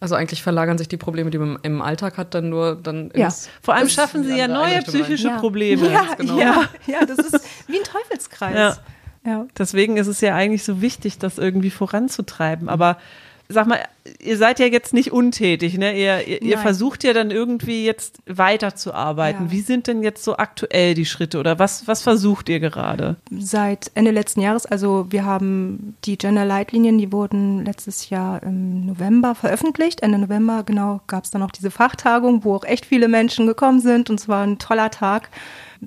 Also 0.00 0.14
eigentlich 0.14 0.42
verlagern 0.42 0.78
sich 0.78 0.88
die 0.88 0.96
Probleme, 0.96 1.30
die 1.30 1.38
man 1.38 1.58
im 1.62 1.82
Alltag 1.82 2.16
hat, 2.16 2.34
dann 2.34 2.48
nur 2.48 2.76
dann 2.76 3.10
ja. 3.14 3.28
Vor 3.62 3.74
allem 3.74 3.88
schaffen 3.88 4.24
sie 4.24 4.36
ja 4.36 4.48
neue 4.48 4.82
psychische 4.82 5.28
ja. 5.28 5.38
Probleme. 5.38 5.80
Ja, 5.90 6.14
genau. 6.16 6.38
ja, 6.38 6.64
ja, 6.86 7.04
das 7.04 7.18
ist 7.18 7.44
wie 7.66 7.78
ein 7.78 7.84
Teufelskreis. 7.84 8.54
Ja. 8.54 8.76
Ja. 9.24 9.46
Deswegen 9.58 9.96
ist 9.96 10.06
es 10.06 10.20
ja 10.20 10.34
eigentlich 10.34 10.64
so 10.64 10.80
wichtig, 10.80 11.18
das 11.18 11.38
irgendwie 11.38 11.70
voranzutreiben. 11.70 12.68
Aber 12.68 12.96
sag 13.50 13.66
mal, 13.66 13.80
ihr 14.20 14.38
seid 14.38 14.60
ja 14.60 14.66
jetzt 14.66 14.94
nicht 14.94 15.12
untätig, 15.12 15.76
ne? 15.76 15.96
Ihr, 15.98 16.26
ihr, 16.26 16.42
ihr 16.42 16.58
versucht 16.58 17.04
ja 17.04 17.12
dann 17.12 17.30
irgendwie 17.30 17.84
jetzt 17.84 18.18
weiterzuarbeiten. 18.26 19.46
Ja. 19.46 19.52
Wie 19.52 19.60
sind 19.60 19.86
denn 19.86 20.02
jetzt 20.02 20.24
so 20.24 20.36
aktuell 20.36 20.94
die 20.94 21.04
Schritte 21.04 21.38
oder 21.38 21.58
was, 21.58 21.86
was 21.86 22.02
versucht 22.02 22.48
ihr 22.48 22.60
gerade? 22.60 23.16
Seit 23.36 23.90
Ende 23.94 24.12
letzten 24.12 24.40
Jahres, 24.40 24.66
also 24.66 25.06
wir 25.10 25.24
haben 25.24 25.96
die 26.04 26.16
Gender-Leitlinien, 26.16 26.98
die 26.98 27.12
wurden 27.12 27.64
letztes 27.64 28.08
Jahr 28.08 28.42
im 28.42 28.86
November 28.86 29.34
veröffentlicht. 29.34 30.02
Ende 30.02 30.18
November, 30.18 30.62
genau, 30.64 31.00
gab 31.06 31.24
es 31.24 31.30
dann 31.30 31.42
auch 31.42 31.50
diese 31.50 31.70
Fachtagung, 31.70 32.44
wo 32.44 32.54
auch 32.54 32.64
echt 32.64 32.86
viele 32.86 33.08
Menschen 33.08 33.46
gekommen 33.46 33.80
sind 33.80 34.10
und 34.10 34.20
es 34.20 34.28
war 34.28 34.46
ein 34.46 34.58
toller 34.58 34.90
Tag 34.90 35.28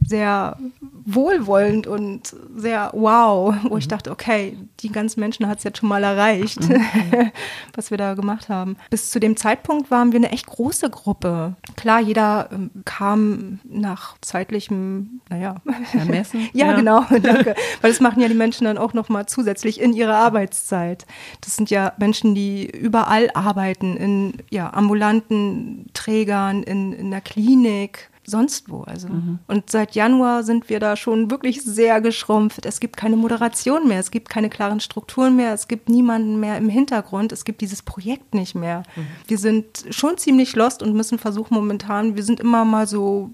sehr 0.05 0.57
wohlwollend 1.05 1.87
und 1.87 2.35
sehr 2.55 2.91
wow, 2.93 3.53
wo 3.63 3.73
mhm. 3.73 3.77
ich 3.77 3.87
dachte, 3.87 4.11
okay, 4.11 4.57
die 4.79 4.91
ganzen 4.91 5.19
Menschen 5.19 5.47
hat 5.47 5.57
es 5.57 5.63
jetzt 5.63 5.79
schon 5.79 5.89
mal 5.89 6.03
erreicht, 6.03 6.61
mhm. 6.61 6.81
was 7.75 7.91
wir 7.91 7.97
da 7.97 8.13
gemacht 8.13 8.49
haben. 8.49 8.77
Bis 8.89 9.11
zu 9.11 9.19
dem 9.19 9.37
Zeitpunkt 9.37 9.91
waren 9.91 10.11
wir 10.11 10.19
eine 10.19 10.31
echt 10.31 10.47
große 10.47 10.89
Gruppe. 10.89 11.55
Klar, 11.75 11.99
jeder 11.99 12.49
ähm, 12.51 12.71
kam 12.85 13.59
nach 13.63 14.17
zeitlichem, 14.21 15.21
naja, 15.29 15.55
Ermessen. 15.93 16.49
ja, 16.53 16.67
ja, 16.67 16.75
genau, 16.75 17.01
danke. 17.21 17.55
Weil 17.81 17.91
das 17.91 17.99
machen 17.99 18.21
ja 18.21 18.27
die 18.27 18.33
Menschen 18.33 18.65
dann 18.65 18.77
auch 18.77 18.93
nochmal 18.93 19.25
zusätzlich 19.25 19.81
in 19.81 19.93
ihrer 19.93 20.15
Arbeitszeit. 20.15 21.05
Das 21.41 21.55
sind 21.55 21.69
ja 21.69 21.93
Menschen, 21.97 22.35
die 22.35 22.65
überall 22.69 23.29
arbeiten, 23.33 23.97
in 23.97 24.33
ja, 24.49 24.71
ambulanten 24.73 25.87
Trägern, 25.93 26.63
in, 26.63 26.93
in 26.93 27.11
der 27.11 27.21
Klinik, 27.21 28.09
sonst 28.25 28.69
wo. 28.69 28.81
Also. 28.81 29.09
Mhm. 29.09 29.39
Und 29.47 29.69
seit 29.69 29.95
Januar 29.95 30.43
sind 30.43 30.69
wir 30.69 30.79
da 30.79 30.95
schon 30.95 31.29
wirklich 31.31 31.61
sehr 31.61 32.01
geschrumpft. 32.01 32.65
Es 32.65 32.79
gibt 32.79 32.97
keine 32.97 33.15
Moderation 33.15 33.87
mehr, 33.87 33.99
es 33.99 34.11
gibt 34.11 34.29
keine 34.29 34.49
klaren 34.49 34.79
Strukturen 34.79 35.35
mehr, 35.35 35.53
es 35.53 35.67
gibt 35.67 35.89
niemanden 35.89 36.39
mehr 36.39 36.57
im 36.57 36.69
Hintergrund, 36.69 37.31
es 37.31 37.45
gibt 37.45 37.61
dieses 37.61 37.81
Projekt 37.81 38.33
nicht 38.33 38.55
mehr. 38.55 38.83
Mhm. 38.95 39.07
Wir 39.27 39.37
sind 39.37 39.85
schon 39.89 40.17
ziemlich 40.17 40.55
lost 40.55 40.81
und 40.81 40.93
müssen 40.93 41.19
versuchen 41.19 41.53
momentan, 41.53 42.15
wir 42.15 42.23
sind 42.23 42.39
immer 42.39 42.65
mal 42.65 42.87
so 42.87 43.31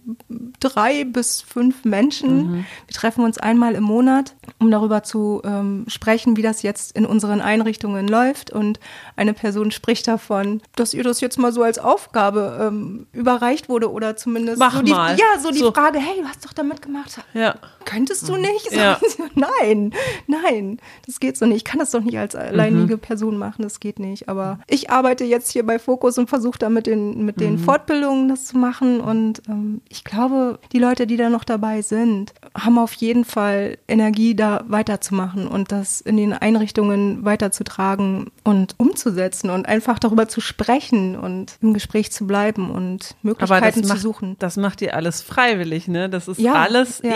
drei 0.59 1.03
bis 1.03 1.41
fünf 1.41 1.85
Menschen. 1.85 2.51
Mhm. 2.51 2.65
Wir 2.87 2.95
treffen 2.95 3.23
uns 3.23 3.37
einmal 3.37 3.75
im 3.75 3.83
Monat, 3.83 4.35
um 4.59 4.71
darüber 4.71 5.03
zu 5.03 5.41
ähm, 5.43 5.85
sprechen, 5.87 6.37
wie 6.37 6.41
das 6.41 6.61
jetzt 6.61 6.95
in 6.95 7.05
unseren 7.05 7.41
Einrichtungen 7.41 8.07
läuft. 8.07 8.51
Und 8.51 8.79
eine 9.15 9.33
Person 9.33 9.71
spricht 9.71 10.07
davon, 10.07 10.61
dass 10.75 10.93
ihr 10.93 11.03
das 11.03 11.21
jetzt 11.21 11.37
mal 11.37 11.51
so 11.51 11.63
als 11.63 11.79
Aufgabe 11.79 12.59
ähm, 12.61 13.07
überreicht 13.11 13.69
wurde 13.69 13.91
oder 13.91 14.15
zumindest 14.15 14.59
Mach 14.59 14.78
so 14.79 14.85
die, 14.85 14.91
mal. 14.91 15.17
Ja, 15.17 15.39
so 15.39 15.51
die 15.51 15.59
so. 15.59 15.71
Frage, 15.71 15.99
hey, 15.99 16.21
du 16.21 16.27
hast 16.27 16.43
doch 16.43 16.53
damit 16.53 16.81
gemacht. 16.81 17.19
Ja. 17.33 17.55
Könntest 17.89 18.29
du 18.29 18.37
nicht? 18.37 18.69
Ja. 18.79 18.99
nein, 19.35 19.91
nein, 20.27 20.77
das 21.05 21.19
geht 21.19 21.35
so 21.35 21.45
nicht. 21.45 21.57
Ich 21.57 21.63
kann 21.65 21.79
das 21.79 21.91
doch 21.91 22.01
nicht 22.01 22.17
als 22.17 22.35
alleinige 22.35 22.95
mhm. 22.95 22.99
Person 22.99 23.37
machen, 23.37 23.63
das 23.63 23.79
geht 23.79 23.99
nicht. 23.99 24.29
Aber 24.29 24.59
ich 24.67 24.89
arbeite 24.89 25.25
jetzt 25.25 25.51
hier 25.51 25.65
bei 25.65 25.79
Fokus 25.79 26.17
und 26.17 26.29
versuche 26.29 26.59
da 26.59 26.69
mit 26.69 26.87
den, 26.87 27.25
mit 27.25 27.41
den 27.41 27.53
mhm. 27.53 27.59
Fortbildungen 27.59 28.29
das 28.29 28.45
zu 28.45 28.57
machen. 28.57 29.01
Und 29.01 29.41
ähm, 29.49 29.81
ich 29.89 30.03
glaube, 30.03 30.59
die 30.71 30.79
Leute, 30.79 31.07
die 31.07 31.17
da 31.17 31.29
noch 31.29 31.43
dabei 31.43 31.81
sind, 31.81 32.33
haben 32.55 32.77
auf 32.77 32.93
jeden 32.93 33.25
Fall 33.25 33.77
Energie, 33.87 34.35
da 34.35 34.63
weiterzumachen 34.67 35.47
und 35.47 35.71
das 35.71 35.99
in 35.99 36.15
den 36.15 36.33
Einrichtungen 36.33 37.25
weiterzutragen 37.25 38.31
und 38.43 38.75
umzusetzen 38.77 39.49
und 39.49 39.67
einfach 39.67 39.99
darüber 39.99 40.27
zu 40.27 40.41
sprechen 40.41 41.17
und 41.17 41.57
im 41.61 41.73
Gespräch 41.73 42.11
zu 42.11 42.27
bleiben 42.27 42.69
und 42.69 43.15
Möglichkeiten 43.23 43.83
zu 43.83 43.89
macht, 43.89 44.01
suchen. 44.01 44.35
Das 44.39 44.57
macht 44.57 44.81
ihr 44.81 44.95
alles 44.95 45.21
freiwillig, 45.21 45.87
ne? 45.87 46.09
Das 46.09 46.27
ist 46.27 46.39
ja, 46.39 46.53
alles 46.53 47.01
ja. 47.03 47.13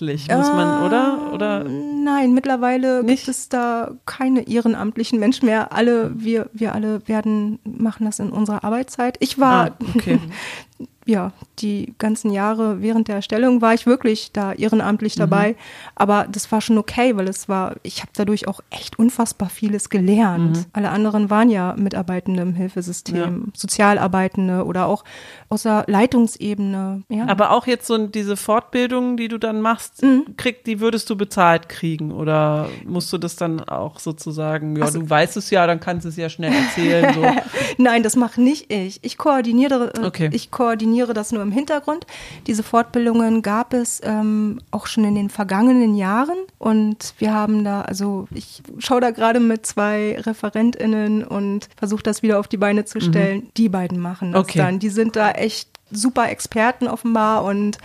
Ehrenamtlich, 0.00 0.28
muss 0.28 0.48
äh, 0.48 0.52
man, 0.52 0.82
oder? 0.84 1.32
oder? 1.32 1.64
Nein, 1.64 2.32
mittlerweile 2.34 3.02
nicht? 3.02 3.24
gibt 3.24 3.28
es 3.28 3.48
da 3.48 3.92
keine 4.06 4.48
ehrenamtlichen 4.48 5.18
Menschen 5.18 5.46
mehr. 5.46 5.72
Alle, 5.72 6.12
wir, 6.14 6.48
wir 6.52 6.74
alle 6.74 7.06
werden, 7.08 7.58
machen 7.64 8.04
das 8.04 8.18
in 8.18 8.30
unserer 8.30 8.64
Arbeitszeit. 8.64 9.16
Ich 9.20 9.38
war 9.38 9.66
ah, 9.66 9.76
okay. 9.94 10.18
ja, 11.04 11.32
die 11.58 11.94
ganzen 11.98 12.30
Jahre 12.30 12.80
während 12.80 13.08
der 13.08 13.16
Erstellung 13.16 13.60
war 13.60 13.74
ich 13.74 13.86
wirklich 13.86 14.32
da 14.32 14.52
ehrenamtlich 14.52 15.14
dabei. 15.14 15.50
Mhm. 15.50 15.56
Aber 15.94 16.26
das 16.30 16.50
war 16.52 16.60
schon 16.60 16.78
okay, 16.78 17.16
weil 17.16 17.28
es 17.28 17.48
war, 17.48 17.76
ich 17.82 18.00
habe 18.00 18.10
dadurch 18.14 18.48
auch 18.48 18.60
echt 18.70 18.98
unfassbar 18.98 19.48
vieles 19.48 19.90
gelernt. 19.90 20.56
Mhm. 20.56 20.64
Alle 20.72 20.90
anderen 20.90 21.30
waren 21.30 21.50
ja 21.50 21.74
Mitarbeitende 21.76 22.42
im 22.42 22.54
Hilfesystem, 22.54 23.16
ja. 23.16 23.30
Sozialarbeitende 23.54 24.64
oder 24.64 24.86
auch 24.86 25.04
aus 25.48 25.64
der 25.64 25.84
Leitungsebene. 25.86 27.02
Ja. 27.08 27.28
Aber 27.28 27.50
auch 27.50 27.66
jetzt 27.66 27.86
so 27.86 28.06
diese 28.06 28.36
Fortbildung, 28.36 29.16
die 29.16 29.28
du 29.28 29.38
dann 29.38 29.60
machst, 29.60 30.02
mhm. 30.02 30.36
krieg, 30.36 30.64
die 30.64 30.80
würdest 30.80 31.10
du 31.10 31.16
bezahlt 31.16 31.68
kriegen 31.68 32.12
oder 32.12 32.68
musst 32.84 33.12
du 33.12 33.18
das 33.18 33.36
dann 33.36 33.60
auch 33.60 33.98
sozusagen, 33.98 34.76
ja, 34.76 34.84
also, 34.84 35.00
du 35.00 35.10
weißt 35.10 35.36
es 35.36 35.50
ja, 35.50 35.66
dann 35.66 35.80
kannst 35.80 36.04
du 36.04 36.08
es 36.08 36.16
ja 36.16 36.28
schnell 36.28 36.52
erzählen. 36.52 37.14
So. 37.14 37.22
Nein, 37.82 38.02
das 38.02 38.16
mache 38.16 38.40
nicht 38.40 38.72
ich. 38.72 39.00
Ich 39.02 39.18
koordiniere, 39.18 39.92
äh, 39.94 40.04
okay. 40.04 40.30
ich 40.32 40.50
koordiniere 40.50 40.92
koordiniere 41.02 41.14
das 41.14 41.32
nur 41.32 41.42
im 41.42 41.52
Hintergrund. 41.52 42.06
Diese 42.46 42.62
Fortbildungen 42.62 43.42
gab 43.42 43.74
es 43.74 44.00
ähm, 44.04 44.60
auch 44.70 44.86
schon 44.86 45.04
in 45.04 45.14
den 45.14 45.30
vergangenen 45.30 45.94
Jahren 45.94 46.38
und 46.58 47.14
wir 47.18 47.34
haben 47.34 47.64
da, 47.64 47.82
also 47.82 48.26
ich 48.30 48.62
schaue 48.78 49.00
da 49.00 49.10
gerade 49.10 49.40
mit 49.40 49.66
zwei 49.66 50.18
ReferentInnen 50.20 51.24
und 51.24 51.68
versuche 51.76 52.02
das 52.02 52.22
wieder 52.22 52.38
auf 52.38 52.48
die 52.48 52.56
Beine 52.56 52.84
zu 52.84 53.00
stellen. 53.00 53.38
Mhm. 53.38 53.50
Die 53.56 53.68
beiden 53.68 53.98
machen 53.98 54.32
das 54.32 54.42
okay. 54.42 54.58
dann. 54.58 54.78
Die 54.78 54.90
sind 54.90 55.16
da 55.16 55.32
echt 55.32 55.68
super 55.90 56.30
Experten 56.30 56.88
offenbar 56.88 57.44
und 57.44 57.78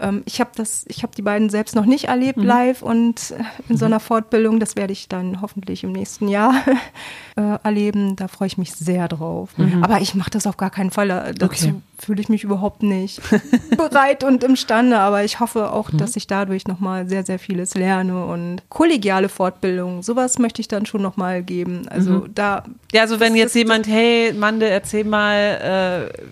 ähm, 0.00 0.22
ich 0.24 0.40
habe 0.40 0.50
das, 0.56 0.84
ich 0.88 1.02
habe 1.02 1.14
die 1.14 1.22
beiden 1.22 1.50
selbst 1.50 1.76
noch 1.76 1.84
nicht 1.84 2.06
erlebt 2.06 2.38
mhm. 2.38 2.44
live 2.44 2.82
und 2.82 3.32
äh, 3.32 3.42
in 3.68 3.76
so 3.76 3.84
mhm. 3.84 3.92
einer 3.92 4.00
Fortbildung, 4.00 4.58
das 4.58 4.76
werde 4.76 4.92
ich 4.92 5.08
dann 5.08 5.42
hoffentlich 5.42 5.84
im 5.84 5.92
nächsten 5.92 6.28
Jahr 6.28 6.54
äh, 7.36 7.58
erleben. 7.62 8.16
Da 8.16 8.28
freue 8.28 8.48
ich 8.48 8.58
mich 8.58 8.72
sehr 8.72 9.08
drauf. 9.08 9.50
Mhm. 9.56 9.84
Aber 9.84 10.00
ich 10.00 10.14
mache 10.14 10.30
das 10.30 10.46
auf 10.46 10.56
gar 10.56 10.70
keinen 10.70 10.90
Fall. 10.90 11.10
Äh, 11.10 11.34
dazu 11.34 11.68
okay. 11.68 11.74
fühle 11.98 12.20
ich 12.20 12.28
mich 12.28 12.44
überhaupt 12.44 12.82
nicht 12.82 13.20
bereit 13.76 14.24
und 14.24 14.42
imstande. 14.42 14.98
Aber 14.98 15.24
ich 15.24 15.40
hoffe 15.40 15.72
auch, 15.72 15.92
mhm. 15.92 15.98
dass 15.98 16.16
ich 16.16 16.26
dadurch 16.26 16.66
nochmal 16.66 17.08
sehr, 17.08 17.24
sehr 17.24 17.38
vieles 17.38 17.74
lerne 17.74 18.24
und 18.24 18.62
kollegiale 18.68 19.28
Fortbildung, 19.28 20.02
sowas 20.02 20.38
möchte 20.38 20.60
ich 20.60 20.68
dann 20.68 20.86
schon 20.86 21.02
nochmal 21.02 21.42
geben. 21.42 21.86
Also 21.88 22.10
mhm. 22.10 22.34
da. 22.34 22.64
Ja, 22.92 23.02
also 23.02 23.20
wenn 23.20 23.34
jetzt 23.34 23.54
jemand, 23.54 23.86
hey, 23.86 24.32
Mande, 24.32 24.68
erzähl 24.68 25.04
mal, 25.04 26.10
äh, 26.10 26.22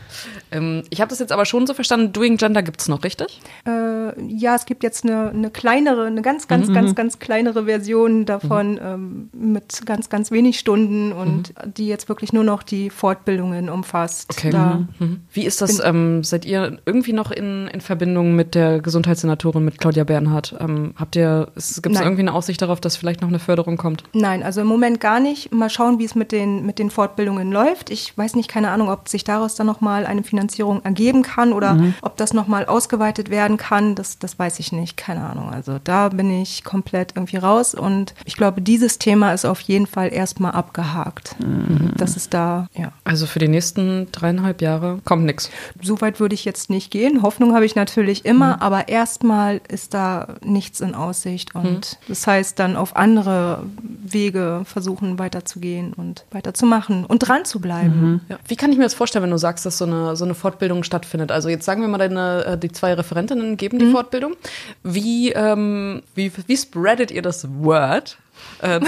Ähm, 0.51 0.83
ich 0.89 1.01
habe 1.01 1.09
das 1.09 1.19
jetzt 1.19 1.31
aber 1.31 1.45
schon 1.45 1.67
so 1.67 1.73
verstanden, 1.73 2.13
Doing 2.13 2.37
Gender 2.37 2.63
gibt 2.63 2.81
es 2.81 2.87
noch, 2.87 3.03
richtig? 3.03 3.41
Äh, 3.65 4.21
ja, 4.27 4.55
es 4.55 4.65
gibt 4.65 4.83
jetzt 4.83 5.03
eine, 5.03 5.29
eine 5.29 5.49
kleinere, 5.49 6.05
eine 6.05 6.21
ganz, 6.21 6.47
ganz, 6.47 6.67
mhm. 6.67 6.73
ganz, 6.73 6.95
ganz 6.95 7.19
kleinere 7.19 7.65
Version 7.65 8.25
davon 8.25 8.73
mhm. 8.73 8.79
ähm, 8.81 9.29
mit 9.33 9.85
ganz, 9.85 10.09
ganz 10.09 10.31
wenig 10.31 10.59
Stunden 10.59 11.11
und 11.11 11.49
mhm. 11.49 11.73
die 11.73 11.87
jetzt 11.87 12.09
wirklich 12.09 12.33
nur 12.33 12.43
noch 12.43 12.63
die 12.63 12.89
Fortbildungen 12.89 13.69
umfasst. 13.69 14.31
Okay. 14.31 14.49
Da 14.49 14.85
mhm. 14.99 15.05
Mhm. 15.05 15.21
Wie 15.31 15.45
ist 15.45 15.61
das? 15.61 15.83
Ähm, 15.83 16.23
seid 16.23 16.45
ihr 16.45 16.79
irgendwie 16.85 17.13
noch 17.13 17.31
in, 17.31 17.67
in 17.67 17.81
Verbindung 17.81 18.35
mit 18.35 18.55
der 18.55 18.79
Gesundheitssenatorin, 18.79 19.63
mit 19.63 19.77
Claudia 19.79 20.03
Bernhardt? 20.03 20.55
Ähm, 20.59 20.93
habt 20.95 21.15
ihr, 21.15 21.47
gibt 21.55 21.95
es 21.95 22.01
irgendwie 22.01 22.21
eine 22.21 22.33
Aussicht 22.33 22.61
darauf, 22.61 22.81
dass 22.81 22.97
vielleicht 22.97 23.21
noch 23.21 23.29
eine 23.29 23.39
Förderung 23.39 23.77
kommt? 23.77 24.03
Nein, 24.13 24.43
also 24.43 24.61
im 24.61 24.67
Moment 24.67 24.99
gar 24.99 25.19
nicht. 25.19 25.53
Mal 25.53 25.69
schauen, 25.69 25.99
wie 25.99 26.05
es 26.05 26.15
mit 26.15 26.31
den, 26.31 26.65
mit 26.65 26.79
den 26.79 26.89
Fortbildungen 26.89 27.51
läuft. 27.51 27.89
Ich 27.89 28.17
weiß 28.17 28.35
nicht, 28.35 28.49
keine 28.49 28.71
Ahnung, 28.71 28.89
ob 28.89 29.07
sich 29.09 29.23
daraus 29.23 29.44
daraus 29.45 29.55
dann 29.55 29.67
nochmal 29.67 30.05
eine 30.05 30.23
Finanzierung 30.23 30.83
ergeben 30.83 31.21
kann 31.21 31.53
oder 31.53 31.75
mhm. 31.75 31.93
ob 32.01 32.17
das 32.17 32.33
nochmal 32.33 32.65
ausgeweitet 32.65 33.29
werden 33.29 33.57
kann, 33.57 33.95
das, 33.95 34.17
das 34.17 34.39
weiß 34.39 34.59
ich 34.59 34.71
nicht, 34.71 34.97
keine 34.97 35.23
Ahnung. 35.23 35.49
Also 35.49 35.79
da 35.83 36.09
bin 36.09 36.29
ich 36.41 36.63
komplett 36.63 37.13
irgendwie 37.15 37.37
raus 37.37 37.75
und 37.75 38.15
ich 38.25 38.35
glaube, 38.35 38.61
dieses 38.61 38.97
Thema 38.97 39.33
ist 39.33 39.45
auf 39.45 39.59
jeden 39.61 39.87
Fall 39.87 40.11
erstmal 40.11 40.51
abgehakt. 40.53 41.35
Mhm. 41.39 41.91
Das 41.97 42.15
ist 42.15 42.33
da, 42.33 42.67
ja. 42.75 42.91
Also 43.03 43.27
für 43.27 43.39
die 43.39 43.47
nächsten 43.47 44.07
dreieinhalb 44.11 44.61
Jahre 44.61 44.99
kommt 45.05 45.25
nichts. 45.25 45.51
So 45.81 46.01
weit 46.01 46.19
würde 46.19 46.33
ich 46.33 46.45
jetzt 46.45 46.69
nicht 46.69 46.91
gehen. 46.91 47.21
Hoffnung 47.21 47.53
habe 47.53 47.65
ich 47.65 47.75
natürlich 47.75 48.25
immer, 48.25 48.55
mhm. 48.55 48.61
aber 48.61 48.87
erstmal 48.87 49.61
ist 49.67 49.93
da 49.93 50.35
nichts 50.43 50.81
in 50.81 50.95
Aussicht 50.95 51.53
und 51.53 51.63
mhm. 52.01 52.05
das 52.07 52.25
heißt 52.25 52.57
dann 52.57 52.75
auf 52.75 52.95
andere 52.95 53.63
Wege 53.77 54.61
versuchen 54.65 55.19
weiterzugehen 55.19 55.93
und 55.93 56.25
weiterzumachen 56.31 57.05
und 57.05 57.19
dran 57.19 57.45
zu 57.45 57.59
bleiben. 57.59 58.01
Mhm. 58.01 58.21
Ja. 58.29 58.37
Wie 58.47 58.55
kann 58.55 58.71
ich 58.71 58.77
mir 58.77 58.83
das 58.83 58.95
vorstellen, 58.95 59.23
wenn 59.23 59.31
du 59.31 59.34
sagst, 59.37 59.65
dass 59.65 59.77
so 59.77 59.85
eine, 59.85 60.15
so 60.15 60.25
eine 60.25 60.33
Fortbildung 60.33 60.83
stattfindet? 60.83 61.31
Also 61.31 61.49
jetzt 61.49 61.65
sagen 61.65 61.81
wir 61.81 61.87
mal, 61.87 61.97
deine, 61.97 62.45
äh, 62.45 62.57
die 62.57 62.71
zwei 62.71 62.93
Referentinnen 62.93 63.57
geben 63.57 63.79
die 63.79 63.85
mhm. 63.85 63.91
Fortbildung. 63.91 64.35
Wie, 64.83 65.31
ähm, 65.31 66.03
wie, 66.13 66.31
wie 66.47 66.57
spreadet 66.57 67.11
ihr 67.11 67.21
das 67.21 67.47
Word? 67.61 68.17
Äh, 68.61 68.79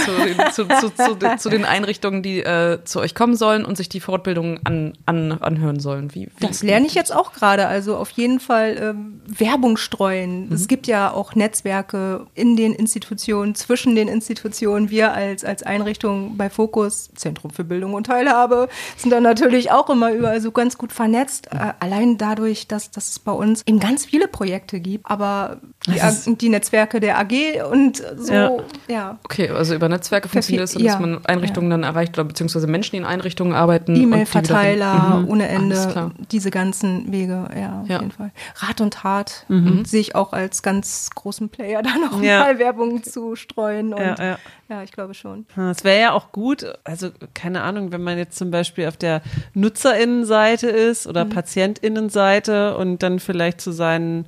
zu, 0.51 0.67
zu, 0.67 0.89
zu, 0.89 1.37
zu, 1.37 1.49
den 1.49 1.65
Einrichtungen, 1.65 2.23
die 2.23 2.39
äh, 2.39 2.83
zu 2.83 2.99
euch 2.99 3.13
kommen 3.13 3.35
sollen 3.35 3.65
und 3.65 3.77
sich 3.77 3.89
die 3.89 3.99
Fortbildung 3.99 4.59
an, 4.63 4.93
an, 5.05 5.33
anhören 5.33 5.79
sollen. 5.79 6.13
Wie, 6.15 6.29
wie 6.37 6.47
das 6.47 6.63
lerne 6.63 6.87
ich 6.87 6.95
jetzt 6.95 7.13
auch 7.13 7.33
gerade. 7.33 7.67
Also 7.67 7.95
auf 7.97 8.09
jeden 8.11 8.39
Fall 8.39 8.77
ähm, 8.79 9.21
Werbung 9.27 9.77
streuen. 9.77 10.47
Mhm. 10.47 10.53
Es 10.53 10.67
gibt 10.67 10.87
ja 10.87 11.11
auch 11.11 11.35
Netzwerke 11.35 12.25
in 12.33 12.55
den 12.55 12.73
Institutionen, 12.73 13.55
zwischen 13.55 13.95
den 13.95 14.07
Institutionen. 14.07 14.89
Wir 14.89 15.13
als, 15.13 15.43
als 15.43 15.63
Einrichtung 15.63 16.37
bei 16.37 16.49
Fokus, 16.49 17.09
Zentrum 17.15 17.51
für 17.51 17.63
Bildung 17.63 17.93
und 17.93 18.05
Teilhabe, 18.07 18.69
sind 18.95 19.11
dann 19.11 19.23
natürlich 19.23 19.71
auch 19.71 19.89
immer 19.89 20.11
überall 20.11 20.41
so 20.41 20.51
ganz 20.51 20.77
gut 20.77 20.93
vernetzt. 20.93 21.47
Äh, 21.51 21.73
allein 21.79 22.17
dadurch, 22.17 22.67
dass, 22.67 22.91
dass 22.91 23.09
es 23.09 23.19
bei 23.19 23.31
uns 23.31 23.63
eben 23.65 23.79
ganz 23.79 24.05
viele 24.05 24.27
Projekte 24.27 24.79
gibt, 24.79 25.05
aber 25.09 25.57
die, 25.85 26.35
die 26.35 26.49
Netzwerke 26.49 26.99
der 26.99 27.19
AG 27.19 27.63
und 27.71 28.03
so, 28.17 28.33
ja. 28.33 28.57
ja. 28.87 29.19
Okay, 29.23 29.36
Okay, 29.37 29.51
also 29.51 29.75
über 29.75 29.87
Netzwerke 29.87 30.29
funktioniert 30.29 30.63
es, 30.63 30.71
so, 30.71 30.79
dass 30.79 30.93
ja, 30.93 30.99
man 30.99 31.23
Einrichtungen 31.25 31.69
ja. 31.69 31.77
dann 31.77 31.83
erreicht 31.83 32.17
oder 32.17 32.23
beziehungsweise 32.23 32.65
Menschen, 32.65 32.91
die 32.93 32.97
in 32.97 33.05
Einrichtungen 33.05 33.53
arbeiten. 33.53 33.95
E-Mail-Verteiler 33.95 35.19
mhm. 35.19 35.29
ohne 35.29 35.47
Ende, 35.47 36.11
diese 36.31 36.49
ganzen 36.49 37.11
Wege, 37.11 37.47
ja, 37.55 37.81
auf 37.81 37.87
ja. 37.87 37.99
jeden 37.99 38.11
Fall. 38.11 38.31
Rat 38.55 38.81
und 38.81 38.95
Tat 38.95 39.45
mhm. 39.47 39.85
sehe 39.85 40.01
ich 40.01 40.15
auch 40.15 40.33
als 40.33 40.63
ganz 40.63 41.11
großen 41.13 41.49
Player 41.49 41.81
da 41.83 41.97
noch 41.97 42.19
mal 42.19 42.57
Werbung 42.57 43.03
zu 43.03 43.35
streuen 43.35 43.93
und 43.93 44.01
ja, 44.01 44.39
ja. 44.69 44.83
ich 44.83 44.91
glaube 44.91 45.13
schon. 45.13 45.45
Es 45.69 45.83
wäre 45.83 46.01
ja 46.01 46.11
auch 46.13 46.31
gut, 46.31 46.65
also 46.83 47.11
keine 47.35 47.61
Ahnung, 47.61 47.91
wenn 47.91 48.01
man 48.01 48.17
jetzt 48.17 48.39
zum 48.39 48.49
Beispiel 48.49 48.87
auf 48.87 48.97
der 48.97 49.21
Nutzerinnenseite 49.53 50.67
ist 50.67 51.05
oder 51.05 51.25
mhm. 51.25 51.29
Patientinnenseite 51.29 52.75
und 52.75 53.03
dann 53.03 53.19
vielleicht 53.19 53.61
zu 53.61 53.71
seinen 53.71 54.25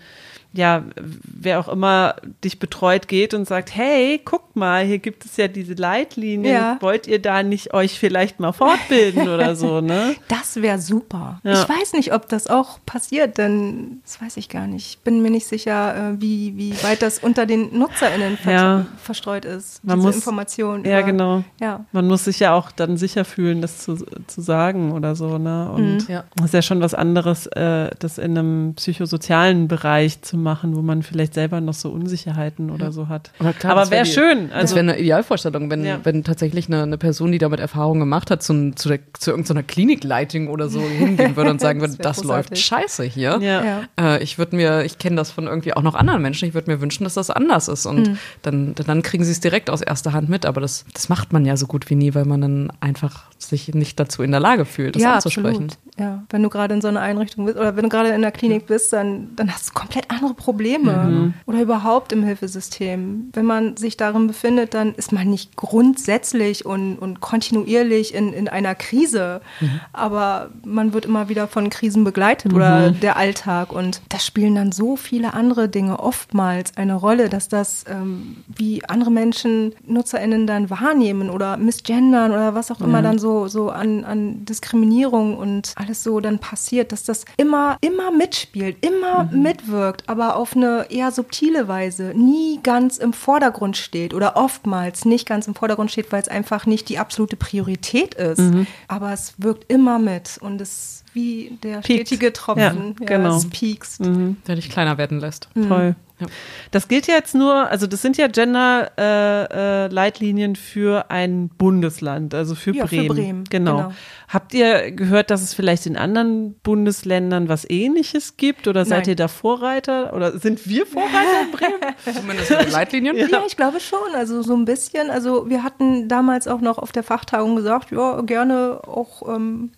ja, 0.52 0.84
wer 0.96 1.60
auch 1.60 1.68
immer 1.68 2.16
dich 2.44 2.58
betreut, 2.58 3.08
geht 3.08 3.36
und 3.36 3.48
sagt, 3.48 3.76
hey, 3.76 4.20
guck 4.24 4.56
mal, 4.56 4.84
hier 4.84 4.98
gibt 4.98 5.24
es 5.24 5.38
ja 5.38 5.48
diese 5.48 5.76
Leitlinien, 5.76 6.54
ja. 6.54 6.78
wollt 6.82 7.08
ihr 7.08 7.22
da 7.22 7.44
nicht 7.44 7.74
euch 7.76 8.00
vielleicht 8.00 8.40
mal 8.40 8.52
fortbilden 8.52 9.28
oder 9.30 9.56
so, 9.56 9.80
ne? 9.82 10.16
Das 10.28 10.62
wäre 10.62 10.80
super. 10.80 11.40
Ja. 11.44 11.62
Ich 11.62 11.70
weiß 11.70 11.94
nicht, 11.94 12.14
ob 12.14 12.30
das 12.30 12.48
auch 12.48 12.80
passiert, 12.86 13.38
denn 13.38 14.02
das 14.04 14.22
weiß 14.22 14.38
ich 14.38 14.50
gar 14.50 14.66
nicht. 14.66 14.88
Ich 14.88 15.00
bin 15.00 15.22
mir 15.22 15.30
nicht 15.30 15.46
sicher, 15.46 16.14
äh, 16.14 16.22
wie, 16.22 16.58
wie 16.58 16.72
weit 16.84 17.04
das 17.04 17.20
unter 17.20 17.46
den 17.46 17.78
NutzerInnen 17.78 18.38
ja. 18.46 18.86
verstreut 18.98 19.46
ist, 19.46 19.84
Man 19.84 19.98
diese 19.98 20.08
muss, 20.08 20.16
Information. 20.16 20.84
Ja, 20.84 21.00
über, 21.00 21.12
genau. 21.12 21.44
Ja. 21.60 21.86
Man 21.92 22.08
muss 22.08 22.26
sich 22.26 22.40
ja 22.40 22.54
auch 22.54 22.72
dann 22.72 22.98
sicher 22.98 23.24
fühlen, 23.24 23.62
das 23.62 23.80
zu, 23.80 23.98
zu 24.26 24.42
sagen 24.42 24.94
oder 24.94 25.16
so, 25.16 25.38
ne? 25.38 25.72
Und 25.72 26.10
mhm. 26.10 26.22
das 26.36 26.46
ist 26.46 26.54
ja 26.54 26.62
schon 26.64 26.82
was 26.82 26.96
anderes, 26.96 27.46
äh, 27.48 27.92
das 28.00 28.18
in 28.18 28.38
einem 28.38 28.74
psychosozialen 28.76 29.68
Bereich 29.68 30.22
zu 30.22 30.39
machen, 30.40 30.76
wo 30.76 30.82
man 30.82 31.04
vielleicht 31.04 31.34
selber 31.34 31.62
noch 31.62 31.74
so 31.74 31.90
Unsicherheiten 31.90 32.72
oder 32.72 32.92
so 32.92 33.08
hat. 33.08 33.32
Aber, 33.40 33.54
klar, 33.54 33.74
Aber 33.78 33.92
wäre 33.92 34.06
schön. 34.06 34.52
Also, 34.52 34.62
das 34.62 34.72
wäre 34.72 34.80
eine 34.80 35.00
Idealvorstellung, 35.00 35.70
wenn, 35.70 35.86
ja. 35.86 36.00
wenn 36.04 36.24
tatsächlich 36.24 36.68
eine, 36.68 36.84
eine 36.84 36.98
Person, 36.98 37.32
die 37.32 37.38
damit 37.38 37.60
Erfahrung 37.60 38.00
gemacht 38.00 38.32
hat, 38.32 38.44
zu, 38.44 38.72
zu, 38.76 38.90
der, 38.90 39.00
zu 39.14 39.32
irgendeiner 39.32 39.64
Klinikleitung 39.64 40.48
oder 40.48 40.70
so 40.70 40.82
hingehen 40.82 41.36
würde 41.36 41.52
und 41.52 41.62
sagen 41.62 41.82
würde, 41.82 41.98
das, 41.98 42.18
das 42.18 42.26
läuft 42.26 42.58
scheiße 42.58 43.04
hier. 43.04 43.40
Ja. 43.42 43.82
Äh, 44.00 44.24
ich 44.24 44.38
würde 44.38 44.56
mir, 44.56 44.84
ich 44.86 44.98
kenne 44.98 45.16
das 45.16 45.32
von 45.32 45.48
irgendwie 45.48 45.74
auch 45.74 45.82
noch 45.82 45.96
anderen 45.96 46.22
Menschen, 46.22 46.48
ich 46.48 46.54
würde 46.54 46.72
mir 46.72 46.82
wünschen, 46.82 47.04
dass 47.04 47.14
das 47.14 47.30
anders 47.30 47.68
ist. 47.68 47.86
Und 47.86 48.10
mhm. 48.10 48.18
dann, 48.42 48.76
dann 48.76 49.02
kriegen 49.02 49.24
sie 49.24 49.32
es 49.32 49.40
direkt 49.40 49.70
aus 49.70 49.82
erster 49.82 50.14
Hand 50.14 50.30
mit. 50.30 50.46
Aber 50.46 50.62
das, 50.62 50.86
das 50.94 51.10
macht 51.10 51.34
man 51.34 51.46
ja 51.46 51.58
so 51.58 51.68
gut 51.68 51.90
wie 51.90 51.96
nie, 51.96 52.16
weil 52.16 52.26
man 52.26 52.42
dann 52.42 52.74
einfach 52.80 53.30
sich 53.38 53.74
nicht 53.74 54.00
dazu 54.00 54.24
in 54.24 54.32
der 54.32 54.40
Lage 54.40 54.66
fühlt, 54.66 54.96
das 54.96 55.04
ja, 55.04 55.16
anzusprechen. 55.16 55.66
Absolut. 55.66 56.00
Ja, 56.00 56.24
wenn 56.30 56.44
du 56.44 56.50
gerade 56.50 56.74
in 56.74 56.82
so 56.82 56.88
einer 56.88 57.02
Einrichtung 57.02 57.46
bist 57.46 57.58
oder 57.58 57.76
wenn 57.76 57.84
du 57.84 57.90
gerade 57.90 58.10
in 58.10 58.22
der 58.22 58.32
Klinik 58.32 58.68
bist, 58.68 58.94
dann, 58.94 59.36
dann 59.36 59.52
hast 59.52 59.70
du 59.70 59.74
komplett 59.74 60.10
andere 60.10 60.29
Probleme. 60.34 60.94
Mhm. 60.94 61.34
Oder 61.46 61.62
überhaupt 61.62 62.12
im 62.12 62.24
Hilfesystem. 62.24 63.30
Wenn 63.34 63.46
man 63.46 63.78
sich 63.78 63.98
darin 63.98 64.28
befindet, 64.28 64.74
dann 64.74 64.96
ist 64.96 65.12
man 65.12 65.30
nicht 65.30 65.56
grundsätzlich 65.56 66.66
und, 66.66 66.98
und 66.98 67.20
kontinuierlich 67.22 68.14
in, 68.14 68.34
in 68.34 68.48
einer 68.48 68.76
Krise. 68.76 69.42
Mhm. 69.60 69.80
Aber 69.94 70.50
man 70.64 70.94
wird 70.94 71.06
immer 71.06 71.30
wieder 71.30 71.48
von 71.48 71.70
Krisen 71.70 72.04
begleitet 72.04 72.52
mhm. 72.52 72.58
oder 72.58 72.92
der 72.92 73.18
Alltag. 73.18 73.72
Und 73.72 74.02
da 74.10 74.20
spielen 74.20 74.56
dann 74.56 74.72
so 74.72 74.96
viele 74.96 75.34
andere 75.34 75.70
Dinge 75.70 76.00
oftmals 76.00 76.76
eine 76.78 76.96
Rolle, 76.96 77.30
dass 77.30 77.50
das, 77.50 77.86
ähm, 77.88 78.38
wie 78.48 78.86
andere 78.86 79.12
Menschen, 79.12 79.74
NutzerInnen 79.86 80.48
dann 80.48 80.70
wahrnehmen 80.70 81.30
oder 81.30 81.58
misgendern 81.58 82.32
oder 82.32 82.56
was 82.56 82.72
auch 82.72 82.82
immer 82.82 83.02
dann 83.02 83.20
so, 83.20 83.48
so 83.48 83.70
an, 83.70 84.04
an 84.06 84.46
Diskriminierung 84.46 85.38
und 85.38 85.74
alles 85.76 85.90
alles 85.90 86.04
so 86.04 86.20
dann 86.20 86.38
passiert, 86.40 86.92
dass 86.92 87.04
das 87.04 87.26
immer, 87.38 87.78
immer 87.82 88.12
mitspielt, 88.12 88.78
immer 88.86 89.24
mhm. 89.24 89.42
mitwirkt, 89.42 90.04
aber 90.08 90.19
auf 90.22 90.56
eine 90.56 90.88
eher 90.90 91.12
subtile 91.12 91.68
Weise, 91.68 92.14
nie 92.16 92.60
ganz 92.62 92.98
im 92.98 93.14
Vordergrund 93.14 93.78
steht 93.78 94.14
oder 94.14 94.36
oftmals 94.36 95.06
nicht 95.06 95.28
ganz 95.28 95.48
im 95.48 95.56
Vordergrund 95.56 95.92
steht, 95.92 96.12
weil 96.12 96.22
es 96.22 96.28
einfach 96.28 96.66
nicht 96.66 96.90
die 96.90 97.00
absolute 97.00 97.36
Priorität 97.36 98.14
ist. 98.16 98.40
Mhm. 98.40 98.68
Aber 98.88 99.12
es 99.14 99.34
wirkt 99.38 99.72
immer 99.72 100.00
mit 100.00 100.38
und 100.42 100.62
es 100.62 101.04
wie 101.14 101.58
der 101.64 101.80
Piekt. 101.80 102.08
stetige 102.08 102.34
Tropfen, 102.34 102.62
ja, 103.00 103.10
ja, 103.10 103.18
genau. 103.18 103.38
es 103.38 103.50
piekst. 103.50 104.02
Mhm. 104.02 104.38
Der 104.48 104.56
dich 104.56 104.70
kleiner 104.70 104.98
werden 104.98 105.20
lässt. 105.20 105.50
Mhm. 105.56 105.68
Toll. 105.68 105.96
Ja. 106.20 106.28
Das 106.72 106.88
gilt 106.88 107.06
ja 107.08 107.16
jetzt 107.16 107.36
nur, 107.36 107.70
also 107.70 107.86
das 107.88 108.02
sind 108.02 108.16
ja 108.18 108.28
Gender-Leitlinien 108.28 110.52
äh, 110.52 110.54
äh, 110.54 110.58
für 110.58 111.10
ein 111.10 111.50
Bundesland, 111.50 112.34
also 112.34 112.56
für 112.56 112.74
ja, 112.76 112.86
Bremen. 112.86 113.08
Für 113.08 113.14
Bremen. 113.14 113.44
Genau. 113.50 113.78
genau. 113.78 113.94
Habt 114.28 114.54
ihr 114.54 114.92
gehört, 114.92 115.32
dass 115.32 115.42
es 115.42 115.54
vielleicht 115.54 115.86
in 115.86 115.96
anderen 115.98 116.56
Bundesländern 116.62 117.50
was 117.50 117.70
ähnliches 117.70 118.38
gibt 118.38 118.68
oder 118.68 118.86
seid 118.86 119.06
Nein. 119.06 119.10
ihr 119.10 119.16
da 119.16 119.28
Vorreiter 119.28 120.14
oder 120.14 120.38
sind 120.38 120.68
wir 120.68 120.86
Vorreiter 120.86 121.42
in 121.44 121.52
Bremen? 121.52 121.80
Zumindest 122.16 122.52
mit 122.52 122.72
Leitlinien? 122.72 123.18
Ja. 123.18 123.28
ja, 123.28 123.44
ich 123.48 123.58
glaube 123.58 123.80
schon, 123.80 124.16
also 124.16 124.42
so 124.42 124.56
ein 124.56 124.66
bisschen. 124.66 125.10
Also 125.10 125.50
wir 125.50 125.64
hatten 125.64 126.08
damals 126.08 126.48
auch 126.48 126.62
noch 126.62 126.78
auf 126.78 126.92
der 126.92 127.04
Fachtagung 127.04 127.56
gesagt, 127.56 127.92
ja, 127.92 128.22
gerne 128.22 128.82
auch 128.86 129.34
ähm, 129.34 129.72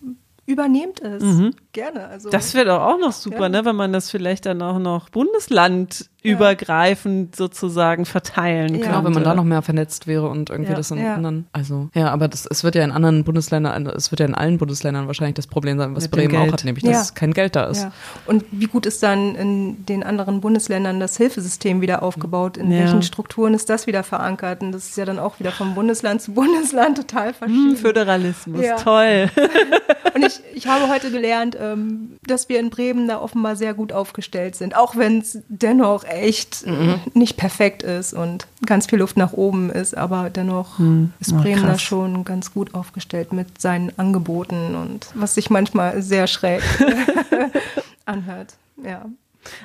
übernehmt 0.46 1.00
es. 1.00 1.22
Mhm. 1.22 1.54
Gerne. 1.72 2.06
Also, 2.08 2.28
das 2.28 2.52
wäre 2.54 2.66
doch 2.66 2.80
auch 2.82 2.98
noch 2.98 3.12
super, 3.12 3.42
ja. 3.42 3.48
ne, 3.48 3.64
wenn 3.64 3.76
man 3.76 3.92
das 3.92 4.10
vielleicht 4.10 4.44
dann 4.44 4.60
auch 4.60 4.78
noch 4.78 5.08
Bundesland 5.08 6.10
übergreifend 6.22 7.34
sozusagen 7.34 8.04
verteilen 8.04 8.80
kann. 8.80 8.92
Genau, 8.92 9.04
wenn 9.04 9.12
man 9.12 9.24
da 9.24 9.34
noch 9.34 9.44
mehr 9.44 9.62
vernetzt 9.62 10.06
wäre 10.06 10.28
und 10.28 10.50
irgendwie 10.50 10.70
ja. 10.70 10.76
das 10.76 10.90
in 10.92 10.98
ja. 10.98 11.14
anderen, 11.14 11.46
also 11.52 11.88
ja, 11.94 12.10
aber 12.10 12.28
das, 12.28 12.46
es 12.46 12.62
wird 12.62 12.76
ja 12.76 12.84
in 12.84 12.92
anderen 12.92 13.24
Bundesländern, 13.24 13.86
es 13.88 14.12
wird 14.12 14.20
ja 14.20 14.26
in 14.26 14.34
allen 14.34 14.58
Bundesländern 14.58 15.08
wahrscheinlich 15.08 15.34
das 15.34 15.48
Problem 15.48 15.78
sein, 15.78 15.96
was 15.96 16.04
Mit 16.04 16.12
Bremen 16.12 16.36
auch 16.36 16.52
hat, 16.52 16.64
nämlich, 16.64 16.84
dass 16.84 17.14
kein 17.14 17.32
Geld 17.32 17.56
da 17.56 17.64
ist. 17.64 17.88
Und 18.26 18.44
wie 18.52 18.66
gut 18.66 18.86
ist 18.86 19.02
dann 19.02 19.34
in 19.34 19.84
den 19.86 20.04
anderen 20.04 20.40
Bundesländern 20.40 21.00
das 21.00 21.16
Hilfesystem 21.16 21.80
wieder 21.80 22.02
aufgebaut? 22.02 22.56
In 22.56 22.70
welchen 22.70 23.02
Strukturen 23.02 23.54
ist 23.54 23.68
das 23.68 23.86
wieder 23.86 24.04
verankert? 24.04 24.62
Und 24.62 24.72
das 24.72 24.90
ist 24.90 24.96
ja 24.96 25.04
dann 25.04 25.18
auch 25.18 25.40
wieder 25.40 25.50
vom 25.50 25.74
Bundesland 25.74 26.22
zu 26.22 26.32
Bundesland 26.34 26.98
total 26.98 27.28
hm, 27.28 27.34
verschieden. 27.34 27.76
Föderalismus, 27.76 28.64
toll. 28.82 29.28
und 30.14 30.24
ich, 30.24 30.40
ich 30.54 30.66
habe 30.68 30.88
heute 30.88 31.10
gelernt, 31.10 31.56
ähm, 31.62 32.16
dass 32.26 32.48
wir 32.48 32.58
in 32.58 32.70
Bremen 32.70 33.08
da 33.08 33.20
offenbar 33.20 33.56
sehr 33.56 33.74
gut 33.74 33.92
aufgestellt 33.92 34.56
sind, 34.56 34.76
auch 34.76 34.96
wenn 34.96 35.20
es 35.20 35.38
dennoch 35.48 36.04
echt 36.04 36.66
mhm. 36.66 37.00
nicht 37.14 37.36
perfekt 37.36 37.82
ist 37.82 38.12
und 38.12 38.46
ganz 38.66 38.86
viel 38.86 38.98
Luft 38.98 39.16
nach 39.16 39.32
oben 39.32 39.70
ist, 39.70 39.96
aber 39.96 40.30
dennoch 40.30 40.78
mhm. 40.78 41.12
ist 41.20 41.36
Bremen 41.36 41.66
da 41.66 41.78
schon 41.78 42.24
ganz 42.24 42.52
gut 42.52 42.74
aufgestellt 42.74 43.32
mit 43.32 43.60
seinen 43.60 43.96
Angeboten 43.98 44.74
und 44.74 45.06
was 45.14 45.34
sich 45.34 45.50
manchmal 45.50 46.02
sehr 46.02 46.26
schräg 46.26 46.62
anhört. 48.06 48.54
Ja. 48.84 49.06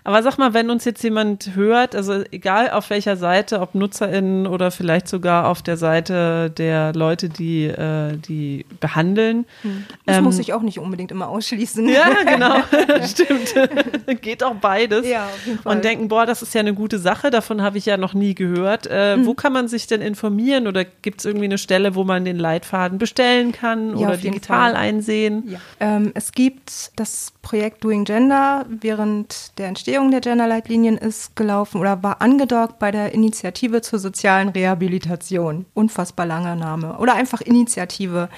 Aber 0.03 0.23
sag 0.23 0.37
mal, 0.37 0.53
wenn 0.53 0.69
uns 0.69 0.85
jetzt 0.85 1.03
jemand 1.03 1.55
hört, 1.55 1.95
also 1.95 2.23
egal 2.31 2.71
auf 2.71 2.89
welcher 2.89 3.17
Seite, 3.17 3.59
ob 3.61 3.75
NutzerInnen 3.75 4.47
oder 4.47 4.71
vielleicht 4.71 5.07
sogar 5.07 5.47
auf 5.47 5.61
der 5.61 5.77
Seite 5.77 6.49
der 6.49 6.93
Leute, 6.93 7.29
die 7.29 7.65
äh, 7.65 8.17
die 8.17 8.65
behandeln. 8.79 9.45
Hm. 9.61 9.85
Das 10.05 10.17
ähm, 10.17 10.23
muss 10.23 10.39
ich 10.39 10.53
auch 10.53 10.61
nicht 10.61 10.79
unbedingt 10.79 11.11
immer 11.11 11.29
ausschließen. 11.29 11.87
Ja, 11.87 12.23
genau, 12.23 12.55
stimmt. 13.05 13.53
Geht 14.21 14.43
auch 14.43 14.55
beides. 14.55 15.07
Ja, 15.07 15.25
auf 15.25 15.45
jeden 15.45 15.59
Fall. 15.59 15.75
Und 15.75 15.83
denken, 15.83 16.07
boah, 16.07 16.25
das 16.25 16.41
ist 16.41 16.53
ja 16.53 16.61
eine 16.61 16.73
gute 16.73 16.99
Sache, 16.99 17.29
davon 17.29 17.61
habe 17.61 17.77
ich 17.77 17.85
ja 17.85 17.97
noch 17.97 18.13
nie 18.13 18.35
gehört. 18.35 18.87
Äh, 18.89 19.17
mhm. 19.17 19.25
Wo 19.25 19.33
kann 19.33 19.53
man 19.53 19.67
sich 19.67 19.87
denn 19.87 20.01
informieren 20.01 20.67
oder 20.67 20.85
gibt 20.85 21.19
es 21.19 21.25
irgendwie 21.25 21.45
eine 21.45 21.57
Stelle, 21.57 21.95
wo 21.95 22.03
man 22.03 22.25
den 22.25 22.37
Leitfaden 22.37 22.97
bestellen 22.97 23.51
kann 23.51 23.97
ja, 23.97 24.07
oder 24.07 24.17
digital 24.17 24.75
einsehen? 24.75 25.43
Ja. 25.47 25.59
Ähm, 25.79 26.11
es 26.13 26.31
gibt 26.31 26.91
das 26.95 27.33
Projekt 27.41 27.83
Doing 27.83 28.03
Gender 28.03 28.65
während 28.69 29.57
der 29.57 29.66
Entstehung 29.67 30.11
der 30.11 30.21
Genderleitlinien 30.21 30.97
ist 30.97 31.35
gelaufen 31.35 31.79
oder 31.79 32.01
war 32.03 32.21
angedockt 32.21 32.79
bei 32.79 32.91
der 32.91 33.13
Initiative 33.13 33.81
zur 33.81 33.99
sozialen 33.99 34.49
Rehabilitation. 34.49 35.65
Unfassbar 35.73 36.25
langer 36.25 36.55
Name. 36.55 36.97
Oder 36.97 37.15
einfach 37.15 37.41
Initiative. 37.41 38.29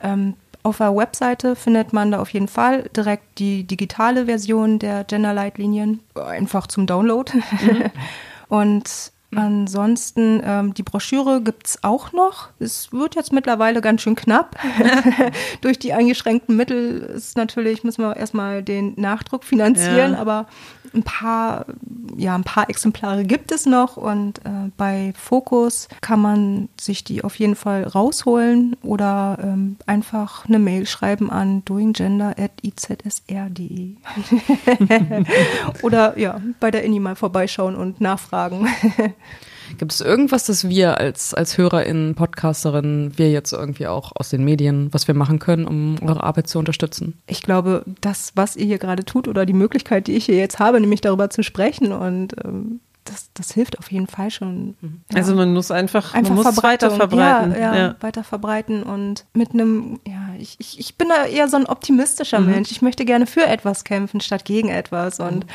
Ähm, 0.00 0.34
auf 0.62 0.78
der 0.78 0.96
Webseite 0.96 1.54
findet 1.54 1.92
man 1.92 2.10
da 2.10 2.20
auf 2.20 2.30
jeden 2.30 2.48
Fall 2.48 2.90
direkt 2.96 3.38
die 3.38 3.64
digitale 3.64 4.26
Version 4.26 4.78
der 4.78 5.04
Genderleitlinien, 5.04 6.00
einfach 6.14 6.66
zum 6.66 6.86
Download. 6.86 7.32
Mhm. 7.34 7.90
Und 8.48 9.12
Ansonsten, 9.34 10.40
ähm, 10.44 10.74
die 10.74 10.82
Broschüre 10.82 11.42
gibt 11.42 11.66
es 11.66 11.84
auch 11.84 12.12
noch. 12.12 12.48
Es 12.58 12.92
wird 12.92 13.16
jetzt 13.16 13.32
mittlerweile 13.32 13.80
ganz 13.80 14.02
schön 14.02 14.14
knapp. 14.14 14.56
Durch 15.60 15.78
die 15.78 15.92
eingeschränkten 15.92 16.56
Mittel 16.56 16.98
ist 16.98 17.36
natürlich, 17.36 17.84
müssen 17.84 18.02
wir 18.02 18.16
erstmal 18.16 18.62
den 18.62 18.94
Nachdruck 18.96 19.44
finanzieren, 19.44 20.12
ja. 20.12 20.18
aber 20.18 20.46
ein 20.94 21.02
paar, 21.02 21.66
ja, 22.16 22.34
ein 22.34 22.44
paar 22.44 22.70
Exemplare 22.70 23.24
gibt 23.24 23.52
es 23.52 23.66
noch 23.66 23.96
und 23.96 24.38
äh, 24.38 24.70
bei 24.76 25.12
Focus 25.16 25.88
kann 26.00 26.20
man 26.20 26.68
sich 26.80 27.04
die 27.04 27.22
auf 27.22 27.36
jeden 27.36 27.54
Fall 27.54 27.84
rausholen 27.84 28.76
oder 28.82 29.38
ähm, 29.42 29.76
einfach 29.86 30.46
eine 30.46 30.58
Mail 30.58 30.86
schreiben 30.86 31.30
an 31.30 31.62
doinggender.izsr.de 31.64 33.96
oder 35.82 36.18
ja, 36.18 36.40
bei 36.60 36.70
der 36.70 36.84
Inni 36.84 37.00
mal 37.00 37.16
vorbeischauen 37.16 37.76
und 37.76 38.00
nachfragen. 38.00 38.66
Gibt 39.78 39.92
es 39.92 40.00
irgendwas, 40.00 40.46
das 40.46 40.68
wir 40.68 40.98
als, 40.98 41.34
als 41.34 41.58
HörerInnen, 41.58 42.14
Podcasterinnen, 42.14 43.18
wir 43.18 43.30
jetzt 43.30 43.52
irgendwie 43.52 43.86
auch 43.86 44.12
aus 44.14 44.28
den 44.28 44.44
Medien, 44.44 44.88
was 44.92 45.08
wir 45.08 45.14
machen 45.14 45.38
können, 45.38 45.66
um 45.66 45.96
eure 46.02 46.22
Arbeit 46.22 46.48
zu 46.48 46.58
unterstützen? 46.58 47.20
Ich 47.26 47.42
glaube, 47.42 47.84
das, 48.00 48.32
was 48.34 48.56
ihr 48.56 48.66
hier 48.66 48.78
gerade 48.78 49.04
tut 49.04 49.28
oder 49.28 49.44
die 49.44 49.52
Möglichkeit, 49.52 50.06
die 50.06 50.12
ich 50.12 50.26
hier 50.26 50.36
jetzt 50.36 50.58
habe, 50.58 50.80
nämlich 50.80 51.00
darüber 51.00 51.30
zu 51.30 51.42
sprechen 51.42 51.92
und 51.92 52.36
ähm, 52.44 52.80
das, 53.04 53.30
das 53.34 53.52
hilft 53.52 53.78
auf 53.78 53.90
jeden 53.90 54.06
Fall 54.06 54.30
schon. 54.30 54.76
Mhm. 54.80 55.00
Ja. 55.10 55.18
Also 55.18 55.34
man 55.34 55.52
muss 55.52 55.70
einfach, 55.70 56.14
einfach 56.14 56.34
man 56.34 56.44
muss 56.44 56.62
weiter 56.62 56.90
verbreiten. 56.90 57.52
Ja, 57.52 57.58
ja, 57.58 57.76
ja, 57.76 57.96
weiter 58.00 58.24
verbreiten 58.24 58.82
und 58.82 59.26
mit 59.32 59.52
einem, 59.52 60.00
ja, 60.06 60.15
ich, 60.38 60.56
ich, 60.58 60.78
ich 60.78 60.96
bin 60.96 61.08
da 61.08 61.24
eher 61.24 61.48
so 61.48 61.56
ein 61.56 61.66
optimistischer 61.66 62.40
mhm. 62.40 62.50
Mensch. 62.50 62.70
Ich 62.70 62.82
möchte 62.82 63.04
gerne 63.04 63.26
für 63.26 63.46
etwas 63.46 63.84
kämpfen 63.84 64.20
statt 64.20 64.44
gegen 64.44 64.68
etwas 64.68 65.20
und 65.20 65.44
mhm. 65.46 65.50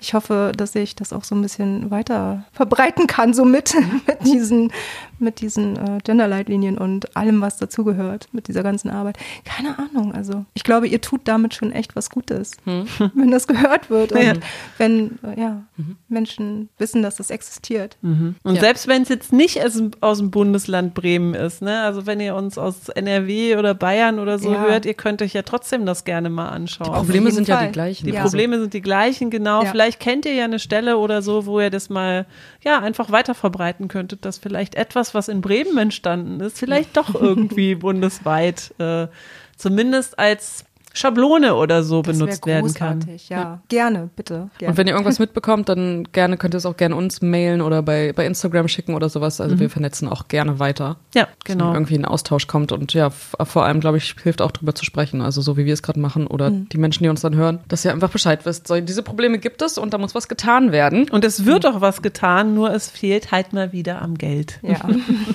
ich 0.00 0.14
hoffe, 0.14 0.52
dass 0.56 0.74
ich 0.74 0.94
das 0.94 1.12
auch 1.12 1.24
so 1.24 1.34
ein 1.34 1.42
bisschen 1.42 1.90
weiter 1.90 2.44
verbreiten 2.52 3.06
kann, 3.06 3.34
so 3.34 3.44
mit, 3.44 3.74
mhm. 3.74 4.00
mit 4.06 4.24
diesen, 4.24 4.72
mit 5.18 5.40
diesen 5.40 5.76
äh, 5.76 5.98
Genderleitlinien 6.02 6.78
und 6.78 7.16
allem, 7.16 7.40
was 7.40 7.56
dazugehört, 7.58 8.28
mit 8.32 8.48
dieser 8.48 8.62
ganzen 8.62 8.90
Arbeit. 8.90 9.18
Keine 9.44 9.78
Ahnung, 9.78 10.14
also 10.14 10.44
ich 10.54 10.64
glaube, 10.64 10.88
ihr 10.88 11.00
tut 11.00 11.22
damit 11.24 11.54
schon 11.54 11.72
echt 11.72 11.96
was 11.96 12.10
Gutes, 12.10 12.52
mhm. 12.64 12.86
wenn 13.14 13.30
das 13.30 13.46
gehört 13.46 13.90
wird 13.90 14.12
und 14.12 14.40
wenn, 14.78 15.18
äh, 15.22 15.40
ja, 15.40 15.62
mhm. 15.76 15.96
Menschen 16.08 16.68
wissen, 16.78 17.02
dass 17.02 17.16
das 17.16 17.30
existiert. 17.30 17.96
Mhm. 18.02 18.36
Und 18.42 18.56
ja. 18.56 18.60
selbst 18.60 18.88
wenn 18.88 19.02
es 19.02 19.08
jetzt 19.08 19.32
nicht 19.32 19.64
aus, 19.64 19.80
aus, 20.00 20.18
dem 20.18 20.30
Bundesland 20.30 20.94
Bremen 20.94 21.34
ist, 21.34 21.62
ne? 21.62 21.82
also 21.82 22.06
wenn 22.06 22.20
ihr 22.20 22.34
uns 22.34 22.58
aus 22.58 22.88
NRW 22.88 23.56
oder 23.56 23.74
Bayern 23.74 24.18
oder 24.18 24.25
so 24.38 24.52
ja. 24.52 24.62
hört, 24.62 24.84
ihr 24.84 24.94
könnt 24.94 25.22
euch 25.22 25.32
ja 25.32 25.42
trotzdem 25.42 25.86
das 25.86 26.04
gerne 26.04 26.28
mal 26.28 26.48
anschauen. 26.48 26.92
Die 26.92 26.96
Probleme 26.98 27.30
sind 27.30 27.46
Fall. 27.46 27.62
ja 27.62 27.66
die 27.66 27.72
gleichen. 27.72 28.06
Die 28.06 28.12
ja. 28.12 28.22
Probleme 28.22 28.60
sind 28.60 28.74
die 28.74 28.82
gleichen, 28.82 29.30
genau. 29.30 29.64
Vielleicht 29.64 30.00
kennt 30.00 30.26
ihr 30.26 30.34
ja 30.34 30.44
eine 30.44 30.58
Stelle 30.58 30.98
oder 30.98 31.22
so, 31.22 31.46
wo 31.46 31.60
ihr 31.60 31.70
das 31.70 31.88
mal 31.88 32.26
ja 32.62 32.80
einfach 32.80 33.10
weiter 33.10 33.34
verbreiten 33.34 33.88
könntet, 33.88 34.24
dass 34.24 34.38
vielleicht 34.38 34.74
etwas, 34.74 35.14
was 35.14 35.28
in 35.28 35.40
Bremen 35.40 35.78
entstanden 35.78 36.40
ist, 36.40 36.58
vielleicht 36.58 36.96
doch 36.96 37.14
irgendwie 37.14 37.74
bundesweit 37.76 38.74
äh, 38.78 39.08
zumindest 39.56 40.18
als 40.18 40.65
Schablone 40.96 41.54
oder 41.54 41.82
so 41.82 42.00
das 42.00 42.18
benutzt 42.18 42.46
werden 42.46 42.72
kann. 42.72 43.04
Ja. 43.28 43.36
ja, 43.36 43.62
gerne, 43.68 44.08
bitte. 44.16 44.48
Gerne. 44.56 44.70
Und 44.70 44.78
wenn 44.78 44.86
ihr 44.86 44.94
irgendwas 44.94 45.18
mitbekommt, 45.18 45.68
dann 45.68 46.08
gerne 46.12 46.38
könnt 46.38 46.54
ihr 46.54 46.58
es 46.58 46.64
auch 46.64 46.78
gerne 46.78 46.96
uns 46.96 47.20
mailen 47.20 47.60
oder 47.60 47.82
bei, 47.82 48.14
bei 48.14 48.24
Instagram 48.24 48.66
schicken 48.66 48.94
oder 48.94 49.10
sowas. 49.10 49.40
Also 49.40 49.56
mhm. 49.56 49.60
wir 49.60 49.70
vernetzen 49.70 50.08
auch 50.08 50.28
gerne 50.28 50.58
weiter. 50.58 50.96
Ja, 51.14 51.28
genau. 51.44 51.66
Wenn 51.66 51.74
irgendwie 51.74 51.98
ein 51.98 52.06
Austausch 52.06 52.46
kommt 52.46 52.72
und 52.72 52.94
ja, 52.94 53.10
vor 53.10 53.64
allem, 53.64 53.80
glaube 53.80 53.98
ich, 53.98 54.14
hilft 54.22 54.40
auch 54.40 54.52
drüber 54.52 54.74
zu 54.74 54.86
sprechen. 54.86 55.20
Also 55.20 55.42
so 55.42 55.58
wie 55.58 55.66
wir 55.66 55.74
es 55.74 55.82
gerade 55.82 56.00
machen 56.00 56.26
oder 56.26 56.50
mhm. 56.50 56.70
die 56.70 56.78
Menschen, 56.78 57.02
die 57.02 57.10
uns 57.10 57.20
dann 57.20 57.34
hören, 57.34 57.60
dass 57.68 57.84
ihr 57.84 57.92
einfach 57.92 58.10
Bescheid 58.10 58.46
wisst. 58.46 58.66
So, 58.66 58.80
diese 58.80 59.02
Probleme 59.02 59.38
gibt 59.38 59.60
es 59.60 59.76
und 59.76 59.92
da 59.92 59.98
muss 59.98 60.14
was 60.14 60.28
getan 60.28 60.72
werden. 60.72 61.10
Und 61.10 61.26
es 61.26 61.44
wird 61.44 61.66
auch 61.66 61.82
was 61.82 62.00
getan, 62.00 62.54
nur 62.54 62.72
es 62.72 62.88
fehlt 62.88 63.32
halt 63.32 63.52
mal 63.52 63.72
wieder 63.72 64.00
am 64.00 64.16
Geld. 64.16 64.60
Ja. 64.62 64.80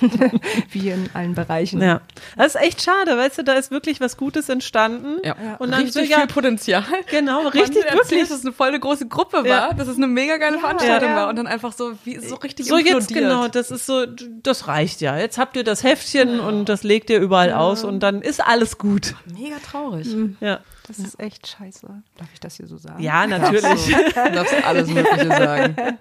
wie 0.72 0.89
in 0.89 1.07
allen 1.14 1.36
Bereichen. 1.36 1.82
Ja. 1.82 2.01
Das 2.36 2.55
ist 2.55 2.62
echt 2.62 2.82
schade, 2.82 3.16
weißt 3.16 3.38
du, 3.38 3.43
da 3.43 3.53
ist 3.53 3.70
wirklich 3.70 4.01
was 4.01 4.18
Gutes 4.18 4.49
entstanden. 4.49 5.20
Ja. 5.24 5.36
Und 5.59 5.71
dann 5.71 5.81
richtig 5.83 6.05
so, 6.05 6.11
ja, 6.11 6.19
viel 6.19 6.27
Potenzial. 6.27 6.83
Genau, 7.09 7.47
richtig 7.47 7.85
Man 7.85 7.93
wirklich. 7.99 8.21
dass 8.21 8.31
es 8.31 8.45
eine 8.45 8.53
voll 8.53 8.69
eine 8.69 8.79
große 8.79 9.07
Gruppe 9.07 9.37
war, 9.37 9.45
ja. 9.45 9.73
dass 9.73 9.87
es 9.87 9.97
eine 9.97 10.07
mega 10.07 10.37
geile 10.37 10.55
ja, 10.55 10.61
Veranstaltung 10.61 11.15
war 11.15 11.29
und 11.29 11.35
dann 11.35 11.47
einfach 11.47 11.73
so 11.73 11.93
wie 12.03 12.17
so 12.17 12.35
richtig 12.35 12.67
So 12.67 12.77
implodiert. 12.77 13.01
jetzt 13.01 13.13
genau, 13.13 13.47
das 13.47 13.71
ist 13.71 13.85
so 13.85 14.05
das 14.05 14.67
reicht 14.67 15.01
ja. 15.01 15.17
Jetzt 15.17 15.37
habt 15.37 15.55
ihr 15.55 15.63
das 15.63 15.83
Heftchen 15.83 16.39
und 16.39 16.65
das 16.65 16.83
legt 16.83 17.09
ihr 17.09 17.19
überall 17.19 17.53
aus 17.53 17.83
und 17.83 17.99
dann 18.01 18.21
ist 18.21 18.45
alles 18.45 18.77
gut. 18.77 19.15
Mega 19.37 19.57
traurig. 19.59 20.07
Mhm. 20.07 20.37
Ja. 20.39 20.59
Das 20.97 21.07
ist 21.07 21.19
echt 21.19 21.47
scheiße. 21.47 21.87
Darf 22.17 22.27
ich 22.33 22.39
das 22.39 22.57
hier 22.57 22.67
so 22.67 22.77
sagen? 22.77 23.01
Ja, 23.01 23.25
natürlich. 23.27 23.61
du 23.85 24.13
darfst 24.33 24.53
alles 24.65 24.87
Mögliche 24.89 25.27
sagen. 25.27 25.75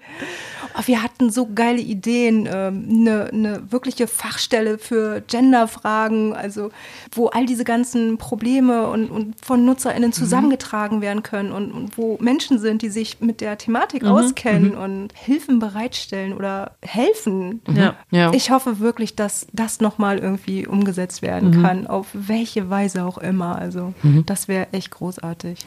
Oh, 0.77 0.81
wir 0.85 1.03
hatten 1.03 1.29
so 1.29 1.49
geile 1.53 1.81
Ideen, 1.81 2.47
ähm, 2.51 2.87
eine, 2.89 3.29
eine 3.31 3.71
wirkliche 3.71 4.07
Fachstelle 4.07 4.77
für 4.77 5.21
Genderfragen, 5.21 6.33
also 6.33 6.71
wo 7.11 7.27
all 7.27 7.45
diese 7.45 7.63
ganzen 7.63 8.17
Probleme 8.17 8.87
und, 8.87 9.09
und 9.09 9.43
von 9.43 9.65
NutzerInnen 9.65 10.09
mhm. 10.09 10.13
zusammengetragen 10.13 10.97
mhm. 10.97 11.01
werden 11.01 11.23
können 11.23 11.51
und, 11.51 11.71
und, 11.71 11.97
wo 11.97 12.17
Menschen 12.21 12.59
sind, 12.59 12.81
die 12.81 12.89
sich 12.89 13.19
mit 13.19 13.41
der 13.41 13.57
Thematik 13.57 14.03
mhm. 14.03 14.09
auskennen 14.09 14.71
mhm. 14.71 14.81
und 14.81 15.13
Hilfen 15.13 15.59
bereitstellen 15.59 16.33
oder 16.33 16.71
helfen. 16.81 17.61
Ja. 17.67 17.95
Ja. 18.11 18.31
Ich 18.33 18.51
hoffe 18.51 18.79
wirklich, 18.79 19.15
dass 19.15 19.47
das 19.51 19.81
nochmal 19.81 20.19
irgendwie 20.19 20.67
umgesetzt 20.67 21.21
werden 21.21 21.57
mhm. 21.57 21.63
kann, 21.63 21.87
auf 21.87 22.07
welche 22.13 22.69
Weise 22.69 23.03
auch 23.03 23.17
immer. 23.17 23.57
Also 23.57 23.93
das 24.25 24.47
wäre 24.47 24.67
echt 24.71 24.80
echt 24.81 24.91
großartig. 24.91 25.59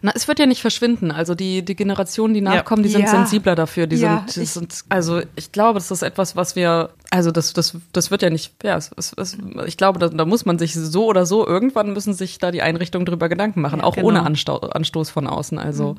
Na, 0.00 0.12
es 0.14 0.28
wird 0.28 0.38
ja 0.38 0.46
nicht 0.46 0.60
verschwinden. 0.60 1.10
Also 1.10 1.34
die, 1.34 1.64
die 1.64 1.74
Generationen, 1.74 2.32
die 2.32 2.40
nachkommen, 2.40 2.82
die 2.82 2.88
sind 2.88 3.02
ja. 3.02 3.08
sensibler 3.08 3.54
dafür. 3.54 3.86
Die 3.86 3.96
ja, 3.96 4.24
sind, 4.26 4.36
die 4.36 4.46
sind, 4.46 4.84
also 4.88 5.20
ich 5.36 5.52
glaube, 5.52 5.78
das 5.78 5.90
ist 5.90 6.02
etwas, 6.02 6.36
was 6.36 6.56
wir, 6.56 6.90
also 7.10 7.30
das, 7.30 7.52
das, 7.52 7.76
das 7.92 8.10
wird 8.10 8.22
ja 8.22 8.30
nicht, 8.30 8.52
ja, 8.62 8.76
es, 8.76 8.90
es, 8.96 9.36
ich 9.66 9.76
glaube, 9.76 9.98
da, 9.98 10.08
da, 10.08 10.24
muss 10.24 10.44
man 10.44 10.58
sich 10.58 10.74
so 10.74 11.06
oder 11.06 11.26
so, 11.26 11.46
irgendwann 11.46 11.92
müssen 11.92 12.14
sich 12.14 12.38
da 12.38 12.50
die 12.50 12.62
Einrichtungen 12.62 13.04
drüber 13.04 13.28
Gedanken 13.28 13.60
machen, 13.60 13.80
ja, 13.80 13.84
auch 13.84 13.96
genau. 13.96 14.08
ohne 14.08 14.22
Ansto 14.22 14.56
Anstoß 14.56 15.10
von 15.10 15.26
außen. 15.26 15.58
Also 15.58 15.94
mhm 15.94 15.98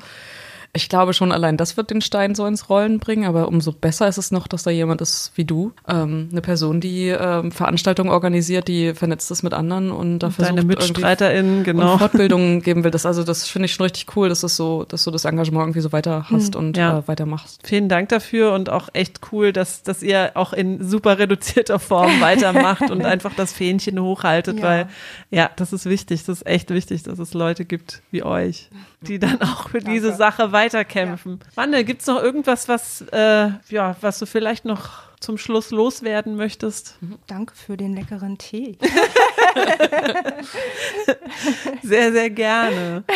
Ich 0.74 0.88
glaube 0.88 1.14
schon, 1.14 1.32
allein 1.32 1.56
das 1.56 1.76
wird 1.76 1.90
den 1.90 2.00
Stein 2.00 2.34
so 2.34 2.46
ins 2.46 2.68
Rollen 2.68 2.98
bringen, 2.98 3.24
aber 3.24 3.48
umso 3.48 3.72
besser 3.72 4.08
ist 4.08 4.18
es 4.18 4.30
noch, 4.30 4.48
dass 4.48 4.64
da 4.64 4.70
jemand 4.70 5.00
ist 5.00 5.32
wie 5.36 5.44
du. 5.44 5.72
Ähm, 5.88 6.28
eine 6.30 6.40
Person, 6.40 6.80
die 6.80 7.08
ähm, 7.08 7.52
Veranstaltungen 7.52 8.10
organisiert, 8.10 8.68
die 8.68 8.94
vernetzt 8.94 9.30
ist 9.30 9.42
mit 9.42 9.54
anderen 9.54 9.90
und 9.90 10.18
da 10.18 10.30
versucht 10.30 10.58
Deine 10.58 10.66
MitstreiterInnen, 10.66 11.64
genau. 11.64 11.92
Und 11.92 11.98
Fortbildungen 12.00 12.62
geben 12.62 12.84
will. 12.84 12.90
Das, 12.90 13.06
also 13.06 13.22
das 13.22 13.48
finde 13.48 13.66
ich 13.66 13.74
schon 13.74 13.84
richtig 13.84 14.16
cool, 14.16 14.28
dass, 14.28 14.42
es 14.42 14.56
so, 14.56 14.84
dass 14.84 15.04
du 15.04 15.10
das 15.10 15.24
Engagement 15.24 15.62
irgendwie 15.62 15.80
so 15.80 15.92
weiter 15.92 16.26
hast 16.30 16.54
hm, 16.54 16.60
und 16.60 16.76
ja. 16.76 16.98
äh, 16.98 17.08
weitermachst. 17.08 17.60
Vielen 17.64 17.88
Dank 17.88 18.08
dafür 18.08 18.52
und 18.52 18.68
auch 18.68 18.88
echt 18.92 19.20
cool, 19.32 19.52
dass, 19.52 19.82
dass 19.82 20.02
ihr 20.02 20.32
auch 20.34 20.52
in 20.52 20.86
super 20.86 21.18
reduzierter 21.18 21.78
Form 21.78 22.10
weitermacht 22.20 22.90
und 22.90 23.04
einfach 23.04 23.32
das 23.36 23.52
Fähnchen 23.52 24.00
hochhaltet, 24.00 24.58
ja. 24.58 24.62
weil 24.62 24.88
ja, 25.30 25.50
das 25.56 25.72
ist 25.72 25.86
wichtig. 25.86 26.24
Das 26.24 26.38
ist 26.38 26.46
echt 26.46 26.70
wichtig, 26.70 27.02
dass 27.04 27.18
es 27.18 27.34
Leute 27.34 27.64
gibt 27.64 28.02
wie 28.10 28.22
euch, 28.22 28.70
die 29.02 29.18
dann 29.18 29.40
auch 29.42 29.68
für 29.68 29.78
Danke. 29.78 29.92
diese 29.92 30.12
Sache 30.14 30.52
weiterkämpfen. 30.64 31.40
Ja. 31.42 31.56
Wanda, 31.56 31.82
gibt's 31.82 32.06
noch 32.06 32.22
irgendwas, 32.22 32.68
was, 32.68 33.02
äh, 33.12 33.50
ja, 33.68 33.96
was 34.00 34.18
du 34.18 34.26
vielleicht 34.26 34.64
noch 34.64 35.02
zum 35.20 35.38
Schluss 35.38 35.70
loswerden 35.70 36.36
möchtest? 36.36 36.96
Mhm. 37.00 37.18
Danke 37.26 37.54
für 37.54 37.76
den 37.76 37.94
leckeren 37.94 38.38
Tee. 38.38 38.78
sehr, 41.82 42.12
sehr 42.12 42.30
gerne. 42.30 43.04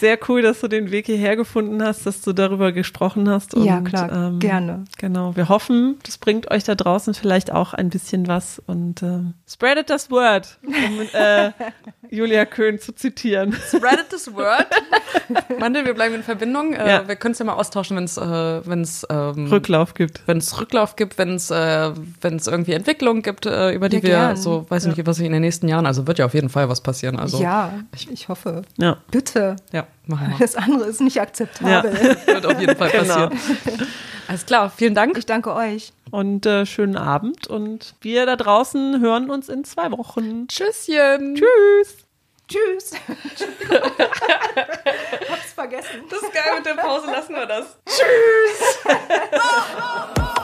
Sehr 0.00 0.18
cool, 0.28 0.42
dass 0.42 0.60
du 0.60 0.68
den 0.68 0.90
Weg 0.90 1.06
hierher 1.06 1.36
gefunden 1.36 1.82
hast, 1.82 2.06
dass 2.06 2.22
du 2.22 2.32
darüber 2.32 2.72
gesprochen 2.72 3.28
hast. 3.28 3.54
Und, 3.54 3.64
ja, 3.64 3.80
klar, 3.80 4.10
ähm, 4.10 4.38
gerne. 4.38 4.84
Genau, 4.98 5.36
wir 5.36 5.48
hoffen, 5.48 5.98
das 6.04 6.18
bringt 6.18 6.50
euch 6.50 6.64
da 6.64 6.74
draußen 6.74 7.14
vielleicht 7.14 7.52
auch 7.52 7.72
ein 7.72 7.88
bisschen 7.88 8.26
was 8.26 8.60
und 8.66 9.02
äh, 9.02 9.20
spreadet 9.48 9.90
das 9.90 10.10
Word, 10.10 10.58
um 10.66 11.00
äh, 11.12 11.52
Julia 12.10 12.44
Köhn 12.44 12.78
zu 12.78 12.94
zitieren. 12.94 13.52
Spreadet 13.68 14.12
das 14.12 14.34
Word. 14.34 14.66
Mandel, 15.58 15.84
wir 15.84 15.94
bleiben 15.94 16.16
in 16.16 16.22
Verbindung. 16.22 16.72
Äh, 16.72 16.88
ja. 16.88 17.08
Wir 17.08 17.16
können 17.16 17.32
es 17.32 17.38
ja 17.38 17.44
mal 17.44 17.54
austauschen, 17.54 17.96
wenn 17.96 18.04
es 18.04 18.16
äh, 18.16 18.66
wenn's, 18.66 19.06
ähm, 19.08 19.46
Rücklauf 19.46 19.94
gibt. 19.94 20.22
Wenn 20.26 20.38
es 20.38 20.60
Rücklauf 20.60 20.96
gibt, 20.96 21.16
wenn 21.18 21.36
es 21.36 21.50
äh, 21.50 21.92
wenn's 22.20 22.46
irgendwie 22.46 22.72
Entwicklungen 22.72 23.22
gibt, 23.22 23.46
äh, 23.46 23.72
über 23.72 23.88
die 23.88 23.96
ja, 23.98 24.02
wir 24.02 24.10
gern. 24.10 24.36
so, 24.36 24.66
weiß 24.68 24.84
ja. 24.84 24.90
nicht, 24.90 25.06
was 25.06 25.18
ich 25.18 25.26
in 25.26 25.32
den 25.32 25.42
nächsten 25.42 25.68
Jahren, 25.68 25.86
also 25.86 26.06
wird 26.06 26.18
ja 26.18 26.26
auf 26.26 26.34
jeden 26.34 26.48
Fall 26.48 26.68
was 26.68 26.80
passieren. 26.80 27.18
Also, 27.18 27.40
ja, 27.40 27.72
ich, 27.94 28.10
ich 28.10 28.28
hoffe. 28.28 28.62
Ja. 28.78 28.98
Bitte. 29.10 29.51
Ja, 29.72 29.86
machen 30.06 30.30
wir. 30.30 30.38
Das 30.38 30.56
andere 30.56 30.84
ist 30.84 31.00
nicht 31.00 31.20
akzeptabel. 31.20 31.92
Ja. 31.92 32.26
Wird 32.34 32.46
auf 32.46 32.60
jeden 32.60 32.76
Fall 32.76 32.90
genau. 32.90 33.28
passieren. 33.28 33.88
Alles 34.28 34.46
klar, 34.46 34.70
vielen 34.70 34.94
Dank. 34.94 35.18
Ich 35.18 35.26
danke 35.26 35.54
euch. 35.54 35.92
Und 36.10 36.46
äh, 36.46 36.64
schönen 36.66 36.96
Abend. 36.96 37.46
Und 37.48 37.94
wir 38.00 38.26
da 38.26 38.36
draußen 38.36 39.00
hören 39.00 39.30
uns 39.30 39.48
in 39.48 39.64
zwei 39.64 39.90
Wochen. 39.90 40.46
Tschüsschen. 40.48 41.34
Tschüss. 41.34 42.06
Tschüss. 42.48 42.92
Hab's 45.30 45.52
vergessen. 45.54 46.02
Das 46.10 46.22
ist 46.22 46.32
geil 46.32 46.52
mit 46.56 46.66
der 46.66 46.74
Pause, 46.74 47.06
lassen 47.06 47.34
wir 47.34 47.46
das. 47.46 47.76
Tschüss. 47.86 48.94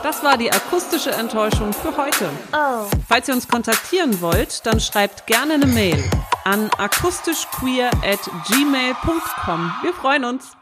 Das 0.02 0.22
war 0.22 0.38
die 0.38 0.50
akustische 0.50 1.10
Enttäuschung 1.10 1.72
für 1.72 1.96
heute. 1.96 2.30
Oh. 2.52 2.86
Falls 3.08 3.28
ihr 3.28 3.34
uns 3.34 3.48
kontaktieren 3.48 4.20
wollt, 4.20 4.64
dann 4.64 4.80
schreibt 4.80 5.26
gerne 5.26 5.54
eine 5.54 5.66
Mail 5.66 6.02
an 6.48 6.70
akustischqueer 6.78 7.90
at 8.02 8.20
gmail.com. 8.46 9.72
Wir 9.82 9.92
freuen 9.92 10.24
uns. 10.24 10.57